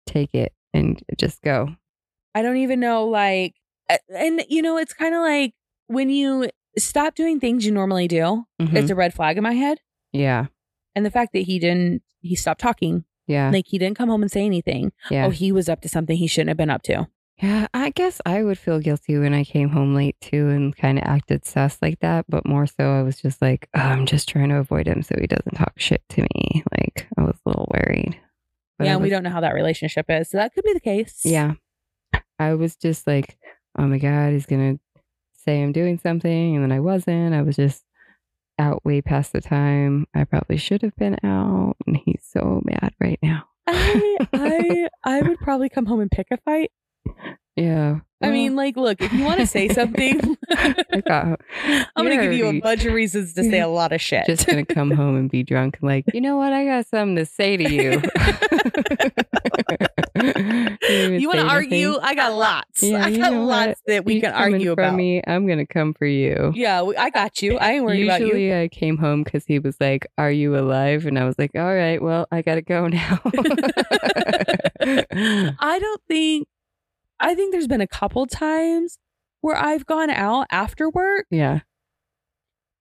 Take 0.06 0.34
it 0.34 0.52
and 0.72 1.02
just 1.18 1.42
go. 1.42 1.76
I 2.34 2.42
don't 2.42 2.56
even 2.58 2.80
know, 2.80 3.06
like, 3.06 3.54
and 4.08 4.44
you 4.48 4.62
know, 4.62 4.76
it's 4.76 4.92
kind 4.92 5.14
of 5.14 5.20
like 5.20 5.54
when 5.86 6.10
you 6.10 6.50
stop 6.78 7.14
doing 7.14 7.38
things 7.40 7.64
you 7.64 7.72
normally 7.72 8.08
do, 8.08 8.44
Mhm. 8.60 8.74
it's 8.74 8.90
a 8.90 8.94
red 8.94 9.14
flag 9.14 9.36
in 9.36 9.42
my 9.42 9.52
head. 9.54 9.78
yeah. 10.12 10.46
And 10.96 11.04
the 11.04 11.10
fact 11.10 11.32
that 11.32 11.40
he 11.40 11.58
didn't, 11.58 12.02
he 12.20 12.36
stopped 12.36 12.60
talking. 12.60 13.04
Yeah. 13.26 13.50
Like, 13.50 13.66
he 13.66 13.78
didn't 13.78 13.96
come 13.96 14.08
home 14.08 14.22
and 14.22 14.30
say 14.30 14.46
anything. 14.46 14.92
yeah. 15.10 15.26
Oh, 15.26 15.30
he 15.30 15.50
was 15.50 15.68
up 15.68 15.80
to 15.80 15.88
something 15.88 16.16
he 16.16 16.28
shouldn't 16.28 16.50
have 16.50 16.56
been 16.56 16.70
up 16.70 16.82
to. 16.82 17.08
Yeah, 17.42 17.66
I 17.74 17.90
guess 17.90 18.20
I 18.24 18.44
would 18.44 18.58
feel 18.58 18.78
guilty 18.78 19.18
when 19.18 19.34
I 19.34 19.42
came 19.42 19.70
home 19.70 19.92
late 19.96 20.14
too 20.20 20.50
and 20.50 20.76
kind 20.76 20.98
of 20.98 21.04
acted 21.04 21.44
sus 21.44 21.78
like 21.82 21.98
that. 21.98 22.26
But 22.28 22.46
more 22.46 22.64
so, 22.66 22.92
I 22.92 23.02
was 23.02 23.20
just 23.20 23.42
like, 23.42 23.68
oh, 23.74 23.80
I'm 23.80 24.06
just 24.06 24.28
trying 24.28 24.50
to 24.50 24.58
avoid 24.58 24.86
him 24.86 25.02
so 25.02 25.16
he 25.20 25.26
doesn't 25.26 25.56
talk 25.56 25.72
shit 25.78 26.02
to 26.10 26.22
me. 26.22 26.62
Like, 26.78 27.03
I 27.16 27.22
was 27.22 27.36
a 27.44 27.48
little 27.48 27.70
worried. 27.72 28.18
But 28.78 28.86
yeah, 28.86 28.94
and 28.94 29.02
we 29.02 29.08
don't 29.08 29.22
know 29.22 29.30
how 29.30 29.40
that 29.40 29.54
relationship 29.54 30.06
is. 30.08 30.30
So 30.30 30.38
that 30.38 30.52
could 30.52 30.64
be 30.64 30.72
the 30.72 30.80
case. 30.80 31.20
Yeah. 31.24 31.54
I 32.38 32.54
was 32.54 32.76
just 32.76 33.06
like, 33.06 33.38
oh 33.78 33.86
my 33.86 33.98
God, 33.98 34.32
he's 34.32 34.46
going 34.46 34.76
to 34.76 35.02
say 35.44 35.62
I'm 35.62 35.72
doing 35.72 35.98
something. 35.98 36.56
And 36.56 36.64
then 36.64 36.72
I 36.72 36.80
wasn't. 36.80 37.34
I 37.34 37.42
was 37.42 37.56
just 37.56 37.84
out 38.58 38.84
way 38.84 39.00
past 39.00 39.32
the 39.32 39.40
time 39.40 40.06
I 40.14 40.24
probably 40.24 40.56
should 40.56 40.82
have 40.82 40.96
been 40.96 41.16
out. 41.24 41.76
And 41.86 41.96
he's 42.04 42.26
so 42.28 42.60
mad 42.64 42.92
right 43.00 43.18
now. 43.22 43.44
I, 43.66 44.18
I, 44.32 44.88
I 45.04 45.22
would 45.22 45.38
probably 45.38 45.68
come 45.68 45.86
home 45.86 46.00
and 46.00 46.10
pick 46.10 46.28
a 46.30 46.36
fight. 46.38 46.72
Yeah. 47.56 48.00
I 48.22 48.30
mean, 48.30 48.56
like, 48.56 48.76
look, 48.76 49.02
if 49.02 49.12
you 49.12 49.22
want 49.22 49.40
to 49.40 49.46
say 49.46 49.68
something, 49.68 50.18
got 51.06 51.40
I'm 51.66 52.04
going 52.06 52.16
to 52.18 52.24
give 52.24 52.32
you 52.32 52.46
a 52.46 52.58
bunch 52.60 52.86
of 52.86 52.94
reasons 52.94 53.34
to 53.34 53.44
say 53.44 53.60
a 53.60 53.68
lot 53.68 53.92
of 53.92 54.00
shit. 54.00 54.24
just 54.24 54.46
gonna 54.46 54.64
come 54.64 54.90
home 54.96 55.16
and 55.16 55.30
be 55.30 55.42
drunk 55.42 55.78
and 55.82 55.88
like, 55.90 56.06
you 56.14 56.22
know 56.22 56.38
what? 56.38 56.50
I 56.52 56.64
got 56.64 56.86
something 56.86 57.16
to 57.16 57.26
say 57.26 57.58
to 57.58 57.70
you. 57.70 58.00
you 61.18 61.28
want 61.28 61.40
to 61.40 61.46
argue? 61.46 61.98
I 62.00 62.14
got 62.14 62.32
lots. 62.32 62.82
Yeah, 62.82 63.04
I 63.04 63.14
got 63.14 63.30
know 63.32 63.40
what? 63.40 63.68
lots 63.68 63.82
that 63.86 64.06
we 64.06 64.14
You 64.14 64.20
can 64.22 64.32
argue 64.32 64.68
for 64.74 64.82
about. 64.82 64.94
me? 64.94 65.22
I'm 65.26 65.46
gonna 65.46 65.66
come 65.66 65.92
for 65.92 66.06
you. 66.06 66.50
Yeah, 66.54 66.82
I 66.98 67.10
got 67.10 67.42
you. 67.42 67.58
I 67.58 67.72
ain't 67.72 67.84
worried 67.84 67.98
Usually 67.98 68.08
about 68.08 68.20
you. 68.20 68.26
Usually 68.38 68.62
I 68.62 68.68
came 68.68 68.96
home 68.96 69.22
because 69.22 69.44
he 69.44 69.58
was 69.58 69.76
like, 69.80 70.06
"Are 70.16 70.30
you 70.30 70.56
alive?" 70.58 71.04
And 71.04 71.18
I 71.18 71.24
was 71.26 71.38
like, 71.38 71.50
"All 71.54 71.74
right, 71.74 72.00
well, 72.00 72.26
I 72.30 72.40
gotta 72.40 72.62
go 72.62 72.88
now." 72.88 73.20
I 74.80 75.78
don't 75.78 76.00
think. 76.08 76.48
I 77.24 77.34
think 77.34 77.52
there's 77.52 77.66
been 77.66 77.80
a 77.80 77.86
couple 77.86 78.26
times 78.26 78.98
where 79.40 79.56
I've 79.56 79.86
gone 79.86 80.10
out 80.10 80.46
after 80.50 80.88
work 80.90 81.26
yeah, 81.30 81.60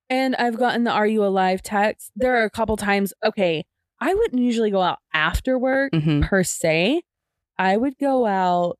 and 0.10 0.36
I've 0.36 0.58
gotten 0.58 0.84
the 0.84 0.92
"Are 0.92 1.08
you 1.08 1.24
alive?" 1.24 1.62
text. 1.62 2.12
There 2.16 2.36
are 2.38 2.44
a 2.44 2.50
couple 2.50 2.78
times. 2.78 3.14
Okay, 3.26 3.66
I 4.00 4.14
wouldn't 4.14 4.42
usually 4.42 4.72
go 4.72 4.82
out 4.82 5.00
after 5.14 5.58
work 5.58 5.94
hmm 5.94 6.22
per 6.22 6.44
se. 6.44 7.04
I 7.58 7.78
would 7.78 7.98
go 7.98 8.26
out. 8.26 8.78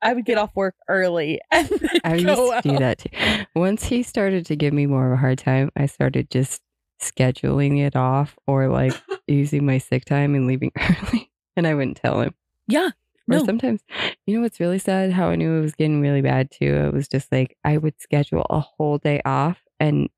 I 0.00 0.14
would 0.14 0.24
get 0.24 0.38
off 0.38 0.54
work 0.54 0.74
early 0.88 1.40
I 1.52 1.66
used 2.14 2.24
to 2.24 2.52
out. 2.52 2.62
do 2.62 2.78
that 2.78 2.98
too. 2.98 3.44
Once 3.56 3.84
he 3.84 4.02
started 4.04 4.46
to 4.46 4.56
give 4.56 4.72
me 4.72 4.86
more 4.86 5.06
of 5.06 5.12
a 5.12 5.16
hard 5.16 5.38
time, 5.38 5.70
I 5.76 5.86
started 5.86 6.30
just 6.30 6.62
scheduling 7.02 7.78
it 7.84 7.96
off 7.96 8.36
or 8.46 8.68
like 8.68 8.94
using 9.26 9.66
my 9.66 9.78
sick 9.78 10.04
time 10.04 10.34
and 10.34 10.46
leaving 10.46 10.70
early, 10.78 11.30
and 11.56 11.66
I 11.66 11.74
wouldn't 11.74 11.96
tell 11.96 12.20
him. 12.20 12.34
Yeah, 12.68 12.90
Or 13.36 13.44
sometimes, 13.44 13.82
you 14.26 14.36
know 14.36 14.42
what's 14.42 14.60
really 14.60 14.78
sad? 14.78 15.12
How 15.12 15.28
I 15.28 15.36
knew 15.36 15.58
it 15.58 15.60
was 15.60 15.74
getting 15.74 16.00
really 16.00 16.22
bad 16.22 16.50
too. 16.50 16.74
It 16.86 16.92
was 16.94 17.08
just 17.08 17.30
like 17.30 17.56
I 17.64 17.76
would 17.76 18.00
schedule 18.00 18.46
a 18.48 18.60
whole 18.60 18.98
day 18.98 19.20
off 19.24 19.58
and 19.78 20.08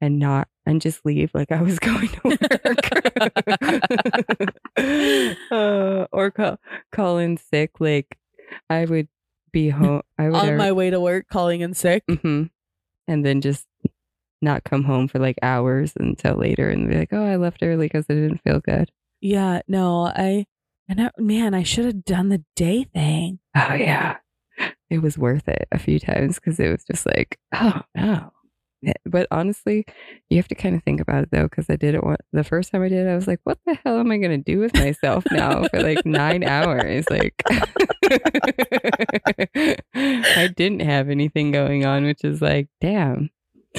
and 0.00 0.18
not 0.18 0.48
and 0.66 0.80
just 0.80 1.04
leave 1.04 1.30
like 1.34 1.50
I 1.52 1.62
was 1.62 1.78
going 1.80 2.08
to 2.08 2.38
work, 4.76 5.38
uh, 5.50 6.06
or 6.12 6.30
call 6.30 6.58
call 6.92 7.18
in 7.18 7.36
sick. 7.36 7.80
Like 7.80 8.18
I 8.70 8.84
would 8.84 9.08
be 9.52 9.68
home. 9.70 10.02
I 10.18 10.28
would 10.30 10.36
on 10.36 10.56
my 10.56 10.72
way 10.72 10.90
to 10.90 11.00
work, 11.00 11.26
calling 11.28 11.60
in 11.60 11.74
sick. 11.74 12.04
hmm 12.08 12.44
and 13.06 13.24
then 13.24 13.42
just 13.42 13.66
not 14.40 14.64
come 14.64 14.84
home 14.84 15.08
for 15.08 15.18
like 15.18 15.36
hours 15.42 15.92
until 15.98 16.36
later 16.36 16.70
and 16.70 16.88
be 16.88 16.96
like, 16.96 17.12
oh, 17.12 17.24
I 17.24 17.36
left 17.36 17.62
early 17.62 17.86
because 17.86 18.06
I 18.08 18.14
didn't 18.14 18.42
feel 18.42 18.60
good. 18.60 18.90
Yeah, 19.20 19.60
no, 19.68 20.06
I 20.06 20.46
and 20.88 21.00
I, 21.02 21.10
man, 21.18 21.54
I 21.54 21.62
should 21.62 21.84
have 21.86 22.04
done 22.04 22.28
the 22.28 22.44
day 22.56 22.84
thing. 22.84 23.38
Oh 23.56 23.74
yeah, 23.74 24.16
it 24.90 24.98
was 24.98 25.16
worth 25.18 25.48
it 25.48 25.66
a 25.72 25.78
few 25.78 25.98
times 25.98 26.36
because 26.36 26.58
it 26.60 26.70
was 26.70 26.84
just 26.84 27.06
like, 27.06 27.38
oh 27.54 27.80
no. 27.94 28.30
Eh, 28.86 28.92
But 29.06 29.26
honestly, 29.30 29.86
you 30.28 30.36
have 30.36 30.48
to 30.48 30.54
kind 30.54 30.76
of 30.76 30.82
think 30.82 31.00
about 31.00 31.22
it 31.22 31.30
though, 31.30 31.44
because 31.44 31.66
I 31.70 31.76
did 31.76 31.94
it 31.94 32.04
one, 32.04 32.16
the 32.32 32.44
first 32.44 32.70
time 32.70 32.82
I 32.82 32.88
did 32.88 33.06
it, 33.06 33.10
I 33.10 33.14
was 33.14 33.26
like, 33.26 33.40
what 33.44 33.58
the 33.66 33.78
hell 33.82 33.98
am 33.98 34.10
I 34.10 34.18
going 34.18 34.42
to 34.42 34.52
do 34.52 34.58
with 34.60 34.74
myself 34.74 35.24
now 35.30 35.64
for 35.68 35.80
like 35.82 36.04
nine 36.06 36.44
hours? 36.44 37.06
Like, 37.10 37.34
I 39.94 40.52
didn't 40.54 40.80
have 40.80 41.08
anything 41.08 41.50
going 41.52 41.84
on, 41.86 42.04
which 42.04 42.24
is 42.24 42.42
like, 42.42 42.68
damn, 42.80 43.30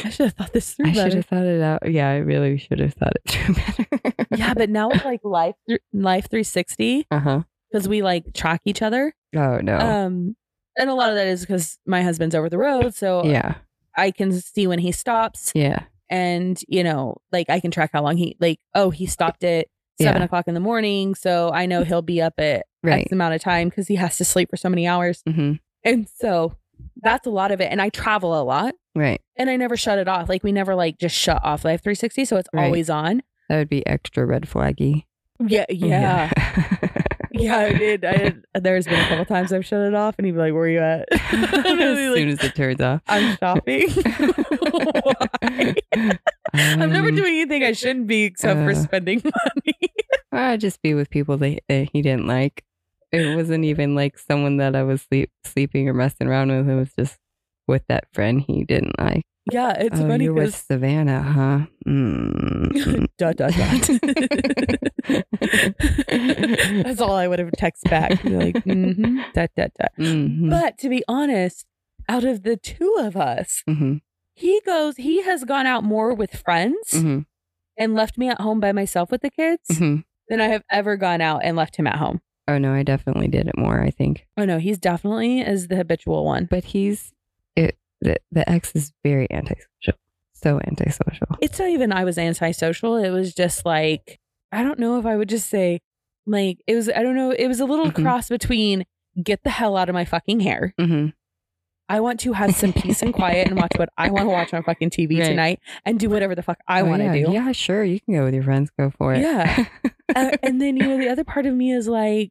I 0.03 0.09
should 0.09 0.25
have 0.25 0.33
thought 0.33 0.53
this 0.53 0.73
through 0.73 0.87
I 0.87 0.93
should 0.93 1.13
have 1.13 1.25
thought 1.25 1.45
it 1.45 1.61
out. 1.61 1.89
Yeah, 1.89 2.09
I 2.09 2.17
really 2.17 2.57
should 2.57 2.79
have 2.79 2.93
thought 2.93 3.13
it 3.15 3.31
through 3.31 3.55
better. 4.03 4.27
yeah, 4.35 4.53
but 4.53 4.69
now 4.69 4.89
with 4.89 5.05
like 5.05 5.21
life, 5.23 5.55
Life 5.93 6.29
360, 6.29 7.07
uh 7.11 7.19
huh. 7.19 7.41
because 7.71 7.87
we 7.87 8.01
like 8.01 8.33
track 8.33 8.61
each 8.65 8.81
other. 8.81 9.13
Oh 9.35 9.57
no. 9.57 9.77
Um, 9.77 10.35
And 10.77 10.89
a 10.89 10.93
lot 10.93 11.09
of 11.09 11.15
that 11.15 11.27
is 11.27 11.41
because 11.41 11.77
my 11.85 12.01
husband's 12.03 12.35
over 12.35 12.49
the 12.49 12.57
road. 12.57 12.93
So 12.93 13.25
Yeah. 13.25 13.55
I 13.97 14.11
can 14.11 14.31
see 14.33 14.67
when 14.67 14.79
he 14.79 14.91
stops 14.91 15.53
Yeah. 15.55 15.83
and, 16.09 16.59
you 16.67 16.83
know, 16.83 17.17
like 17.31 17.49
I 17.49 17.59
can 17.61 17.71
track 17.71 17.91
how 17.93 18.03
long 18.03 18.17
he, 18.17 18.35
like, 18.41 18.59
oh, 18.73 18.89
he 18.89 19.05
stopped 19.05 19.43
at 19.45 19.67
seven 20.01 20.21
Yeah. 20.21 20.25
o'clock 20.25 20.47
in 20.49 20.53
the 20.53 20.59
morning. 20.59 21.15
So 21.15 21.51
I 21.53 21.65
know 21.65 21.83
he'll 21.85 22.01
be 22.01 22.21
up 22.21 22.33
at 22.39 22.65
Right. 22.83 23.01
X 23.03 23.11
amount 23.13 23.33
of 23.35 23.41
time 23.41 23.69
because 23.69 23.87
he 23.87 23.95
has 23.95 24.17
to 24.17 24.25
sleep 24.25 24.49
for 24.49 24.57
so 24.57 24.67
many 24.69 24.85
hours. 24.85 25.23
hmm 25.25 25.53
And 25.85 26.09
so 26.09 26.55
that's 27.01 27.25
a 27.25 27.29
lot 27.31 27.51
of 27.51 27.61
it. 27.61 27.71
And 27.71 27.81
I 27.81 27.87
travel 27.89 28.39
a 28.39 28.43
lot 28.43 28.75
Right. 28.95 29.21
and 29.35 29.49
I 29.49 29.57
never 29.57 29.75
shut 29.75 29.97
it 29.99 30.07
off. 30.07 30.29
Like 30.29 30.43
we 30.43 30.51
never 30.51 30.73
like 30.75 30.97
just 30.99 31.15
shut 31.15 31.43
off 31.43 31.65
Life 31.65 31.83
360. 31.83 32.25
So 32.25 32.37
it's 32.37 32.49
Right. 32.53 32.65
always 32.65 32.89
on. 32.89 33.21
That 33.49 33.57
would 33.57 33.69
be 33.69 33.85
extra 33.85 34.25
red 34.25 34.43
flaggy. 34.43 35.03
Yeah. 35.45 35.65
Yeah. 35.69 36.31
Yeah, 37.31 37.57
I 37.67 37.73
did. 37.73 38.05
I 38.05 38.15
did. 38.17 38.45
There's 38.53 38.85
been 38.85 38.99
a 39.03 39.07
couple 39.09 39.25
times 39.25 39.51
I've 39.51 39.65
shut 39.65 39.81
it 39.81 39.93
off, 39.93 40.15
and 40.17 40.25
he'd 40.25 40.31
be 40.31 40.37
like, 40.37 40.53
"Where 40.53 40.63
are 40.63 40.69
you 40.69 40.79
at?" 40.79 41.05
as 41.11 41.63
soon 41.65 42.13
like, 42.13 42.39
as 42.39 42.43
it 42.49 42.55
turns 42.55 42.79
off. 42.79 43.01
I'm 43.09 43.35
shopping. 43.37 43.89
Why? 43.89 45.75
I'm 46.53 46.89
never 46.89 47.09
Um, 47.09 47.15
doing 47.15 47.33
anything 47.35 47.63
I 47.63 47.73
shouldn't 47.73 48.07
be 48.07 48.23
except 48.23 48.59
for 48.61 48.71
uh, 48.71 48.75
spending 48.75 49.21
money. 49.23 49.75
I'd 50.31 50.61
just 50.61 50.81
be 50.81 50.93
with 50.93 51.09
people 51.09 51.37
that, 51.37 51.59
that 51.67 51.89
he 51.91 52.01
didn't 52.01 52.27
like. 52.27 52.63
It 53.11 53.35
wasn't 53.35 53.65
even 53.65 53.95
like 53.95 54.17
someone 54.17 54.57
that 54.57 54.75
I 54.75 54.83
was 54.83 55.01
sleep, 55.01 55.31
sleeping 55.43 55.87
or 55.89 55.93
messing 55.93 56.27
around 56.27 56.49
with. 56.51 56.69
It 56.69 56.75
was 56.75 56.93
just 56.97 57.17
with 57.67 57.83
that 57.87 58.05
friend 58.13 58.41
he 58.41 58.63
didn't 58.63 58.97
like. 58.99 59.23
yeah, 59.51 59.73
it's 59.77 59.99
oh, 59.99 60.07
funny 60.07 60.25
you're 60.25 60.33
with 60.33 60.45
because 60.47 60.55
Savannah, 60.65 61.21
huh? 61.21 61.65
Mm. 61.87 63.07
dot 63.17 63.35
dot 63.37 63.53
dot. 63.53 63.89
That's 66.83 67.01
all 67.01 67.13
I 67.15 67.27
would 67.27 67.39
have 67.39 67.51
texted 67.51 67.89
back. 67.89 68.21
Be 68.23 68.29
like, 68.29 68.55
mm-hmm, 68.65 69.19
dot 69.33 69.49
dot 69.55 69.71
dot. 69.79 69.91
Mhm. 69.99 70.49
But 70.49 70.77
to 70.79 70.89
be 70.89 71.03
honest, 71.07 71.65
out 72.09 72.23
of 72.23 72.43
the 72.43 72.57
two 72.57 72.95
of 72.99 73.15
us, 73.15 73.63
Mhm. 73.67 74.01
he 74.33 74.61
goes. 74.65 74.97
He 74.97 75.21
has 75.23 75.43
gone 75.43 75.65
out 75.65 75.83
more 75.83 76.13
with 76.13 76.35
friends 76.35 76.91
Mhm. 76.93 77.25
and 77.77 77.93
left 77.95 78.17
me 78.17 78.29
at 78.29 78.41
home 78.41 78.59
by 78.59 78.71
myself 78.71 79.11
with 79.11 79.21
the 79.21 79.29
kids 79.31 79.67
Mhm. 79.71 80.03
than 80.29 80.41
I 80.41 80.47
have 80.47 80.63
ever 80.71 80.97
gone 80.97 81.21
out 81.21 81.41
and 81.43 81.55
left 81.55 81.75
him 81.77 81.87
at 81.87 81.97
home. 81.97 82.21
Oh 82.47 82.57
no, 82.59 82.73
I 82.73 82.83
definitely 82.83 83.27
did 83.27 83.47
it 83.47 83.57
more. 83.57 83.81
I 83.81 83.89
think, 83.89 84.27
Oh 84.37 84.45
no, 84.45 84.59
he's 84.59 84.77
definitely 84.77 85.41
is 85.41 85.67
the 85.67 85.75
habitual 85.77 86.25
one. 86.25 86.45
but 86.49 86.65
he's. 86.65 87.11
The, 88.01 88.17
the 88.31 88.47
ex 88.49 88.71
is 88.75 88.91
very 89.03 89.27
antisocial. 89.31 89.95
So 90.33 90.59
antisocial. 90.67 91.27
It's 91.41 91.57
not 91.59 91.69
even 91.69 91.91
I 91.91 92.03
was 92.03 92.17
antisocial. 92.17 92.97
It 92.97 93.09
was 93.09 93.33
just 93.33 93.65
like 93.65 94.19
I 94.51 94.63
don't 94.63 94.79
know 94.79 94.99
if 94.99 95.05
I 95.05 95.15
would 95.15 95.29
just 95.29 95.49
say 95.49 95.79
like 96.27 96.59
it 96.67 96.75
was 96.75 96.89
I 96.89 97.01
don't 97.03 97.15
know, 97.15 97.31
it 97.31 97.47
was 97.47 97.59
a 97.59 97.65
little 97.65 97.91
Mhm. 97.91 98.03
cross 98.03 98.29
between 98.29 98.85
get 99.23 99.43
the 99.43 99.49
hell 99.49 99.77
out 99.77 99.89
of 99.89 99.93
my 99.93 100.05
fucking 100.05 100.41
hair. 100.41 100.73
hmm 100.79 101.07
I 101.87 101.99
want 101.99 102.19
to 102.21 102.33
have 102.33 102.55
some 102.55 102.73
peace 102.73 103.03
and 103.03 103.13
quiet 103.13 103.47
and 103.47 103.57
watch 103.57 103.73
what 103.77 103.89
I 103.95 104.09
want 104.09 104.25
to 104.25 104.29
watch 104.31 104.53
on 104.55 104.63
fucking 104.63 104.89
TV 104.89 105.19
Right. 105.19 105.27
tonight 105.29 105.59
and 105.85 105.99
do 105.99 106.09
whatever 106.09 106.33
the 106.33 106.41
fuck 106.41 106.57
I 106.67 106.81
Oh, 106.81 106.85
want 106.85 107.01
to 107.01 107.05
yeah. 107.15 107.25
do. 107.27 107.31
Yeah, 107.31 107.51
sure. 107.51 107.83
You 107.83 107.99
can 108.01 108.15
go 108.15 108.23
with 108.25 108.33
your 108.33 108.41
friends. 108.41 108.71
Go 108.77 108.91
for 108.97 109.13
it. 109.13 109.21
Yeah. 109.21 109.65
Uh, 110.15 110.29
and 110.43 110.61
then 110.61 110.77
you 110.77 110.83
know 110.87 110.99
the 110.99 111.09
other 111.09 111.23
part 111.23 111.47
of 111.47 111.53
me 111.55 111.71
is 111.73 111.87
like 111.87 112.29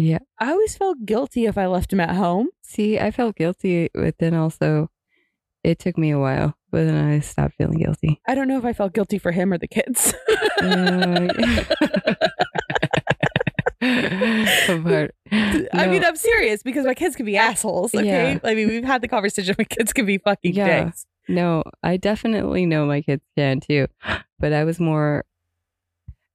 Yeah. 0.00 0.18
I 0.38 0.50
always 0.52 0.76
felt 0.76 1.04
guilty 1.04 1.44
if 1.46 1.58
I 1.58 1.66
left 1.66 1.92
him 1.92 2.00
at 2.00 2.14
home. 2.16 2.48
See, 2.62 2.98
I 2.98 3.10
felt 3.10 3.36
guilty, 3.36 3.90
but 3.92 4.16
then 4.18 4.34
also 4.34 4.88
it 5.62 5.78
took 5.78 5.98
me 5.98 6.10
a 6.10 6.18
while, 6.18 6.54
but 6.70 6.86
then 6.86 6.94
I 7.04 7.20
stopped 7.20 7.56
feeling 7.58 7.78
guilty. 7.78 8.18
I 8.26 8.34
don't 8.34 8.48
know 8.48 8.56
if 8.56 8.64
I 8.64 8.72
felt 8.72 8.94
guilty 8.94 9.18
for 9.18 9.30
him 9.30 9.52
or 9.52 9.58
the 9.58 9.68
kids. 9.68 10.14
Uh, 10.62 11.28
but, 13.80 15.10
I 15.72 15.86
mean, 15.86 16.04
I'm 16.04 16.16
serious 16.16 16.62
because 16.62 16.84
my 16.84 16.94
kids 16.94 17.16
can 17.16 17.26
be 17.26 17.36
assholes. 17.36 17.94
Okay. 17.94 18.32
Yeah. 18.32 18.38
I 18.44 18.54
mean, 18.54 18.68
we've 18.68 18.84
had 18.84 19.02
the 19.02 19.08
conversation. 19.08 19.54
My 19.58 19.64
kids 19.64 19.92
can 19.92 20.06
be 20.06 20.18
fucking 20.18 20.54
Yeah. 20.54 20.84
dicks. 20.84 21.06
no, 21.28 21.62
I 21.82 21.96
definitely 21.96 22.66
know 22.66 22.86
my 22.86 23.02
kids 23.02 23.22
can 23.36 23.60
too, 23.60 23.86
but 24.38 24.52
I 24.52 24.64
was 24.64 24.80
more, 24.80 25.24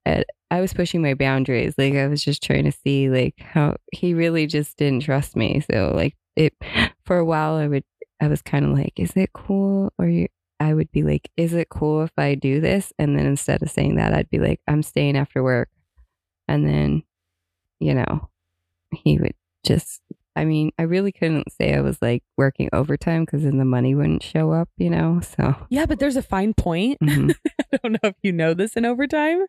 at, 0.05 0.27
I 0.55 0.61
was 0.61 0.73
pushing 0.73 1.01
my 1.01 1.15
boundaries. 1.15 1.75
Like 1.77 1.95
I 1.95 2.07
was 2.07 2.23
just 2.23 2.41
trying 2.41 2.63
to 2.63 2.71
see 2.71 3.09
like 3.09 3.35
how 3.39 3.75
he 3.91 4.13
really 4.13 4.47
just 4.47 4.77
didn't 4.77 5.01
trust 5.01 5.35
me. 5.35 5.61
So 5.69 5.91
like 5.93 6.15
it, 6.37 6.53
for 7.05 7.17
a 7.17 7.25
while, 7.25 7.55
I 7.55 7.67
would, 7.67 7.83
I 8.21 8.29
was 8.29 8.41
kind 8.41 8.63
of 8.63 8.71
like, 8.71 8.93
is 8.95 9.11
it 9.17 9.33
cool? 9.33 9.91
Or 9.99 10.07
you, 10.07 10.27
I 10.61 10.73
would 10.73 10.89
be 10.93 11.03
like, 11.03 11.29
is 11.35 11.53
it 11.53 11.67
cool 11.67 12.03
if 12.03 12.11
I 12.17 12.35
do 12.35 12.61
this? 12.61 12.93
And 12.97 13.19
then 13.19 13.25
instead 13.25 13.61
of 13.61 13.69
saying 13.69 13.95
that, 13.95 14.13
I'd 14.13 14.29
be 14.29 14.39
like, 14.39 14.61
I'm 14.65 14.81
staying 14.81 15.17
after 15.17 15.43
work. 15.43 15.67
And 16.47 16.65
then, 16.65 17.03
you 17.81 17.93
know, 17.93 18.29
he 18.93 19.17
would 19.17 19.35
just, 19.65 20.01
I 20.35 20.45
mean, 20.45 20.71
I 20.77 20.83
really 20.83 21.11
couldn't 21.11 21.51
say 21.51 21.73
I 21.75 21.81
was 21.81 22.01
like 22.01 22.23
working 22.37 22.69
overtime 22.73 23.23
because 23.25 23.43
then 23.43 23.57
the 23.57 23.65
money 23.65 23.95
wouldn't 23.95 24.23
show 24.23 24.51
up, 24.51 24.69
you 24.77 24.89
know? 24.89 25.21
So, 25.37 25.55
Yeah, 25.69 25.85
but 25.85 25.99
there's 25.99 26.15
a 26.17 26.21
fine 26.21 26.53
point. 26.53 26.99
mhm, 27.01 27.33
I 27.73 27.77
don't 27.81 27.93
know 27.93 28.09
if 28.09 28.15
you 28.21 28.31
know 28.31 28.53
this 28.53 28.75
in 28.75 28.85
overtime, 28.85 29.45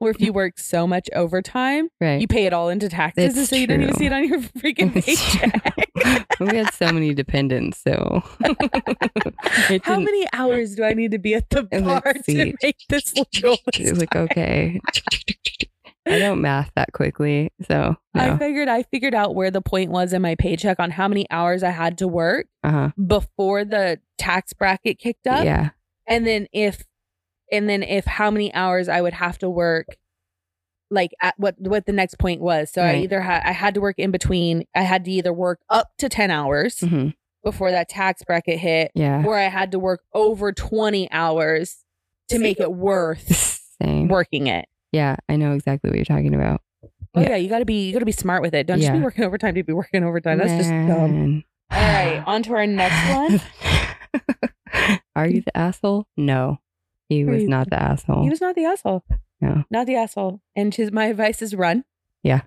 or 0.00 0.10
if 0.10 0.20
you 0.20 0.32
work 0.32 0.58
so 0.58 0.86
much 0.86 1.08
overtime, 1.14 1.88
right. 2.00 2.20
you 2.20 2.26
pay 2.28 2.46
it 2.46 2.52
all 2.52 2.68
into 2.68 2.88
taxes, 2.88 3.24
It's 3.30 3.38
and 3.38 3.48
so 3.48 3.56
you 3.56 3.66
don't 3.66 3.82
even 3.82 3.94
see 3.94 4.06
it 4.06 4.12
on 4.12 4.26
your 4.26 4.38
freaking 4.40 4.92
It's 4.96 5.06
paycheck. 5.06 6.26
we 6.40 6.56
had 6.56 6.72
so 6.74 6.92
many 6.92 7.14
dependents, 7.14 7.80
so. 7.82 8.22
How 9.84 10.00
many 10.00 10.26
hours 10.32 10.74
do 10.74 10.84
I 10.84 10.94
need 10.94 11.10
to 11.12 11.18
be 11.18 11.34
at 11.34 11.50
the 11.50 11.62
bar 11.64 12.02
to 12.14 12.54
make 12.62 12.76
this 12.88 13.14
legal? 13.14 13.56
Like, 13.96 14.14
okay. 14.16 14.80
I 16.10 16.18
don't 16.18 16.40
math 16.40 16.70
that 16.76 16.92
quickly, 16.92 17.52
so. 17.68 17.96
I 18.14 18.36
figured 18.36 18.68
I 18.68 18.82
figured 18.84 19.14
out 19.14 19.34
where 19.34 19.50
the 19.50 19.62
point 19.62 19.90
was 19.90 20.12
in 20.12 20.22
my 20.22 20.34
paycheck 20.34 20.78
on 20.80 20.90
how 20.90 21.08
many 21.08 21.26
hours 21.30 21.62
I 21.62 21.70
had 21.70 21.98
to 21.98 22.08
work 22.08 22.46
Uh 22.62 22.70
huh. 22.70 22.90
before 23.06 23.64
the 23.64 24.00
tax 24.18 24.52
bracket 24.52 24.98
kicked 24.98 25.26
up. 25.26 25.44
Yeah. 25.44 25.70
and 26.06 26.26
then 26.26 26.46
if 26.52 26.84
and 27.52 27.68
then 27.68 27.82
if 27.82 28.04
how 28.06 28.30
many 28.30 28.52
hours 28.54 28.88
I 28.88 29.00
would 29.00 29.14
have 29.14 29.38
to 29.38 29.50
work 29.50 29.86
like 30.90 31.12
at 31.22 31.34
what 31.38 31.54
what 31.58 31.86
the 31.86 31.92
next 31.92 32.18
point 32.18 32.40
was. 32.40 32.70
So 32.72 32.82
I 32.82 32.96
either 32.96 33.20
had 33.20 33.42
I 33.44 33.52
had 33.52 33.74
to 33.74 33.80
work 33.80 33.98
in 33.98 34.10
between. 34.10 34.64
I 34.74 34.82
had 34.82 35.04
to 35.04 35.10
either 35.12 35.32
work 35.32 35.60
up 35.70 35.88
to 35.98 36.08
10 36.08 36.30
hours 36.30 36.80
hmm 36.80 37.08
before 37.42 37.70
that 37.70 37.88
tax 37.88 38.22
bracket 38.22 38.58
hit 38.58 38.90
Yeah. 38.94 39.22
or 39.24 39.34
I 39.38 39.44
had 39.48 39.70
to 39.72 39.78
work 39.78 40.00
over 40.12 40.52
20 40.52 41.10
hours 41.10 41.76
to 42.28 42.38
make 42.38 42.60
it 42.60 42.70
worth 42.70 43.58
Same. 43.82 44.08
working 44.08 44.46
it. 44.46 44.66
Yeah, 44.92 45.16
I 45.28 45.36
know 45.36 45.52
exactly 45.52 45.90
what 45.90 45.96
you're 45.96 46.04
talking 46.04 46.34
about. 46.34 46.62
Oh 47.14 47.20
Yeah. 47.20 47.30
yeah, 47.30 47.36
you 47.36 47.48
got 47.48 47.58
to 47.60 47.64
be 47.64 47.86
you 47.86 47.92
got 47.92 47.98
to 48.00 48.04
be 48.06 48.12
smart 48.12 48.42
with 48.42 48.54
it. 48.54 48.66
Don't 48.66 48.80
just 48.80 48.92
be 48.92 48.98
working 49.00 49.24
overtime 49.24 49.54
to 49.54 49.62
be 49.62 49.72
working 49.72 50.04
overtime. 50.04 50.38
That's 50.38 50.52
just 50.52 50.70
dumb. 50.70 51.44
All 51.70 51.78
right, 51.80 52.22
on 52.26 52.42
to 52.44 52.54
our 52.54 52.66
next 52.66 53.14
one. 53.14 53.40
Are 55.16 55.26
you 55.26 55.42
the 55.42 55.56
asshole? 55.56 56.06
No, 56.16 56.58
he 57.08 57.24
Are 57.24 57.30
was 57.32 57.42
you- 57.42 57.48
not 57.48 57.68
the 57.70 57.80
asshole. 57.80 58.22
He 58.22 58.30
was 58.30 58.40
not 58.40 58.54
the 58.54 58.64
asshole. 58.64 59.04
No. 59.40 59.64
Not 59.70 59.86
the 59.86 59.96
asshole. 59.96 60.40
And 60.54 60.74
his 60.74 60.92
my 60.92 61.06
advice 61.06 61.40
is 61.42 61.54
run. 61.54 61.84
Yeah. 62.22 62.42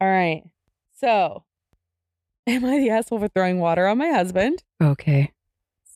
All 0.00 0.08
right. 0.08 0.44
So, 0.94 1.44
am 2.46 2.64
I 2.64 2.78
the 2.78 2.90
asshole 2.90 3.18
for 3.20 3.28
throwing 3.28 3.58
water 3.58 3.86
on 3.86 3.98
my 3.98 4.08
husband? 4.10 4.62
okay, 4.82 5.32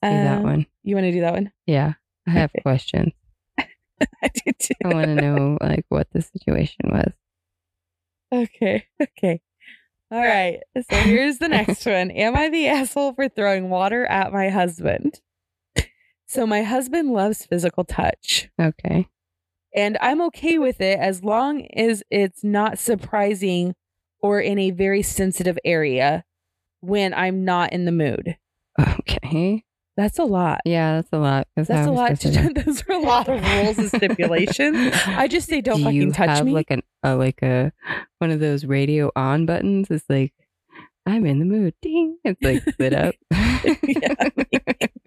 do 0.02 0.08
that 0.08 0.38
Um, 0.38 0.42
one. 0.42 0.66
You 0.82 0.96
want 0.96 1.04
to 1.04 1.12
do 1.12 1.20
that 1.20 1.32
one? 1.34 1.52
Yeah, 1.66 1.94
I 2.26 2.30
have 2.32 2.50
okay. 2.50 2.62
questions. 2.62 3.12
I 4.22 4.28
do 4.28 4.52
too. 4.58 4.74
I 4.84 4.88
want 4.88 5.06
to 5.06 5.14
know 5.14 5.58
like 5.60 5.86
what 5.88 6.08
the 6.12 6.22
situation 6.22 6.90
was. 6.90 7.12
Okay. 8.32 8.86
Okay. 9.00 9.40
All 10.10 10.20
right. 10.20 10.60
So 10.76 10.96
here's 10.96 11.38
the 11.38 11.48
next 11.48 11.84
one. 11.86 12.10
Am 12.10 12.36
I 12.36 12.48
the 12.48 12.68
asshole 12.68 13.14
for 13.14 13.28
throwing 13.28 13.70
water 13.70 14.04
at 14.06 14.32
my 14.32 14.48
husband? 14.48 15.20
So 16.26 16.46
my 16.46 16.62
husband 16.62 17.12
loves 17.12 17.46
physical 17.46 17.84
touch. 17.84 18.48
Okay. 18.60 19.08
And 19.74 19.98
I'm 20.00 20.20
okay 20.22 20.58
with 20.58 20.80
it 20.80 20.98
as 20.98 21.22
long 21.22 21.66
as 21.76 22.02
it's 22.10 22.42
not 22.42 22.78
surprising 22.78 23.74
or 24.20 24.40
in 24.40 24.58
a 24.58 24.70
very 24.70 25.02
sensitive 25.02 25.58
area 25.64 26.24
when 26.80 27.12
I'm 27.14 27.44
not 27.44 27.72
in 27.72 27.84
the 27.84 27.92
mood. 27.92 28.36
Okay. 28.98 29.62
That's 29.96 30.18
a 30.18 30.24
lot. 30.24 30.60
Yeah, 30.64 30.96
that's 30.96 31.12
a 31.12 31.18
lot. 31.18 31.46
That's 31.54 31.70
how 31.70 31.90
a 31.90 31.92
lot. 31.92 32.18
those 32.20 32.82
are 32.88 32.92
a 32.92 32.98
lot 32.98 33.28
of 33.28 33.40
rules 33.54 33.78
and 33.78 33.88
stipulations. 33.88 34.92
I 35.06 35.28
just 35.28 35.48
say 35.48 35.60
don't 35.60 35.78
Do 35.78 35.84
fucking 35.84 36.00
you 36.00 36.12
touch 36.12 36.28
have 36.30 36.46
me. 36.46 36.52
like 36.52 36.70
an 36.70 36.82
uh, 37.04 37.16
like 37.16 37.42
a 37.42 37.72
one 38.18 38.30
of 38.30 38.40
those 38.40 38.64
radio 38.64 39.12
on 39.14 39.46
buttons? 39.46 39.88
It's 39.90 40.04
like 40.08 40.32
I'm 41.06 41.24
in 41.26 41.38
the 41.38 41.44
mood. 41.44 41.74
Ding. 41.80 42.18
It's 42.24 42.42
like 42.42 42.64
lit 42.78 42.92
up. 42.94 43.14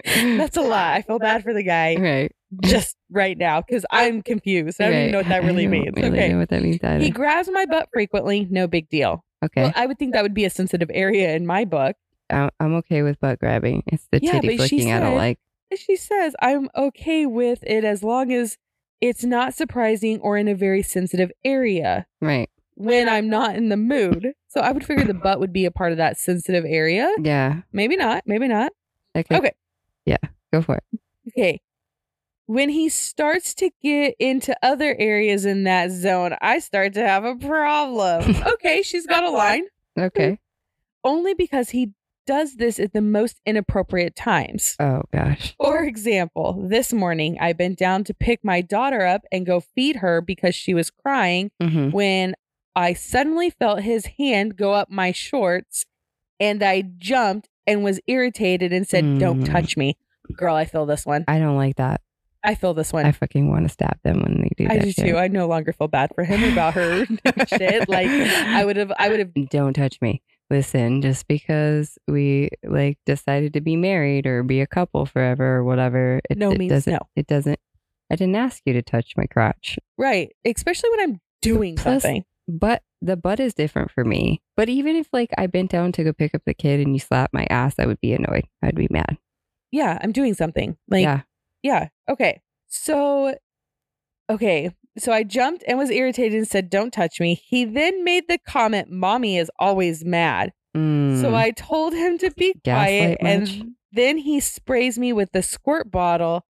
That's 0.06 0.58
a 0.58 0.62
lot. 0.62 0.94
I 0.94 1.02
feel 1.02 1.20
bad 1.20 1.44
for 1.44 1.54
the 1.54 1.64
guy 1.64 1.96
right. 2.00 2.32
just 2.64 2.96
right 3.10 3.38
now 3.38 3.62
because 3.62 3.86
I'm 3.92 4.22
confused. 4.22 4.80
I 4.80 4.86
don't 4.86 5.00
even 5.00 5.12
know 5.12 5.18
what 5.20 5.28
that 5.28 5.44
really 5.44 5.64
I 5.68 5.70
don't 5.70 5.72
means. 5.72 5.94
Really 5.98 6.10
okay. 6.18 6.30
know 6.30 6.38
what 6.40 6.50
that 6.50 6.62
means 6.62 6.80
either. 6.82 7.04
He 7.04 7.10
grabs 7.10 7.50
my 7.52 7.66
butt 7.66 7.90
frequently. 7.92 8.48
No 8.50 8.68
big 8.68 8.90
deal. 8.90 9.26
okay. 9.44 9.64
Well, 9.64 9.74
I 9.76 9.86
would 9.86 10.00
think 10.00 10.14
that 10.14 10.24
would 10.24 10.34
be 10.34 10.46
a 10.46 10.50
sensitive 10.50 10.90
area 10.94 11.36
in 11.36 11.46
my 11.46 11.66
book. 11.66 11.98
I'm 12.30 12.76
okay 12.76 13.02
with 13.04 13.20
butt 13.20 13.40
grabbing. 13.40 13.84
It's 13.88 14.08
the 14.12 14.20
Yeah, 14.22 14.34
titty 14.34 14.58
flicking 14.58 14.92
I 14.92 15.00
don't 15.00 15.16
like. 15.16 15.40
She 15.76 15.96
says, 15.96 16.36
I'm 16.42 16.70
okay 16.76 17.26
with 17.26 17.64
it 17.64 17.84
as 17.84 18.04
long 18.04 18.32
as 18.32 18.58
it's 19.02 19.24
not 19.24 19.54
surprising 19.54 20.20
or 20.22 20.38
in 20.38 20.48
a 20.48 20.56
very 20.56 20.82
sensitive 20.82 21.32
area. 21.44 22.08
Right. 22.22 22.50
when 22.76 23.10
I'm 23.10 23.30
not 23.30 23.56
in 23.56 23.70
the 23.70 23.78
mood. 23.78 24.34
So 24.48 24.62
I 24.62 24.72
would 24.72 24.86
figure 24.86 25.04
the 25.06 25.14
butt 25.14 25.40
would 25.40 25.52
be 25.54 25.66
a 25.66 25.72
part 25.72 25.92
of 25.92 25.98
that 25.98 26.18
sensitive 26.18 26.64
area. 26.66 27.12
Yeah. 27.22 27.62
Maybe 27.72 27.96
not. 27.98 28.24
Maybe 28.26 28.48
not. 28.48 28.72
Okay. 29.16 29.36
Okay. 29.38 29.52
Yeah. 30.06 30.18
Go 30.54 30.62
for 30.62 30.76
it. 30.76 30.84
Okay. 31.30 31.60
When 32.46 32.70
he 32.70 32.88
starts 32.88 33.54
to 33.56 33.70
get 33.84 34.16
into 34.20 34.56
other 34.64 34.96
areas 34.98 35.44
in 35.44 35.66
that 35.66 35.92
zone, 35.92 36.36
I 36.42 36.60
start 36.60 36.94
to 36.94 37.06
have 37.06 37.26
a 37.26 37.36
problem. 37.36 38.36
okay, 38.54 38.82
she's 38.84 39.06
got 39.06 39.26
a 39.26 39.30
line. 39.30 39.66
Okay. 40.00 40.40
Only 41.04 41.34
because 41.34 41.72
he 41.72 41.92
does 42.28 42.58
this 42.58 42.80
at 42.80 42.94
the 42.94 43.02
most 43.02 43.40
inappropriate 43.46 44.16
times. 44.16 44.76
Oh 44.80 45.02
gosh. 45.12 45.56
For 45.60 45.84
example, 45.84 46.68
this 46.70 46.94
morning 46.94 47.38
I 47.42 47.54
bent 47.54 47.80
down 47.80 48.04
to 48.04 48.14
pick 48.14 48.44
my 48.44 48.62
daughter 48.62 49.06
up 49.06 49.24
and 49.32 49.46
go 49.46 49.60
feed 49.62 49.98
her 49.98 50.22
because 50.22 50.54
she 50.54 50.74
was 50.76 50.92
crying 50.92 51.50
hmm 51.60 51.90
when 51.90 52.36
I 52.76 52.94
suddenly 52.94 53.50
felt 53.50 53.82
his 53.82 54.06
hand 54.20 54.56
go 54.56 54.74
up 54.74 54.92
my 54.92 55.12
shorts 55.12 55.86
and 56.40 56.62
I 56.62 56.84
jumped 57.00 57.50
and 57.66 57.84
was 57.84 58.00
irritated 58.06 58.72
and 58.72 58.88
said, 58.88 59.18
Don't 59.18 59.42
Mm. 59.42 59.52
touch 59.52 59.76
me. 59.76 59.98
Girl, 60.36 60.54
I 60.56 60.66
feel 60.66 60.86
this 60.86 61.04
one. 61.06 61.24
I 61.28 61.40
don't 61.40 61.56
like 61.58 61.78
that. 61.78 62.02
I 62.44 62.54
feel 62.54 62.74
this 62.76 62.94
one. 62.94 63.06
I 63.06 63.12
fucking 63.14 63.50
want 63.50 63.66
to 63.66 63.70
stab 63.70 63.98
them 64.04 64.22
when 64.22 64.42
they 64.42 64.50
do 64.56 64.68
I 64.70 64.78
do 64.78 64.92
shit. 64.92 65.06
too. 65.08 65.18
I 65.18 65.28
no 65.28 65.48
longer 65.48 65.74
feel 65.74 65.88
bad 65.88 66.12
for 66.14 66.24
him 66.24 66.44
about 66.54 66.76
her 66.76 67.06
shit. 67.48 67.90
Like 67.90 68.10
I 68.10 68.64
would 68.64 68.78
have 68.78 68.92
I 69.00 69.10
would 69.10 69.20
have 69.20 69.34
don't 69.50 69.74
touch 69.74 69.98
me. 70.02 70.22
Listen, 70.50 71.02
just 71.02 71.28
because 71.28 71.98
we 72.08 72.50
like 72.64 72.98
decided 73.06 73.54
to 73.54 73.62
be 73.62 73.76
married 73.76 74.26
or 74.26 74.44
be 74.44 74.62
a 74.62 74.68
couple 74.68 75.06
forever 75.06 75.58
or 75.58 75.64
whatever, 75.64 76.22
it, 76.30 76.38
No 76.38 76.52
it 76.52 76.58
means 76.60 76.72
doesn't. 76.72 76.94
no. 76.94 77.00
It 77.16 77.28
doesn't. 77.28 77.60
I 78.10 78.16
didn't 78.16 78.38
ask 78.38 78.62
you 78.66 78.72
to 78.74 78.82
touch 78.82 79.14
my 79.18 79.26
crotch, 79.26 79.78
right. 79.98 80.34
Especially 80.46 80.90
when 80.92 81.00
I'm 81.02 81.22
doing 81.42 81.76
Plus- 81.76 82.04
something. 82.04 82.24
but 82.48 82.82
the 83.02 83.18
butt 83.18 83.40
is 83.42 83.54
different 83.54 83.92
for 83.92 84.06
me. 84.06 84.42
But 84.56 84.70
even 84.70 84.96
if 84.96 85.08
like 85.12 85.32
I 85.38 85.48
bent 85.48 85.70
down 85.70 85.92
to 85.94 86.04
go 86.06 86.14
pick 86.14 86.34
up 86.34 86.44
the 86.46 86.54
kid 86.54 86.80
and 86.80 86.94
you 86.96 87.00
slapped 87.00 87.34
my 87.34 87.46
ass, 87.50 87.76
I 87.78 87.86
would 87.86 88.00
be 88.00 88.14
annoyed. 88.14 88.46
I'd 88.64 88.76
be 88.76 88.88
mad. 88.90 89.18
Yeah, 89.72 89.98
I'm 90.02 90.14
doing 90.14 90.34
something. 90.34 90.78
Like 90.88 91.04
yeah. 91.04 91.22
Yeah. 91.62 91.90
Okay. 92.10 92.42
So, 92.70 93.36
okay. 94.30 94.72
So 95.00 95.12
I 95.12 95.24
jumped 95.24 95.64
and 95.68 95.78
was 95.78 95.90
irritated 95.92 96.38
and 96.38 96.48
said, 96.48 96.70
Don't 96.70 96.92
touch 96.92 97.20
me. 97.20 97.36
He 97.36 97.66
then 97.66 98.04
made 98.04 98.28
the 98.28 98.40
comment, 98.48 98.90
Mommy 98.90 99.38
is 99.38 99.52
always 99.60 100.04
mad. 100.04 100.54
So 100.74 100.80
Mm. 100.80 101.34
I 101.34 101.52
told 101.52 101.94
him 101.94 102.18
to 102.20 102.30
be 102.32 102.54
quiet. 102.64 103.22
Much? 103.22 103.32
And 103.32 103.72
then 103.92 104.18
he 104.20 104.40
sprays 104.40 105.00
me 105.00 105.12
with 105.12 105.32
the 105.32 105.42
squirt 105.42 105.90
bottle 105.90 106.46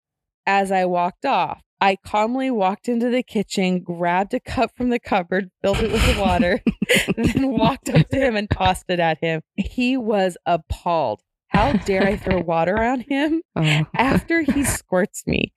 as 0.46 0.72
I 0.72 0.84
walked 0.84 1.24
off. 1.24 1.62
I 1.80 1.96
calmly 2.04 2.50
walked 2.50 2.88
into 2.88 3.10
the 3.10 3.22
kitchen, 3.22 3.80
grabbed 3.80 4.32
a 4.34 4.40
cup 4.40 4.70
from 4.76 4.88
the 4.88 4.98
cupboard, 4.98 5.50
filled 5.62 5.78
it 5.78 5.92
with 5.92 6.18
water, 6.18 6.60
then 7.16 7.50
walked 7.50 7.88
up 7.90 8.08
to 8.08 8.16
him 8.16 8.34
and 8.34 8.50
tossed 8.50 8.86
it 8.88 8.98
at 8.98 9.18
him. 9.20 9.42
He 9.56 9.96
was 9.96 10.36
appalled. 10.46 11.20
How 11.48 11.74
dare 11.74 12.02
I 12.04 12.16
throw 12.16 12.40
water 12.40 12.82
on 12.82 13.00
him? 13.00 13.42
oh. 13.56 13.86
after 13.94 14.40
he 14.42 14.64
squirts 14.64 15.22
me. 15.26 15.52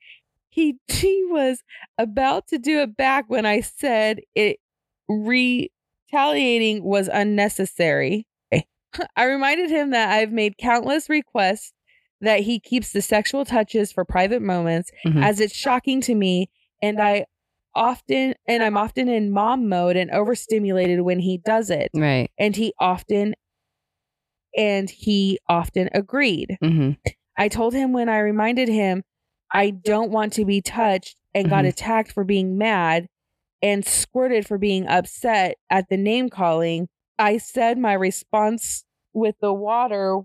He 0.59 0.75
he 0.89 1.25
was 1.29 1.63
about 1.97 2.47
to 2.47 2.57
do 2.59 2.79
it 2.81 2.97
back 2.97 3.29
when 3.29 3.45
I 3.45 3.61
said 3.61 4.19
it 4.35 4.57
retaliating 5.07 6.83
was 6.83 7.07
unnecessary. 7.07 8.27
I 9.15 9.23
reminded 9.25 9.69
him 9.69 9.91
that 9.91 10.09
I've 10.09 10.31
made 10.33 10.57
countless 10.57 11.09
requests 11.09 11.71
that 12.21 12.41
he 12.41 12.59
keeps 12.59 12.91
the 12.91 13.01
sexual 13.01 13.45
touches 13.45 13.91
for 13.93 14.03
private 14.03 14.41
moments 14.41 14.91
Mhm. 15.05 15.23
as 15.23 15.39
it's 15.39 15.55
shocking 15.55 16.01
to 16.01 16.15
me 16.15 16.49
and 16.81 16.99
I 16.99 17.25
often 17.73 18.33
and 18.45 18.61
I'm 18.61 18.75
often 18.75 19.07
in 19.07 19.31
mom 19.31 19.69
mode 19.69 19.95
and 19.95 20.11
overstimulated 20.11 20.99
when 21.01 21.19
he 21.19 21.37
does 21.37 21.69
it 21.69 21.89
right. 21.93 22.29
and 22.37 22.53
he 22.55 22.73
often 22.79 23.35
and 24.57 24.89
he 24.89 25.39
often 25.47 25.89
agreed. 25.93 26.57
hmm 26.61 26.91
I 27.37 27.47
told 27.47 27.73
him 27.73 27.93
when 27.93 28.09
I 28.09 28.19
reminded 28.19 28.67
him 28.67 29.03
I 29.51 29.71
don't 29.71 30.11
want 30.11 30.33
to 30.33 30.45
be 30.45 30.61
touched 30.61 31.15
and 31.33 31.49
got 31.49 31.65
Mhm. 31.65 31.69
attacked 31.69 32.11
for 32.11 32.23
being 32.23 32.57
mad 32.57 33.07
and 33.61 33.85
squirted 33.85 34.47
for 34.47 34.57
being 34.57 34.87
upset 34.87 35.55
at 35.69 35.89
the 35.89 35.97
name 35.97 36.29
calling. 36.29 36.87
I 37.17 37.37
said 37.37 37.77
my 37.77 37.93
response 37.93 38.85
with 39.13 39.35
the 39.41 39.53
water 39.53 40.21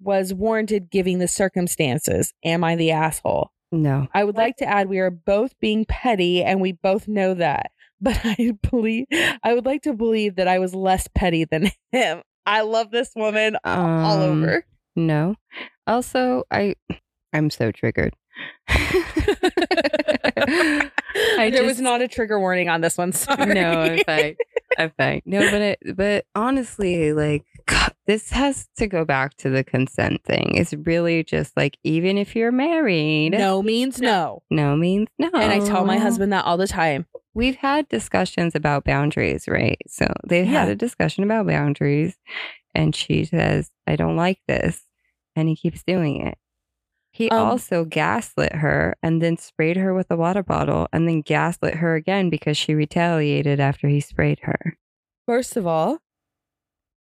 was 0.00 0.34
warranted 0.34 0.90
giving 0.90 1.18
the 1.18 1.28
circumstances. 1.28 2.34
Am 2.44 2.62
I 2.64 2.76
the 2.76 2.90
asshole? 2.90 3.50
No. 3.72 4.08
I 4.14 4.24
would 4.24 4.36
like 4.36 4.56
to 4.58 4.66
add 4.66 4.88
we 4.88 4.98
are 4.98 5.10
both 5.10 5.58
being 5.58 5.84
petty 5.86 6.44
and 6.44 6.60
we 6.60 6.72
both 6.72 7.08
know 7.08 7.34
that. 7.34 7.70
But 7.98 8.20
I 8.24 8.52
believe 8.70 9.06
I 9.42 9.54
would 9.54 9.64
like 9.64 9.80
to 9.84 9.94
believe 9.94 10.36
that 10.36 10.46
I 10.48 10.58
was 10.58 10.74
less 10.74 11.08
petty 11.14 11.44
than 11.46 11.70
him. 11.92 12.20
I 12.44 12.60
love 12.60 12.90
this 12.90 13.12
woman 13.16 13.56
all 13.64 14.20
Um, 14.22 14.42
over. 14.42 14.66
No. 14.94 15.36
Also, 15.86 16.44
I 16.50 16.74
I'm 17.32 17.48
so 17.48 17.72
triggered. 17.72 18.14
I 18.68 20.90
there 21.52 21.64
was 21.64 21.80
not 21.80 22.02
a 22.02 22.08
trigger 22.08 22.38
warning 22.38 22.68
on 22.68 22.80
this 22.80 22.98
one. 22.98 23.12
Sorry. 23.12 23.54
No, 23.54 23.80
I'm 23.82 23.98
fine. 24.04 24.36
I'm 24.78 24.92
fine. 24.98 25.22
No, 25.24 25.40
but 25.50 25.60
it, 25.62 25.78
but 25.96 26.26
honestly, 26.34 27.12
like 27.12 27.44
God, 27.66 27.92
this 28.06 28.30
has 28.30 28.68
to 28.78 28.86
go 28.86 29.04
back 29.04 29.36
to 29.38 29.50
the 29.50 29.64
consent 29.64 30.22
thing. 30.24 30.52
It's 30.54 30.74
really 30.74 31.24
just 31.24 31.56
like 31.56 31.78
even 31.84 32.18
if 32.18 32.36
you're 32.36 32.52
married, 32.52 33.30
No 33.32 33.62
means 33.62 34.00
no. 34.00 34.42
no 34.50 34.76
means 34.76 35.08
no. 35.18 35.30
And 35.34 35.52
I 35.52 35.60
tell 35.60 35.84
my 35.84 35.98
husband 35.98 36.32
that 36.32 36.44
all 36.44 36.56
the 36.56 36.68
time. 36.68 37.06
we've 37.34 37.56
had 37.56 37.88
discussions 37.88 38.54
about 38.54 38.84
boundaries, 38.84 39.46
right? 39.48 39.78
So 39.86 40.06
they 40.26 40.44
had 40.44 40.68
Yeah. 40.68 40.72
a 40.72 40.76
discussion 40.76 41.24
about 41.24 41.46
boundaries, 41.46 42.16
and 42.74 42.94
she 42.94 43.24
says, 43.24 43.70
"I 43.86 43.96
don't 43.96 44.16
like 44.16 44.40
this," 44.46 44.82
and 45.34 45.48
he 45.48 45.56
keeps 45.56 45.82
doing 45.82 46.26
it. 46.26 46.36
He 47.16 47.30
Um, 47.30 47.46
also 47.48 47.86
gaslit 47.86 48.56
her 48.56 48.94
and 49.02 49.22
then 49.22 49.38
sprayed 49.38 49.78
her 49.78 49.94
with 49.94 50.10
a 50.10 50.16
water 50.16 50.42
bottle 50.42 50.86
and 50.92 51.08
then 51.08 51.22
gaslit 51.22 51.76
her 51.76 51.94
again 51.94 52.28
because 52.28 52.58
she 52.58 52.74
retaliated 52.74 53.58
after 53.58 53.88
he 53.88 54.00
sprayed 54.00 54.40
her. 54.42 54.76
First 55.24 55.56
of 55.56 55.66
all, 55.66 55.98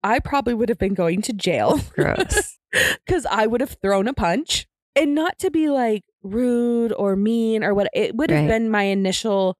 I 0.05 0.21
probably 0.21 0.55
would 0.55 0.69
have 0.69 0.79
been 0.79 0.95
going 0.95 1.21
to 1.23 1.33
jail 1.33 1.81
Gross. 1.95 2.59
because 3.05 3.27
I 3.27 3.47
would 3.49 3.61
have 3.61 3.77
thrown 3.83 4.07
a 4.07 4.13
punch 4.15 4.67
and 4.95 5.17
not 5.17 5.37
to 5.41 5.51
be 5.51 5.69
like 5.69 6.03
rude 6.23 6.93
or 6.93 7.17
mean 7.17 7.65
or 7.65 7.75
what. 7.75 7.89
It 7.93 8.15
would 8.15 8.31
have 8.31 8.41
Right. 8.43 8.49
been 8.49 8.71
my 8.71 8.85
initial. 8.85 9.57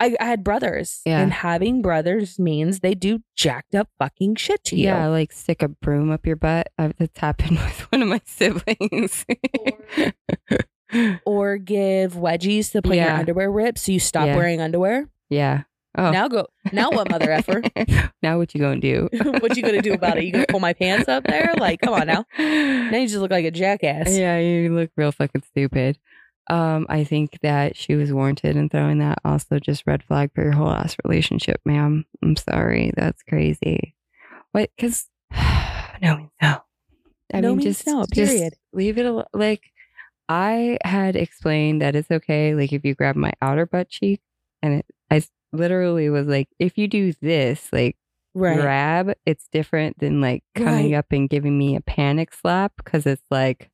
I, 0.00 0.16
I 0.18 0.24
had 0.24 0.42
brothers, 0.42 1.02
Yeah. 1.04 1.20
and 1.20 1.32
having 1.32 1.82
brothers 1.82 2.38
means 2.38 2.80
they 2.80 2.94
do 2.94 3.20
jacked 3.36 3.74
up 3.74 3.88
fucking 3.98 4.36
shit 4.36 4.64
to 4.64 4.76
you. 4.76 4.84
yeah, 4.84 5.06
like 5.08 5.30
stick 5.32 5.62
a 5.62 5.68
broom 5.68 6.10
up 6.10 6.26
your 6.26 6.36
butt. 6.36 6.68
Uh, 6.78 6.90
That's 6.98 7.18
happened 7.20 7.58
with 7.64 7.80
one 7.92 8.02
of 8.02 8.08
my 8.08 8.20
siblings. 8.24 9.26
Or 11.24 11.56
give 11.56 12.14
wedgies 12.14 12.72
to 12.72 12.82
put 12.82 12.96
your 12.96 13.08
underwear 13.10 13.50
rips 13.50 13.82
so 13.82 13.92
you 13.92 14.00
stop 14.00 14.26
Yeah. 14.26 14.36
wearing 14.36 14.60
underwear. 14.60 15.08
yeah. 15.28 15.62
Oh. 15.98 16.12
Now 16.12 16.28
go. 16.28 16.46
Now 16.72 16.90
what, 16.90 17.10
mother 17.10 17.32
effer? 17.32 17.62
now 18.22 18.38
what 18.38 18.54
you 18.54 18.60
gonna 18.60 18.80
do? 18.80 19.08
what 19.40 19.56
you 19.56 19.62
gonna 19.64 19.82
do 19.82 19.92
about 19.92 20.18
it? 20.18 20.24
You 20.24 20.30
gonna 20.30 20.46
pull 20.48 20.60
my 20.60 20.72
pants 20.72 21.08
up 21.08 21.24
there? 21.24 21.52
Like, 21.58 21.80
come 21.80 21.94
on 21.94 22.06
now. 22.06 22.24
Now 22.38 22.96
you 22.96 23.08
just 23.08 23.16
look 23.20 23.32
like 23.32 23.44
a 23.44 23.50
jackass. 23.50 24.16
Yeah, 24.16 24.38
you 24.38 24.72
look 24.72 24.90
real 24.96 25.10
fucking 25.10 25.42
stupid. 25.50 25.98
Um, 26.48 26.86
I 26.88 27.04
think 27.04 27.38
that 27.42 27.76
she 27.76 27.94
was 27.94 28.12
warranted 28.12 28.56
in 28.56 28.68
throwing 28.68 28.98
that. 28.98 29.18
Also, 29.24 29.58
just 29.58 29.86
red 29.86 30.02
flag 30.02 30.30
for 30.34 30.42
your 30.42 30.52
whole 30.52 30.70
ass 30.70 30.96
relationship, 31.04 31.60
ma'am. 31.64 32.04
I'm 32.22 32.36
sorry, 32.36 32.92
that's 32.96 33.22
crazy. 33.22 33.94
What? 34.52 34.70
Because 34.76 35.08
no 36.02 36.30
no. 36.42 36.62
I 37.32 37.40
No 37.40 37.50
mean, 37.50 37.60
just 37.60 37.86
no, 37.86 38.04
just 38.12 38.32
period. 38.32 38.54
leave 38.72 38.98
it 38.98 39.06
al- 39.06 39.28
like 39.32 39.62
I 40.28 40.78
had 40.84 41.14
explained 41.16 41.82
that 41.82 41.94
it's 41.94 42.10
okay. 42.10 42.54
Like 42.54 42.72
if 42.72 42.84
you 42.84 42.94
grab 42.94 43.14
my 43.16 43.32
outer 43.40 43.66
butt 43.66 43.88
cheek, 43.88 44.20
and 44.62 44.74
it, 44.74 44.86
I 45.10 45.22
literally 45.52 46.08
was 46.10 46.26
like, 46.26 46.48
if 46.58 46.78
you 46.78 46.88
do 46.88 47.12
this, 47.20 47.68
like 47.72 47.96
Right. 48.34 48.60
grab, 48.60 49.12
it's 49.26 49.48
different 49.50 49.98
than 49.98 50.20
like 50.20 50.42
coming 50.54 50.92
Right. 50.92 50.94
up 50.98 51.06
and 51.10 51.28
giving 51.28 51.56
me 51.58 51.74
a 51.76 51.80
panic 51.80 52.32
slap 52.32 52.72
because 52.76 53.04
it's 53.06 53.24
like 53.30 53.70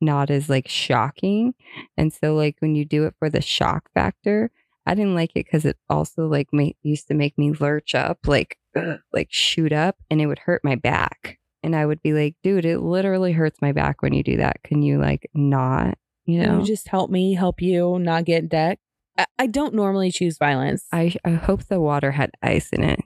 not 0.00 0.30
as 0.30 0.48
like 0.48 0.68
shocking. 0.68 1.54
And 1.96 2.12
so 2.12 2.34
like 2.34 2.56
when 2.60 2.74
you 2.74 2.84
do 2.84 3.04
it 3.04 3.14
for 3.18 3.30
the 3.30 3.40
shock 3.40 3.90
factor, 3.94 4.50
I 4.86 4.94
didn't 4.94 5.14
like 5.14 5.30
it 5.30 5.46
because 5.46 5.64
it 5.64 5.76
also 5.88 6.26
like 6.26 6.48
made, 6.52 6.76
used 6.82 7.08
to 7.08 7.14
make 7.14 7.36
me 7.36 7.52
lurch 7.52 7.94
up, 7.94 8.18
like 8.26 8.58
ugh, 8.76 8.98
like 9.12 9.28
shoot 9.30 9.72
up, 9.72 9.96
and 10.10 10.20
it 10.20 10.26
would 10.26 10.38
hurt 10.40 10.62
my 10.62 10.76
back. 10.76 11.38
And 11.62 11.74
I 11.74 11.84
would 11.86 12.00
be 12.02 12.12
like, 12.12 12.36
dude, 12.44 12.64
it 12.64 12.78
literally 12.78 13.32
hurts 13.32 13.60
my 13.60 13.72
back 13.72 14.00
when 14.00 14.12
you 14.12 14.22
do 14.22 14.36
that. 14.36 14.62
Can 14.62 14.82
you 14.82 14.98
like 15.00 15.28
not? 15.34 15.98
You 16.24 16.42
know, 16.42 16.60
you 16.60 16.64
just 16.66 16.88
help 16.88 17.10
me 17.10 17.34
help 17.34 17.60
you 17.60 17.98
not 17.98 18.24
get 18.24 18.48
decked? 18.48 18.80
I, 19.18 19.26
I 19.38 19.46
don't 19.46 19.74
normally 19.74 20.12
choose 20.12 20.38
violence. 20.38 20.84
I 20.92 21.14
I 21.24 21.30
hope 21.30 21.64
the 21.64 21.80
water 21.80 22.12
had 22.12 22.30
ice 22.42 22.68
in 22.70 22.84
it. 22.84 23.00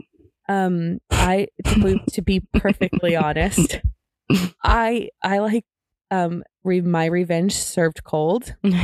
um, 0.49 0.99
I 1.11 1.49
to 1.64 1.82
be, 1.82 2.03
to 2.12 2.22
be 2.22 2.41
perfectly 2.53 3.16
honest, 3.16 3.80
I 4.62 5.09
I 5.22 5.38
like 5.38 5.64
um 6.11 6.42
re- 6.64 6.80
my 6.80 7.06
revenge 7.06 7.54
served 7.54 8.04
cold. 8.04 8.54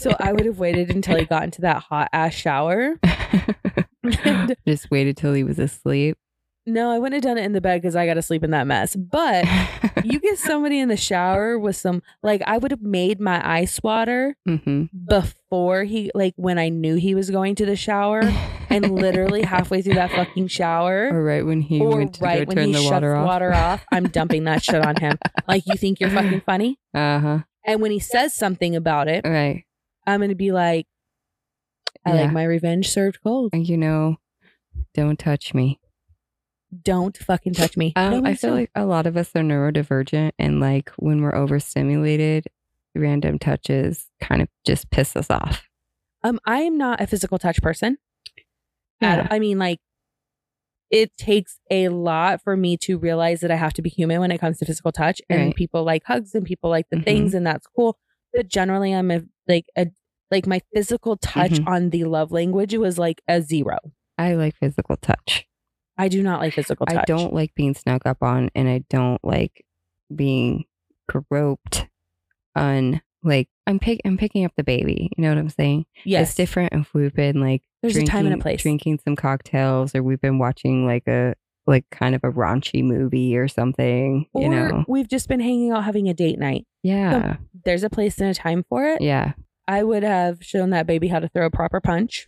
So 0.00 0.16
I 0.18 0.32
would 0.32 0.46
have 0.46 0.58
waited 0.58 0.90
until 0.90 1.16
he 1.16 1.24
got 1.26 1.44
into 1.44 1.60
that 1.62 1.76
hot 1.82 2.08
ass 2.12 2.34
shower 2.34 2.98
Just 4.66 4.90
waited 4.90 5.16
till 5.16 5.32
he 5.34 5.44
was 5.44 5.58
asleep. 5.58 6.16
no, 6.66 6.90
I 6.90 6.98
wouldn't 6.98 7.22
have 7.22 7.30
done 7.34 7.38
it 7.40 7.44
in 7.44 7.52
the 7.52 7.60
bed 7.60 7.80
because 7.80 7.94
I 7.94 8.06
got 8.06 8.14
to 8.14 8.22
sleep 8.22 8.42
in 8.42 8.50
that 8.50 8.66
mess. 8.66 8.96
But 8.96 9.46
you 10.02 10.18
get 10.20 10.38
somebody 10.40 10.78
in 10.80 10.88
the 10.88 10.96
shower 10.96 11.58
with 11.58 11.76
some, 11.76 12.02
like, 12.22 12.42
I 12.46 12.58
would 12.58 12.70
have 12.70 12.82
made 12.82 13.20
my 13.20 13.40
ice 13.58 13.80
water 13.82 14.36
hmm 14.46 14.84
before 15.08 15.84
he, 15.84 16.10
like, 16.14 16.34
when 16.36 16.58
I 16.58 16.68
knew 16.68 16.96
he 16.96 17.14
was 17.14 17.30
going 17.30 17.54
to 17.56 17.66
the 17.66 17.76
shower, 17.76 18.22
and 18.72 18.90
literally 18.94 19.42
halfway 19.54 19.82
through 19.82 19.94
that 19.94 20.10
fucking 20.10 20.48
shower. 20.48 21.08
or 21.12 21.22
right 21.22 21.44
when 21.46 21.60
he 21.60 21.80
went 21.80 22.14
to 22.14 22.24
right 22.24 22.48
go 22.48 22.54
turn 22.54 22.68
he 22.68 22.72
the 22.74 22.82
water 22.90 23.14
off. 23.14 23.26
water 23.26 23.52
off, 23.54 23.84
I'm 23.92 24.04
dumping 24.08 24.44
that 24.44 24.62
shit 24.64 24.84
on 24.84 24.96
him. 24.96 25.18
Like 25.48 25.66
you 25.66 25.76
think 25.76 26.00
you're 26.00 26.10
fucking 26.10 26.42
funny, 26.46 26.78
Uh 26.94 27.18
huh. 27.18 27.38
and 27.66 27.80
when 27.82 27.90
he 27.90 27.98
says 27.98 28.32
something 28.34 28.74
about 28.76 29.08
it, 29.08 29.24
Right. 29.26 29.64
I'm 30.06 30.20
gonna 30.20 30.34
be 30.34 30.52
like, 30.52 30.86
I 32.06 32.14
Yeah. 32.14 32.22
like 32.22 32.32
my 32.32 32.44
revenge 32.44 32.88
served 32.88 33.18
cold. 33.22 33.50
And 33.52 33.68
you 33.68 33.76
know, 33.76 34.16
don't 34.94 35.18
touch 35.18 35.52
me. 35.54 35.78
Don't 36.84 37.16
fucking 37.18 37.52
touch 37.54 37.76
me. 37.76 37.92
Um, 37.96 38.24
I 38.24 38.34
feel 38.34 38.50
don't. 38.50 38.60
like 38.60 38.70
a 38.74 38.86
lot 38.86 39.06
of 39.06 39.16
us 39.16 39.30
are 39.36 39.42
neurodivergent, 39.42 40.32
and 40.38 40.58
like 40.60 40.90
when 40.96 41.20
we're 41.20 41.34
overstimulated, 41.34 42.46
random 42.94 43.38
touches 43.38 44.06
kind 44.20 44.40
of 44.42 44.48
just 44.64 44.90
piss 44.90 45.14
us 45.16 45.28
off. 45.28 45.68
um, 46.24 46.38
I 46.46 46.60
am 46.62 46.78
not 46.78 47.00
a 47.00 47.06
physical 47.06 47.38
touch 47.38 47.60
person. 47.60 47.98
Yeah. 49.02 49.28
I 49.30 49.38
mean, 49.38 49.58
like, 49.58 49.80
it 50.90 51.16
takes 51.16 51.58
a 51.70 51.88
lot 51.88 52.42
for 52.42 52.56
me 52.56 52.76
to 52.76 52.98
realize 52.98 53.40
that 53.40 53.50
I 53.50 53.56
have 53.56 53.72
to 53.74 53.82
be 53.82 53.88
human 53.88 54.20
when 54.20 54.30
it 54.30 54.38
comes 54.38 54.58
to 54.58 54.66
physical 54.66 54.92
touch. 54.92 55.22
And 55.30 55.40
Right. 55.46 55.54
people 55.54 55.84
like 55.84 56.04
hugs 56.04 56.34
and 56.34 56.44
people 56.44 56.68
like 56.70 56.86
the 56.90 56.98
Mhm. 56.98 57.04
things, 57.04 57.34
and 57.34 57.46
that's 57.46 57.66
cool. 57.66 57.98
But 58.32 58.48
generally, 58.48 58.92
I'm 58.94 59.10
a 59.10 59.22
like 59.48 59.66
a 59.76 59.86
like 60.30 60.46
my 60.46 60.60
physical 60.72 61.16
touch 61.18 61.52
Mhm. 61.52 61.66
on 61.68 61.90
the 61.90 62.04
love 62.04 62.32
language 62.32 62.74
was 62.74 62.98
like 62.98 63.20
a 63.28 63.42
zero. 63.42 63.76
I 64.16 64.32
like 64.34 64.56
physical 64.56 64.96
touch. 64.96 65.46
I 65.98 66.08
do 66.08 66.22
not 66.22 66.40
like 66.40 66.54
physical 66.54 66.86
touch. 66.86 66.96
I 66.96 67.04
don't 67.06 67.34
like 67.34 67.54
being 67.54 67.74
snuck 67.74 68.06
up 68.06 68.22
on, 68.22 68.50
and 68.54 68.66
I 68.68 68.78
don't 68.88 69.22
like 69.24 69.64
being 70.14 70.64
groped 71.08 71.86
on. 72.56 73.02
Like 73.24 73.48
I'm 73.66 73.78
pick, 73.78 74.00
I'm 74.04 74.16
picking 74.16 74.44
up 74.44 74.52
the 74.56 74.64
baby. 74.64 75.10
You 75.16 75.22
know 75.22 75.28
what 75.30 75.38
I'm 75.38 75.48
saying? 75.50 75.86
Yes, 76.04 76.28
It's 76.30 76.34
different 76.36 76.72
if 76.72 76.92
we've 76.94 77.14
been 77.14 77.40
like 77.40 77.62
There's 77.82 77.96
a 77.96 78.04
time 78.04 78.26
and 78.26 78.26
a 78.26 78.30
drinking- 78.30 78.42
place. 78.42 78.62
drinking 78.62 79.00
some 79.04 79.16
cocktails, 79.16 79.94
or 79.94 80.02
we've 80.02 80.20
been 80.20 80.38
watching 80.38 80.86
like 80.86 81.06
a 81.06 81.34
like 81.66 81.84
kind 81.90 82.14
of 82.16 82.24
a 82.24 82.30
raunchy 82.32 82.82
movie 82.82 83.36
or 83.36 83.46
something. 83.48 84.26
Or 84.32 84.42
you 84.42 84.48
know? 84.48 84.84
we've 84.88 85.08
just 85.08 85.28
been 85.28 85.38
hanging 85.40 85.70
out 85.70 85.84
having 85.84 86.08
a 86.08 86.14
date 86.14 86.38
night. 86.38 86.66
Yeah, 86.82 87.36
There's 87.64 87.84
a 87.84 87.90
place 87.90 88.18
and 88.18 88.28
a 88.30 88.34
time 88.34 88.64
for 88.68 88.84
it. 88.86 89.00
yeah. 89.00 89.34
I 89.68 89.84
would 89.84 90.02
have 90.02 90.38
shown 90.42 90.70
that 90.70 90.88
baby 90.88 91.06
how 91.06 91.20
to 91.20 91.28
throw 91.28 91.46
a 91.46 91.50
proper 91.50 91.80
punch, 91.80 92.26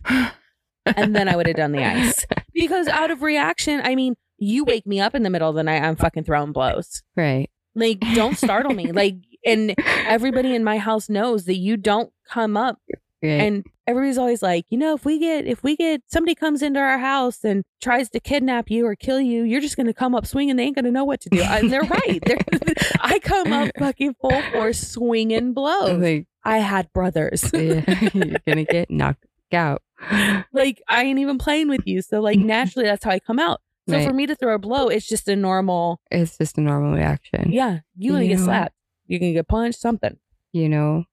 and 0.85 1.13
then 1.15 1.27
I 1.27 1.35
would 1.35 1.47
have 1.47 1.57
done 1.57 1.71
the 1.73 1.83
ice. 1.83 2.25
Because 2.53 2.87
out 2.87 3.11
of 3.11 3.21
reaction, 3.21 3.81
I 3.83 3.95
mean, 3.95 4.15
you 4.37 4.63
wake 4.63 4.87
me 4.87 5.01
up 5.01 5.13
in 5.13 5.23
the 5.23 5.29
middle 5.29 5.49
of 5.49 5.55
the 5.57 5.63
night, 5.63 5.83
I'm 5.83 5.97
fucking 5.97 6.23
throwing 6.23 6.53
blows. 6.53 7.03
right. 7.17 7.49
Like, 7.77 7.99
don't 8.15 8.37
startle 8.37 8.73
me. 8.73 8.91
Like, 8.93 9.15
and 9.45 9.75
everybody 10.07 10.53
in 10.55 10.63
my 10.63 10.77
house 10.77 11.09
knows 11.09 11.45
that 11.45 11.57
you 11.57 11.77
don't 11.77 12.11
come 12.29 12.57
up. 12.57 12.79
Right. 13.23 13.29
And 13.41 13.65
everybody's 13.87 14.17
always 14.17 14.43
like, 14.43 14.65
you 14.69 14.77
know, 14.77 14.93
if 14.93 15.03
we 15.05 15.17
get, 15.19 15.47
if 15.47 15.63
we 15.63 15.75
get 15.75 16.01
somebody 16.07 16.35
comes 16.35 16.61
into 16.61 16.79
our 16.79 16.97
house 16.99 17.43
and 17.43 17.63
tries 17.81 18.09
to 18.11 18.19
kidnap 18.19 18.69
you 18.69 18.85
or 18.85 18.95
kill 18.95 19.19
you, 19.19 19.43
you're 19.43 19.61
just 19.61 19.75
going 19.77 19.87
to 19.87 19.93
come 19.93 20.13
up 20.13 20.27
swinging. 20.27 20.57
They 20.57 20.63
ain't 20.63 20.75
going 20.75 20.85
to 20.85 20.91
know 20.91 21.05
what 21.05 21.21
to 21.21 21.29
do. 21.29 21.41
And 21.41 21.71
they're 21.71 21.81
right. 21.83 22.19
They're, 22.25 22.37
I 23.01 23.19
come 23.19 23.51
up 23.53 23.71
fucking 23.79 24.15
full 24.21 24.41
force 24.51 24.79
swinging 24.79 25.53
blows. 25.53 25.99
like 26.01 26.27
I 26.43 26.57
had 26.59 26.91
brothers. 26.93 27.49
yeah, 27.53 27.81
you're 28.13 28.35
gonna 28.47 28.65
get 28.65 28.91
knocked 28.91 29.25
out. 29.53 29.81
like 30.53 30.81
I 30.87 31.03
ain't 31.03 31.17
even 31.19 31.37
playing 31.39 31.69
with 31.69 31.81
you. 31.85 32.01
So 32.03 32.19
like 32.21 32.37
naturally 32.37 32.85
that's 32.87 33.03
how 33.03 33.11
I 33.11 33.19
come 33.19 33.39
out. 33.39 33.61
So 33.89 33.95
Right. 33.97 34.07
for 34.07 34.13
me 34.13 34.25
to 34.27 34.35
throw 34.35 34.53
a 34.55 34.59
blow, 34.59 34.87
it's 34.89 35.07
just 35.07 35.27
a 35.27 35.35
normal 35.35 35.99
It's 36.11 36.37
just 36.37 36.57
a 36.57 36.61
normal 36.61 36.93
reaction. 36.93 37.51
yeah, 37.51 37.79
you 37.97 38.17
You 38.17 38.27
get 38.27 38.39
slapped. 38.39 38.75
You're 39.07 39.19
gonna 39.19 39.33
get 39.33 39.47
punched, 39.47 39.79
something. 39.79 40.17
You 40.53 40.69
know, 40.69 41.03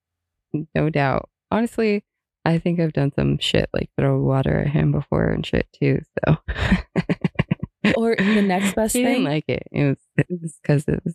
no 0.74 0.90
doubt. 0.90 1.28
Honestly, 1.50 2.04
I 2.44 2.58
think 2.58 2.80
I've 2.80 2.92
done 2.92 3.12
some 3.14 3.38
shit 3.38 3.68
like 3.72 3.90
throw 3.98 4.20
water 4.20 4.60
at 4.60 4.68
him 4.68 4.92
before 4.92 5.28
and 5.28 5.44
shit 5.44 5.66
too. 5.78 6.00
So 6.26 6.36
Or 7.96 8.14
the 8.16 8.42
next 8.42 8.74
best 8.76 8.94
he 8.94 9.02
thing. 9.02 9.14
didn't 9.14 9.24
like 9.24 9.44
it. 9.48 9.64
It 9.72 9.98
was 10.30 10.58
because 10.62 10.84
it 10.88 11.00
was. 11.04 11.14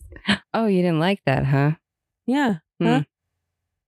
Oh, 0.54 0.68
you 0.68 0.82
didn't 0.82 1.00
like 1.00 1.22
that, 1.26 1.46
huh? 1.46 1.72
yeah. 2.26 2.56
Huh? 2.82 3.04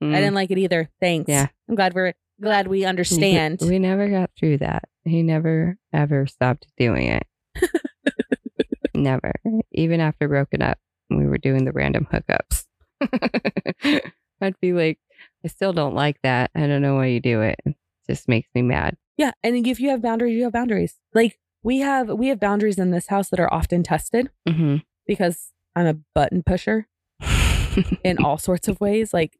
Mm. 0.03 0.15
I 0.15 0.19
didn't 0.19 0.33
like 0.33 0.49
it 0.49 0.57
either. 0.57 0.89
Thanks. 1.01 1.29
Yeah. 1.29 1.47
I'm 1.67 1.75
glad 1.75 1.93
we're 1.93 2.13
glad 2.41 2.67
we 2.67 2.85
understand. 2.85 3.59
We, 3.61 3.69
we 3.71 3.79
never 3.79 4.07
got 4.09 4.31
through 4.39 4.59
that. 4.59 4.85
He 5.03 5.21
never 5.23 5.77
ever 5.93 6.25
stopped 6.25 6.67
doing 6.77 7.07
it. 7.07 7.27
never. 8.95 9.33
Even 9.73 9.99
after 9.99 10.27
broken 10.27 10.61
up, 10.61 10.77
we 11.09 11.25
were 11.27 11.37
doing 11.37 11.65
the 11.65 11.73
random 11.73 12.07
hookups. 12.11 12.65
I'd 14.41 14.59
be 14.61 14.73
like, 14.73 14.99
I 15.43 15.47
still 15.47 15.73
don't 15.73 15.95
like 15.95 16.21
that. 16.23 16.51
I 16.55 16.67
don't 16.67 16.81
know 16.81 16.95
why 16.95 17.07
you 17.07 17.19
do 17.19 17.41
it. 17.41 17.59
It 17.65 17.75
just 18.07 18.27
makes 18.27 18.49
me 18.55 18.61
mad. 18.61 18.95
yeah. 19.17 19.31
And 19.43 19.65
if 19.67 19.79
you 19.79 19.89
have 19.89 20.01
boundaries, 20.01 20.35
you 20.35 20.43
have 20.43 20.53
boundaries. 20.53 20.95
Like 21.13 21.39
we 21.63 21.79
have 21.79 22.07
we 22.09 22.27
have 22.29 22.39
boundaries 22.39 22.79
in 22.79 22.91
this 22.91 23.07
house 23.07 23.29
that 23.29 23.39
are 23.39 23.53
often 23.53 23.83
tested 23.83 24.29
hmm 24.47 24.77
because 25.05 25.51
I'm 25.75 25.87
a 25.87 25.95
button 26.15 26.43
pusher 26.43 26.87
in 28.03 28.17
all 28.19 28.37
sorts 28.37 28.67
of 28.67 28.79
ways. 28.79 29.13
Like 29.13 29.37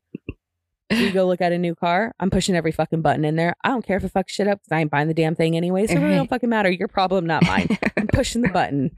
you 0.92 1.12
go 1.12 1.28
look 1.28 1.40
at 1.42 1.52
a 1.52 1.58
new 1.58 1.76
car, 1.76 2.14
I'm 2.20 2.30
pushing 2.32 2.56
every 2.56 2.72
fucking 2.72 3.02
button 3.02 3.24
in 3.24 3.36
there. 3.36 3.54
I 3.64 3.70
don't 3.70 3.86
care 3.86 3.98
if 3.98 4.04
it 4.04 4.12
fucks 4.14 4.30
shit 4.30 4.48
up 4.48 4.60
because 4.60 4.76
I 4.76 4.80
ain't 4.82 4.90
buying 4.92 5.08
the 5.08 5.14
damn 5.14 5.36
thing 5.36 5.56
anyway. 5.56 5.86
So 5.88 5.94
it 5.94 6.00
really 6.00 6.16
don't 6.16 6.30
fucking 6.30 6.50
matter. 6.50 6.70
Your 6.72 6.88
problem, 6.88 7.26
not 7.28 7.46
mine. 7.46 7.68
I'm 7.96 8.08
pushing 8.08 8.42
the 8.42 8.48
button. 8.50 8.92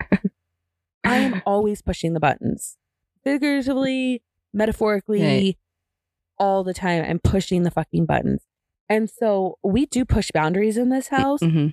I 1.03 1.18
am 1.18 1.41
always 1.45 1.82
pushing 1.82 2.14
the 2.14 2.20
buttons. 2.22 2.78
Figuratively, 3.24 4.22
metaphorically, 4.53 5.21
Right. 5.23 5.57
all 6.37 6.63
the 6.63 6.73
time. 6.73 7.03
I'm 7.07 7.19
pushing 7.19 7.63
the 7.63 7.71
fucking 7.71 8.05
buttons. 8.05 8.41
And 8.89 9.09
so 9.09 9.57
we 9.63 9.85
do 9.85 10.03
push 10.05 10.31
boundaries 10.33 10.77
in 10.77 10.89
this 10.89 11.07
house, 11.09 11.39
hmm 11.41 11.67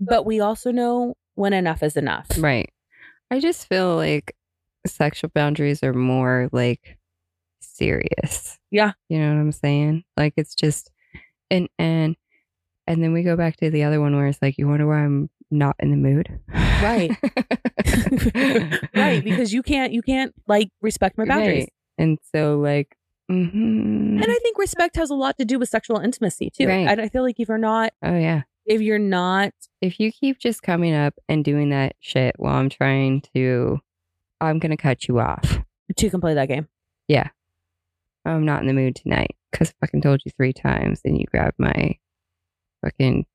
but 0.00 0.26
we 0.26 0.40
also 0.40 0.72
know 0.72 1.14
when 1.36 1.52
enough 1.52 1.82
is 1.82 1.96
enough. 1.96 2.26
Right. 2.36 2.68
I 3.30 3.38
just 3.40 3.68
feel 3.68 3.94
like 3.94 4.34
sexual 4.86 5.30
boundaries 5.32 5.82
are 5.84 5.94
more 5.94 6.48
like 6.52 6.98
serious. 7.60 8.58
Yeah. 8.70 8.92
You 9.08 9.20
know 9.20 9.28
what 9.34 9.40
I'm 9.40 9.52
saying? 9.52 10.04
Like 10.16 10.34
it's 10.36 10.54
just 10.56 10.90
and 11.50 11.68
and 11.78 12.16
and 12.86 13.02
then 13.02 13.12
we 13.12 13.22
go 13.22 13.36
back 13.36 13.56
to 13.58 13.70
the 13.70 13.84
other 13.84 14.00
one 14.00 14.14
where 14.16 14.26
it's 14.26 14.42
like 14.42 14.58
you 14.58 14.66
wonder 14.68 14.86
why 14.86 14.98
I'm 15.04 15.30
not 15.50 15.76
in 15.78 15.90
the 15.90 15.96
mood. 15.96 16.40
Right. 16.52 17.16
right. 18.94 19.22
Because 19.24 19.52
you 19.52 19.62
can't 19.62 19.92
you 19.92 20.02
can't 20.02 20.34
like 20.48 20.68
respect 20.82 21.16
my 21.16 21.24
boundaries. 21.24 21.64
Right. 21.64 21.72
And 21.98 22.18
so 22.34 22.58
like 22.58 22.96
mhm. 23.30 24.22
And 24.22 24.24
I 24.24 24.38
think 24.42 24.58
respect 24.58 24.96
has 24.96 25.10
a 25.10 25.14
lot 25.14 25.38
to 25.38 25.44
do 25.44 25.58
with 25.58 25.68
sexual 25.68 25.98
intimacy 25.98 26.50
too. 26.50 26.66
Right. 26.68 26.88
And 26.88 27.00
I 27.00 27.08
feel 27.08 27.22
like 27.22 27.38
if 27.38 27.48
you're 27.48 27.58
not 27.58 27.92
oh 28.02 28.16
yeah. 28.16 28.42
if 28.66 28.80
you're 28.80 28.98
not 28.98 29.52
If 29.80 30.00
you 30.00 30.12
keep 30.12 30.38
just 30.38 30.62
coming 30.62 30.94
up 30.94 31.14
and 31.28 31.44
doing 31.44 31.70
that 31.70 31.94
shit 32.00 32.34
while 32.38 32.56
I'm 32.56 32.68
trying 32.68 33.22
to 33.34 33.80
I'm 34.40 34.58
gonna 34.58 34.76
cut 34.76 35.08
you 35.08 35.20
off. 35.20 35.60
two 35.96 36.10
can 36.10 36.20
play 36.20 36.34
that 36.34 36.48
game. 36.48 36.68
Yeah, 37.08 37.28
I'm 38.24 38.44
not 38.44 38.62
in 38.62 38.66
the 38.66 38.72
mood 38.72 38.96
tonight 38.96 39.36
because 39.50 39.70
I 39.70 39.86
fucking 39.86 40.02
told 40.02 40.22
you 40.24 40.32
three 40.36 40.52
times 40.52 41.00
and 41.04 41.18
you 41.18 41.26
grabbed 41.30 41.58
my 41.58 41.98
fucking 42.82 43.26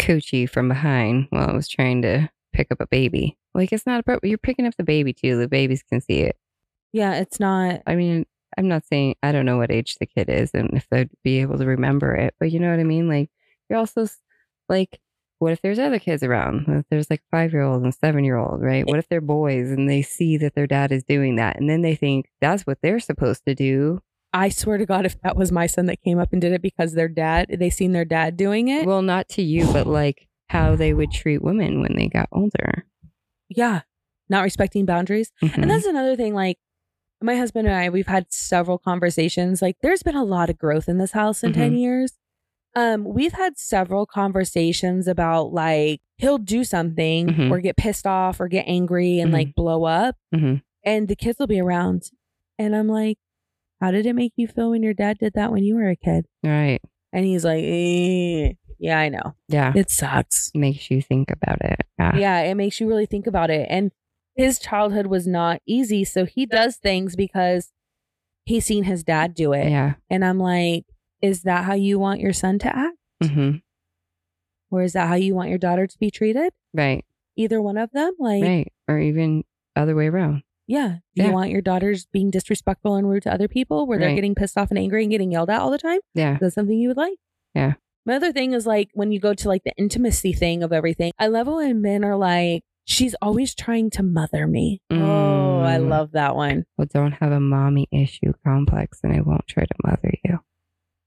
coochie 0.00 0.48
from 0.48 0.68
behind 0.68 1.26
while 1.30 1.48
I 1.48 1.52
was 1.52 1.68
trying 1.68 2.02
to 2.02 2.28
pick 2.52 2.68
up 2.70 2.80
a 2.80 2.86
baby. 2.86 3.36
Like, 3.54 3.72
it's 3.72 3.86
not 3.86 4.00
about, 4.00 4.20
you're 4.22 4.38
picking 4.38 4.66
up 4.66 4.76
the 4.76 4.84
baby 4.84 5.12
too. 5.12 5.38
The 5.38 5.48
babies 5.48 5.82
can 5.82 6.00
see 6.00 6.20
it. 6.20 6.36
Yeah, 6.92 7.14
it's 7.14 7.38
not 7.40 7.82
I 7.86 7.94
mean, 7.94 8.24
I'm 8.56 8.68
not 8.68 8.84
saying, 8.86 9.14
I 9.22 9.32
don't 9.32 9.46
know 9.46 9.56
what 9.58 9.70
age 9.70 9.96
the 10.00 10.06
kid 10.06 10.28
is 10.28 10.50
and 10.54 10.70
if 10.74 10.86
they'd 10.90 11.10
be 11.22 11.40
able 11.40 11.58
to 11.58 11.66
remember 11.66 12.14
it, 12.14 12.34
but 12.40 12.50
you 12.50 12.58
know 12.60 12.70
what 12.70 12.80
I 12.80 12.84
mean? 12.84 13.08
Like, 13.08 13.30
you're 13.68 13.78
also 13.78 14.06
like, 14.68 15.00
what 15.38 15.52
if 15.52 15.62
there's 15.62 15.78
other 15.78 15.98
kids 16.00 16.22
around? 16.24 16.66
What 16.66 16.78
if 16.78 16.84
there's 16.90 17.10
like 17.10 17.22
five 17.30 17.52
year 17.52 17.62
old 17.62 17.82
and 17.84 17.94
seven 17.94 18.24
year 18.24 18.36
old, 18.36 18.60
right? 18.62 18.84
What 18.86 18.98
if 18.98 19.08
they're 19.08 19.20
boys 19.20 19.70
and 19.70 19.88
they 19.88 20.02
see 20.02 20.36
that 20.38 20.54
their 20.54 20.66
dad 20.66 20.90
is 20.90 21.04
doing 21.04 21.36
that 21.36 21.58
and 21.60 21.68
then 21.70 21.82
they 21.82 21.94
think 21.94 22.26
that's 22.40 22.66
what 22.66 22.78
they're 22.82 22.98
supposed 23.00 23.44
to 23.46 23.54
do? 23.54 24.00
I 24.32 24.48
swear 24.48 24.76
to 24.78 24.84
God, 24.86 25.06
if 25.06 25.20
that 25.22 25.36
was 25.36 25.52
my 25.52 25.66
son 25.66 25.86
that 25.86 26.02
came 26.02 26.18
up 26.18 26.32
and 26.32 26.40
did 26.40 26.52
it 26.52 26.60
because 26.60 26.92
their 26.94 27.08
dad 27.08 27.46
they 27.58 27.70
seen 27.70 27.92
their 27.92 28.04
dad 28.04 28.36
doing 28.36 28.68
it. 28.68 28.84
Well, 28.86 29.00
not 29.02 29.28
to 29.30 29.42
you, 29.42 29.72
but 29.72 29.86
like 29.86 30.26
how 30.48 30.74
they 30.74 30.92
would 30.92 31.12
treat 31.12 31.40
women 31.42 31.80
when 31.80 31.94
they 31.96 32.08
got 32.08 32.28
older. 32.32 32.84
yeah. 33.48 33.82
Not 34.30 34.42
respecting 34.42 34.84
boundaries. 34.84 35.32
Mhm. 35.42 35.56
And 35.62 35.70
that's 35.70 35.86
another 35.86 36.14
thing, 36.16 36.34
like 36.34 36.58
my 37.20 37.36
husband 37.36 37.66
and 37.66 37.76
I, 37.76 37.88
we've 37.88 38.06
had 38.06 38.26
several 38.32 38.78
conversations. 38.78 39.60
Like 39.62 39.76
there's 39.82 40.02
been 40.02 40.16
a 40.16 40.24
lot 40.24 40.50
of 40.50 40.58
growth 40.58 40.88
in 40.88 40.98
this 40.98 41.12
house 41.12 41.42
in 41.42 41.52
10 41.52 41.76
years. 41.76 42.12
Um, 42.76 43.04
we've 43.04 43.32
had 43.32 43.58
several 43.58 44.06
conversations 44.06 45.08
about 45.08 45.52
like 45.52 46.00
he'll 46.18 46.38
do 46.38 46.62
something 46.64 47.28
Mhm. 47.28 47.50
or 47.50 47.60
get 47.60 47.76
pissed 47.76 48.06
off 48.06 48.40
or 48.40 48.46
get 48.48 48.64
angry 48.68 49.18
and 49.20 49.30
Mhm. 49.30 49.34
like 49.34 49.54
blow 49.54 49.84
up. 49.84 50.16
Mhm. 50.34 50.62
And 50.84 51.08
the 51.08 51.16
kids 51.16 51.38
will 51.38 51.46
be 51.48 51.60
around. 51.60 52.10
And 52.58 52.74
I'm 52.76 52.88
like, 52.88 53.18
How 53.80 53.92
did 53.92 54.06
it 54.06 54.14
make 54.14 54.32
you 54.36 54.48
feel 54.48 54.70
when 54.70 54.82
your 54.82 54.92
dad 54.94 55.18
did 55.18 55.34
that 55.34 55.52
when 55.52 55.62
you 55.62 55.76
were 55.76 55.88
a 55.88 55.94
kid? 55.96 56.26
right. 56.42 56.80
And 57.12 57.24
he's 57.24 57.44
like, 57.44 57.62
eh. 57.64 58.54
Yeah, 58.80 58.98
I 58.98 59.08
know. 59.08 59.34
Yeah. 59.48 59.72
It 59.74 59.88
sucks. 59.90 60.50
Makes 60.54 60.90
you 60.90 61.00
think 61.00 61.30
about 61.30 61.58
it. 61.64 61.80
Yeah. 61.98 62.16
Yeah, 62.16 62.40
it 62.40 62.54
makes 62.56 62.80
you 62.80 62.88
really 62.88 63.06
think 63.06 63.26
about 63.28 63.50
it. 63.50 63.66
And 63.70 63.92
his 64.38 64.58
childhood 64.58 65.06
was 65.08 65.26
not 65.26 65.60
easy. 65.66 66.04
So 66.04 66.24
he 66.24 66.46
does 66.46 66.76
things 66.76 67.14
because 67.16 67.72
he's 68.46 68.64
seen 68.64 68.84
his 68.84 69.04
dad 69.04 69.34
do 69.34 69.52
it. 69.52 69.68
Yeah. 69.68 69.94
And 70.08 70.24
I'm 70.24 70.38
like, 70.38 70.84
is 71.20 71.42
that 71.42 71.64
how 71.64 71.74
you 71.74 71.98
want 71.98 72.20
your 72.20 72.32
son 72.32 72.58
to 72.60 72.74
act? 72.74 72.96
hmm 73.22 73.56
Or 74.70 74.82
is 74.82 74.92
that 74.92 75.08
how 75.08 75.14
you 75.16 75.34
want 75.34 75.48
your 75.48 75.58
daughter 75.58 75.86
to 75.86 75.98
be 75.98 76.10
treated? 76.10 76.52
Right. 76.72 77.04
Either 77.36 77.60
one 77.60 77.76
of 77.78 77.90
them? 77.92 78.12
Like, 78.18 78.42
Right. 78.42 78.72
Or 78.88 78.98
even 78.98 79.44
other 79.76 79.94
way 79.94 80.06
around. 80.08 80.42
yeah. 80.66 80.98
Do 81.16 81.22
Yeah. 81.22 81.28
you 81.28 81.32
want 81.34 81.50
your 81.50 81.60
daughters 81.62 82.06
being 82.12 82.30
disrespectful 82.30 82.94
and 82.94 83.08
rude 83.08 83.22
to 83.24 83.32
other 83.32 83.48
people 83.48 83.86
where 83.86 83.98
they're 83.98 84.08
Right. 84.08 84.14
getting 84.14 84.34
pissed 84.34 84.56
off 84.58 84.70
and 84.70 84.78
angry 84.78 85.02
and 85.02 85.10
getting 85.10 85.32
yelled 85.32 85.50
at 85.50 85.60
all 85.60 85.70
the 85.70 85.78
time? 85.78 86.00
Yeah. 86.14 86.34
Is 86.34 86.40
that 86.40 86.50
something 86.52 86.78
you 86.78 86.88
would 86.88 86.96
like? 86.96 87.18
Yeah. 87.54 87.74
My 88.06 88.14
other 88.14 88.32
thing 88.32 88.52
is 88.52 88.66
like 88.66 88.90
when 88.94 89.10
you 89.12 89.18
go 89.20 89.34
to 89.34 89.48
like 89.48 89.64
the 89.64 89.72
intimacy 89.76 90.32
thing 90.32 90.62
of 90.62 90.72
everything, 90.72 91.12
I 91.18 91.26
love 91.26 91.46
when 91.48 91.82
men 91.82 92.04
are 92.04 92.16
like, 92.16 92.62
she's 92.88 93.14
always 93.20 93.54
trying 93.54 93.90
to 93.90 94.02
mother 94.02 94.46
me. 94.46 94.80
Oh, 94.90 95.60
I 95.60 95.76
Mm. 95.78 95.88
love 95.88 96.12
that 96.12 96.34
one. 96.34 96.64
Well, 96.76 96.88
don't 96.92 97.12
have 97.12 97.30
a 97.32 97.38
mommy 97.40 97.86
issue 97.92 98.32
complex 98.44 99.00
and 99.04 99.12
I 99.14 99.20
won't 99.20 99.46
try 99.46 99.64
to 99.64 99.74
mother 99.84 100.12
you. 100.24 100.38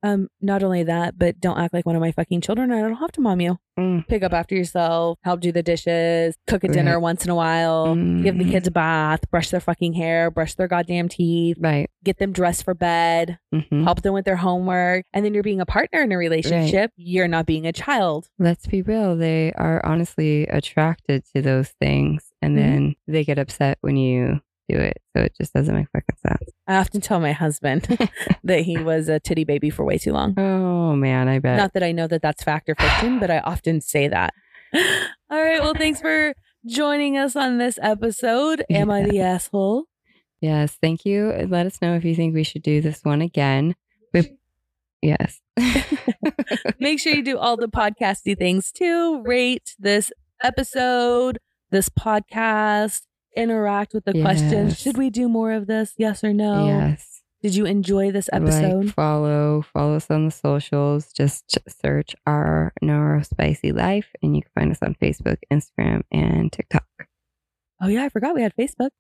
Um, 0.04 0.30
not 0.42 0.64
only 0.64 0.84
that, 0.84 1.18
but 1.20 1.40
don't 1.40 1.60
act 1.60 1.74
like 1.74 1.86
one 1.86 1.96
of 1.96 2.02
my 2.02 2.12
fucking 2.12 2.42
children. 2.42 2.72
I 2.72 2.82
don't 2.82 2.96
have 2.96 3.12
to 3.14 3.22
mom 3.22 3.40
you. 3.40 3.58
Mm. 3.80 4.08
Pick 4.08 4.24
up 4.24 4.34
after 4.34 4.56
yourself, 4.56 5.18
help 5.24 5.40
do 5.42 5.52
the 5.52 5.64
dishes, 5.64 6.36
cook 6.48 6.64
a 6.64 6.68
dinner 6.68 6.94
Right. 6.96 7.02
once 7.02 7.24
in 7.24 7.30
a 7.30 7.36
while, 7.36 7.96
give 7.96 8.38
the 8.38 8.44
Mhm. 8.44 8.52
kids 8.52 8.68
a 8.68 8.72
bath, 8.72 9.30
brush 9.32 9.50
their 9.50 9.60
fucking 9.60 9.94
hair, 9.94 10.30
brush 10.32 10.56
their 10.56 10.68
goddamn 10.68 11.08
teeth, 11.08 11.58
Right. 11.60 11.90
get 12.04 12.18
them 12.18 12.32
dressed 12.34 12.64
for 12.64 12.74
bed, 12.74 13.38
hmm 13.54 13.84
help 13.84 14.02
them 14.02 14.14
with 14.14 14.26
their 14.26 14.36
homework. 14.38 15.06
And 15.14 15.24
then 15.24 15.34
you're 15.34 15.44
being 15.44 15.62
a 15.62 15.66
partner 15.66 16.02
in 16.02 16.12
a 16.12 16.18
relationship. 16.18 16.92
You're 16.98 17.28
not 17.28 17.46
being 17.46 17.66
a 17.66 17.72
child. 17.72 18.28
Let's 18.40 18.68
be 18.68 18.82
real. 18.82 19.16
They 19.16 19.54
are 19.54 19.84
honestly 19.86 20.48
attracted 20.48 21.24
to 21.36 21.42
those 21.42 21.70
things 21.80 22.32
and 22.42 22.56
Mhm. 22.58 22.60
then 22.60 22.96
they 23.08 23.24
get 23.24 23.38
upset 23.40 23.78
when 23.82 23.96
you 23.98 24.42
do 24.70 24.78
it. 24.78 24.98
So 25.16 25.24
it 25.24 25.34
just 25.40 25.54
doesn't 25.54 25.74
make 25.76 25.88
fucking 25.92 26.16
sense. 26.26 26.52
I 26.68 26.76
often 26.78 27.02
tell 27.02 27.20
my 27.20 27.32
husband 27.34 27.88
that 28.44 28.62
he 28.62 28.78
was 28.78 29.10
a 29.10 29.20
titty 29.20 29.44
baby 29.44 29.70
for 29.70 29.84
way 29.84 29.98
too 29.98 30.14
long. 30.14 30.34
Oh, 30.40 30.96
man. 30.96 31.28
I 31.28 31.40
bet. 31.40 31.58
Not 31.58 31.74
that 31.74 31.84
I 31.84 31.92
know 31.92 32.08
that 32.08 32.22
that's 32.22 32.44
fact 32.44 32.70
or 32.70 32.76
fiction, 32.76 33.20
but 33.20 33.30
I 33.32 33.40
often 33.40 33.82
say 33.82 34.08
that. 34.08 34.34
All 34.74 34.82
right. 35.44 35.62
Well, 35.62 35.74
thanks 35.74 36.00
for 36.02 36.34
joining 36.66 37.18
us 37.18 37.36
on 37.36 37.58
this 37.58 37.78
episode. 37.82 38.64
Am 38.70 38.90
I 38.90 39.04
the 39.04 39.20
asshole? 39.20 39.86
yes. 40.42 40.78
Thank 40.82 41.06
you. 41.06 41.32
Let 41.50 41.66
us 41.66 41.82
know 41.82 41.96
if 41.96 42.04
you 42.06 42.16
think 42.16 42.34
we 42.34 42.44
should 42.44 42.64
do 42.64 42.82
this 42.82 43.02
one 43.04 43.22
again. 43.22 43.76
We- 44.14 44.38
yes. 45.02 45.40
Make 46.80 47.00
sure 47.00 47.14
you 47.14 47.24
do 47.24 47.38
all 47.38 47.58
the 47.58 47.68
podcasty 47.68 48.38
things 48.38 48.72
too. 48.72 49.22
Rate 49.24 49.76
this 49.78 50.12
episode, 50.44 51.38
this 51.70 51.90
podcast, 51.90 53.02
interact 53.36 53.94
with 53.94 54.06
the 54.06 54.14
questions. 54.14 54.80
Should 54.80 54.98
we 54.98 55.10
do 55.10 55.28
more 55.28 55.52
of 55.52 55.68
this? 55.68 55.94
Yes 55.98 56.24
or 56.24 56.34
no? 56.34 56.68
Yes. 56.68 57.22
Did 57.42 57.56
you 57.56 57.66
enjoy 57.66 58.12
this 58.12 58.30
episode? 58.32 58.86
Like, 58.86 58.94
follow, 58.94 59.64
follow 59.74 59.96
us 59.96 60.12
on 60.12 60.26
the 60.26 60.32
socials. 60.32 61.12
Just 61.12 61.58
search 61.68 62.16
our 62.28 62.72
Neuro 62.84 63.24
Spicy 63.24 63.72
Life, 63.72 64.10
and 64.22 64.36
you 64.36 64.44
can 64.44 64.52
find 64.54 64.72
us 64.72 64.78
on 64.84 64.96
Facebook, 65.02 65.38
Instagram, 65.52 66.04
and 66.12 66.52
TikTok. 66.52 66.86
oh, 67.82 67.88
yeah. 67.88 68.04
I 68.04 68.10
forgot 68.10 68.36
we 68.36 68.44
had 68.44 68.54
Facebook. 68.56 68.92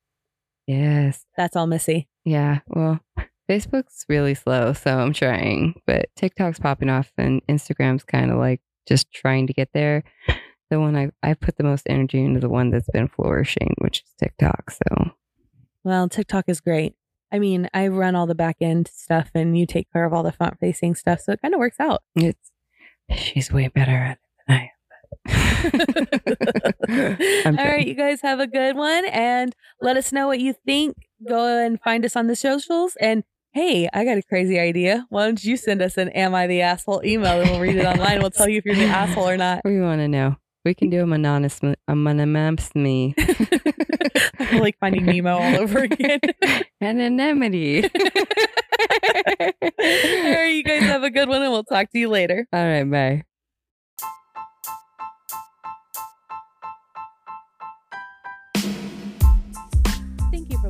Yes. 0.65 1.25
That's 1.38 1.55
all 1.55 1.67
Missy. 1.67 2.07
Yeah. 2.25 2.59
Well, 2.67 2.99
Facebook's 3.49 4.05
really 4.09 4.34
slow, 4.34 4.73
so 4.73 4.97
I'm 4.97 5.13
trying, 5.13 5.75
but 5.86 6.09
TikTok's 6.15 6.59
popping 6.59 6.89
off, 6.89 7.11
and 7.17 7.45
Instagram's 7.47 8.03
kind 8.03 8.32
of 8.32 8.38
like 8.38 8.61
just 8.88 9.11
trying 9.11 9.45
to 9.47 9.53
get 9.53 9.69
there. 9.73 10.03
The 10.72 10.80
one 10.80 10.95
I 10.95 11.11
I 11.22 11.34
put 11.36 11.57
the 11.57 11.63
most 11.63 11.86
energy 11.88 12.24
into 12.24 12.39
the 12.39 12.49
one 12.49 12.72
that's 12.72 12.89
been 12.89 13.09
flourishing, 13.09 13.76
which 13.80 13.99
is 13.99 14.13
TikTok. 14.17 14.72
So 14.72 15.11
Well, 15.84 16.07
TikTok 16.09 16.45
is 16.47 16.61
great. 16.61 16.95
I 17.32 17.39
mean, 17.39 17.69
I 17.74 17.88
run 17.88 18.15
all 18.15 18.26
the 18.26 18.36
back 18.36 18.57
end 18.61 18.88
stuff 18.88 19.30
and 19.36 19.57
you 19.57 19.65
take 19.65 19.91
care 19.91 20.05
of 20.05 20.13
all 20.13 20.24
the 20.24 20.32
front 20.32 20.59
facing 20.59 20.95
stuff. 20.95 21.19
So 21.19 21.34
it 21.34 21.41
kind 21.41 21.53
of 21.53 21.59
works 21.59 21.80
out. 21.80 22.01
it's 22.15 22.51
she's 23.13 23.51
way 23.51 23.67
better 23.67 23.91
at 23.91 24.17
it 24.17 24.19
than 24.47 24.57
I 24.57 24.72
am. 27.47 27.57
All 27.59 27.65
right, 27.65 27.86
you 27.86 27.93
guys 27.93 28.22
have 28.22 28.39
a 28.39 28.47
good 28.47 28.76
one 28.76 29.05
and 29.05 29.53
let 29.82 29.97
us 29.97 30.11
know 30.11 30.28
what 30.28 30.39
you 30.39 30.53
think. 30.65 30.95
Go 31.28 31.63
and 31.65 31.80
find 31.82 32.05
us 32.05 32.15
on 32.15 32.28
the 32.28 32.36
socials. 32.36 32.95
And 32.99 33.24
hey, 33.53 33.89
I 33.93 34.05
got 34.05 34.17
a 34.17 34.24
crazy 34.24 34.57
idea. 34.59 35.05
Why 35.09 35.26
don't 35.26 35.43
you 35.43 35.57
send 35.57 35.82
us 35.82 35.97
an 35.97 36.09
Am 36.09 36.34
I 36.34 36.47
the 36.47 36.61
Asshole 36.61 37.01
email 37.05 37.41
and 37.41 37.49
we'll 37.49 37.59
read 37.59 37.76
it 37.76 37.86
online. 37.93 38.22
We'll 38.22 38.32
tell 38.32 38.49
you 38.49 38.57
if 38.57 38.65
you're 38.65 38.76
the 38.76 38.86
asshole 38.86 39.28
or 39.28 39.38
not. 39.38 39.61
We 39.65 39.82
want 39.82 39.99
to 39.99 40.07
know. 40.07 40.38
We 40.64 40.74
can 40.76 40.89
do 40.89 40.99
a 40.99 41.03
anonymous, 41.03 41.59
a 41.64 41.95
anonymous 41.95 42.76
me. 42.76 43.16
I'm 44.39 44.59
like 44.59 44.78
finding 44.80 45.05
Nemo 45.05 45.38
all 45.38 45.55
over 45.57 45.80
again. 45.84 46.20
Anonymity. 46.80 47.84
all 47.89 47.89
right, 49.80 50.53
you 50.53 50.64
guys 50.64 50.84
have 50.84 51.03
a 51.03 51.09
good 51.09 51.30
one 51.30 51.41
and 51.41 51.51
we'll 51.51 51.64
talk 51.64 51.89
to 51.91 51.99
you 51.99 52.09
later. 52.09 52.45
All 52.53 52.64
right, 52.64 52.84
bye. 52.84 53.24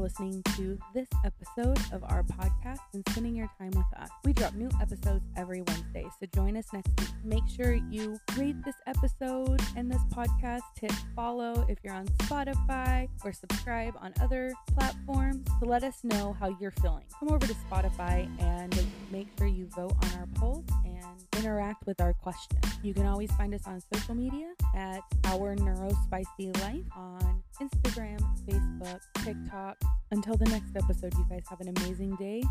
Listening 0.01 0.41
to 0.55 0.79
this 0.95 1.07
episode 1.23 1.77
of 1.93 2.03
our 2.05 2.23
podcast 2.23 2.79
and 2.93 3.03
spending 3.09 3.35
your 3.35 3.49
time 3.59 3.69
with 3.69 3.85
us. 3.99 4.09
We 4.25 4.33
drop 4.33 4.55
new 4.55 4.69
episodes 4.81 5.23
every 5.37 5.61
Wednesday, 5.61 6.07
so 6.19 6.25
join 6.33 6.57
us 6.57 6.65
next 6.73 6.89
week. 6.99 7.09
Make 7.23 7.43
sure 7.47 7.73
you 7.73 8.19
rate 8.35 8.55
this 8.65 8.75
episode 8.87 9.61
and 9.75 9.91
this 9.91 10.01
podcast. 10.11 10.61
Hit 10.79 10.91
follow 11.15 11.65
if 11.69 11.77
you're 11.83 11.93
on 11.93 12.07
Spotify 12.07 13.07
or 13.23 13.31
subscribe 13.31 13.93
on 14.01 14.11
other 14.21 14.51
platforms 14.75 15.47
to 15.59 15.69
let 15.69 15.83
us 15.83 16.03
know 16.03 16.35
how 16.39 16.55
you're 16.59 16.71
feeling. 16.71 17.05
Come 17.19 17.29
over 17.29 17.45
to 17.45 17.53
Spotify 17.69 18.27
and 18.41 18.75
make 19.11 19.27
sure 19.37 19.45
you 19.45 19.67
vote 19.67 19.93
on 20.03 20.19
our 20.19 20.27
polls 20.35 20.65
and 20.83 21.05
interact 21.37 21.85
with 21.85 22.01
our 22.01 22.13
questions. 22.13 22.63
You 22.81 22.93
can 22.93 23.05
always 23.05 23.31
find 23.33 23.53
us 23.53 23.67
on 23.67 23.81
social 23.93 24.15
media 24.15 24.47
at 24.75 25.01
Our 25.25 25.55
Neurospicy 25.55 26.59
Life 26.61 26.85
on 26.95 27.43
Instagram, 27.61 28.19
Facebook, 28.47 28.99
TikTok. 29.23 29.77
Until 30.11 30.35
the 30.35 30.45
next 30.45 30.75
episode, 30.75 31.13
you 31.17 31.25
guys 31.29 31.43
have 31.49 31.61
an 31.61 31.69
amazing 31.77 32.15
day. 32.17 32.43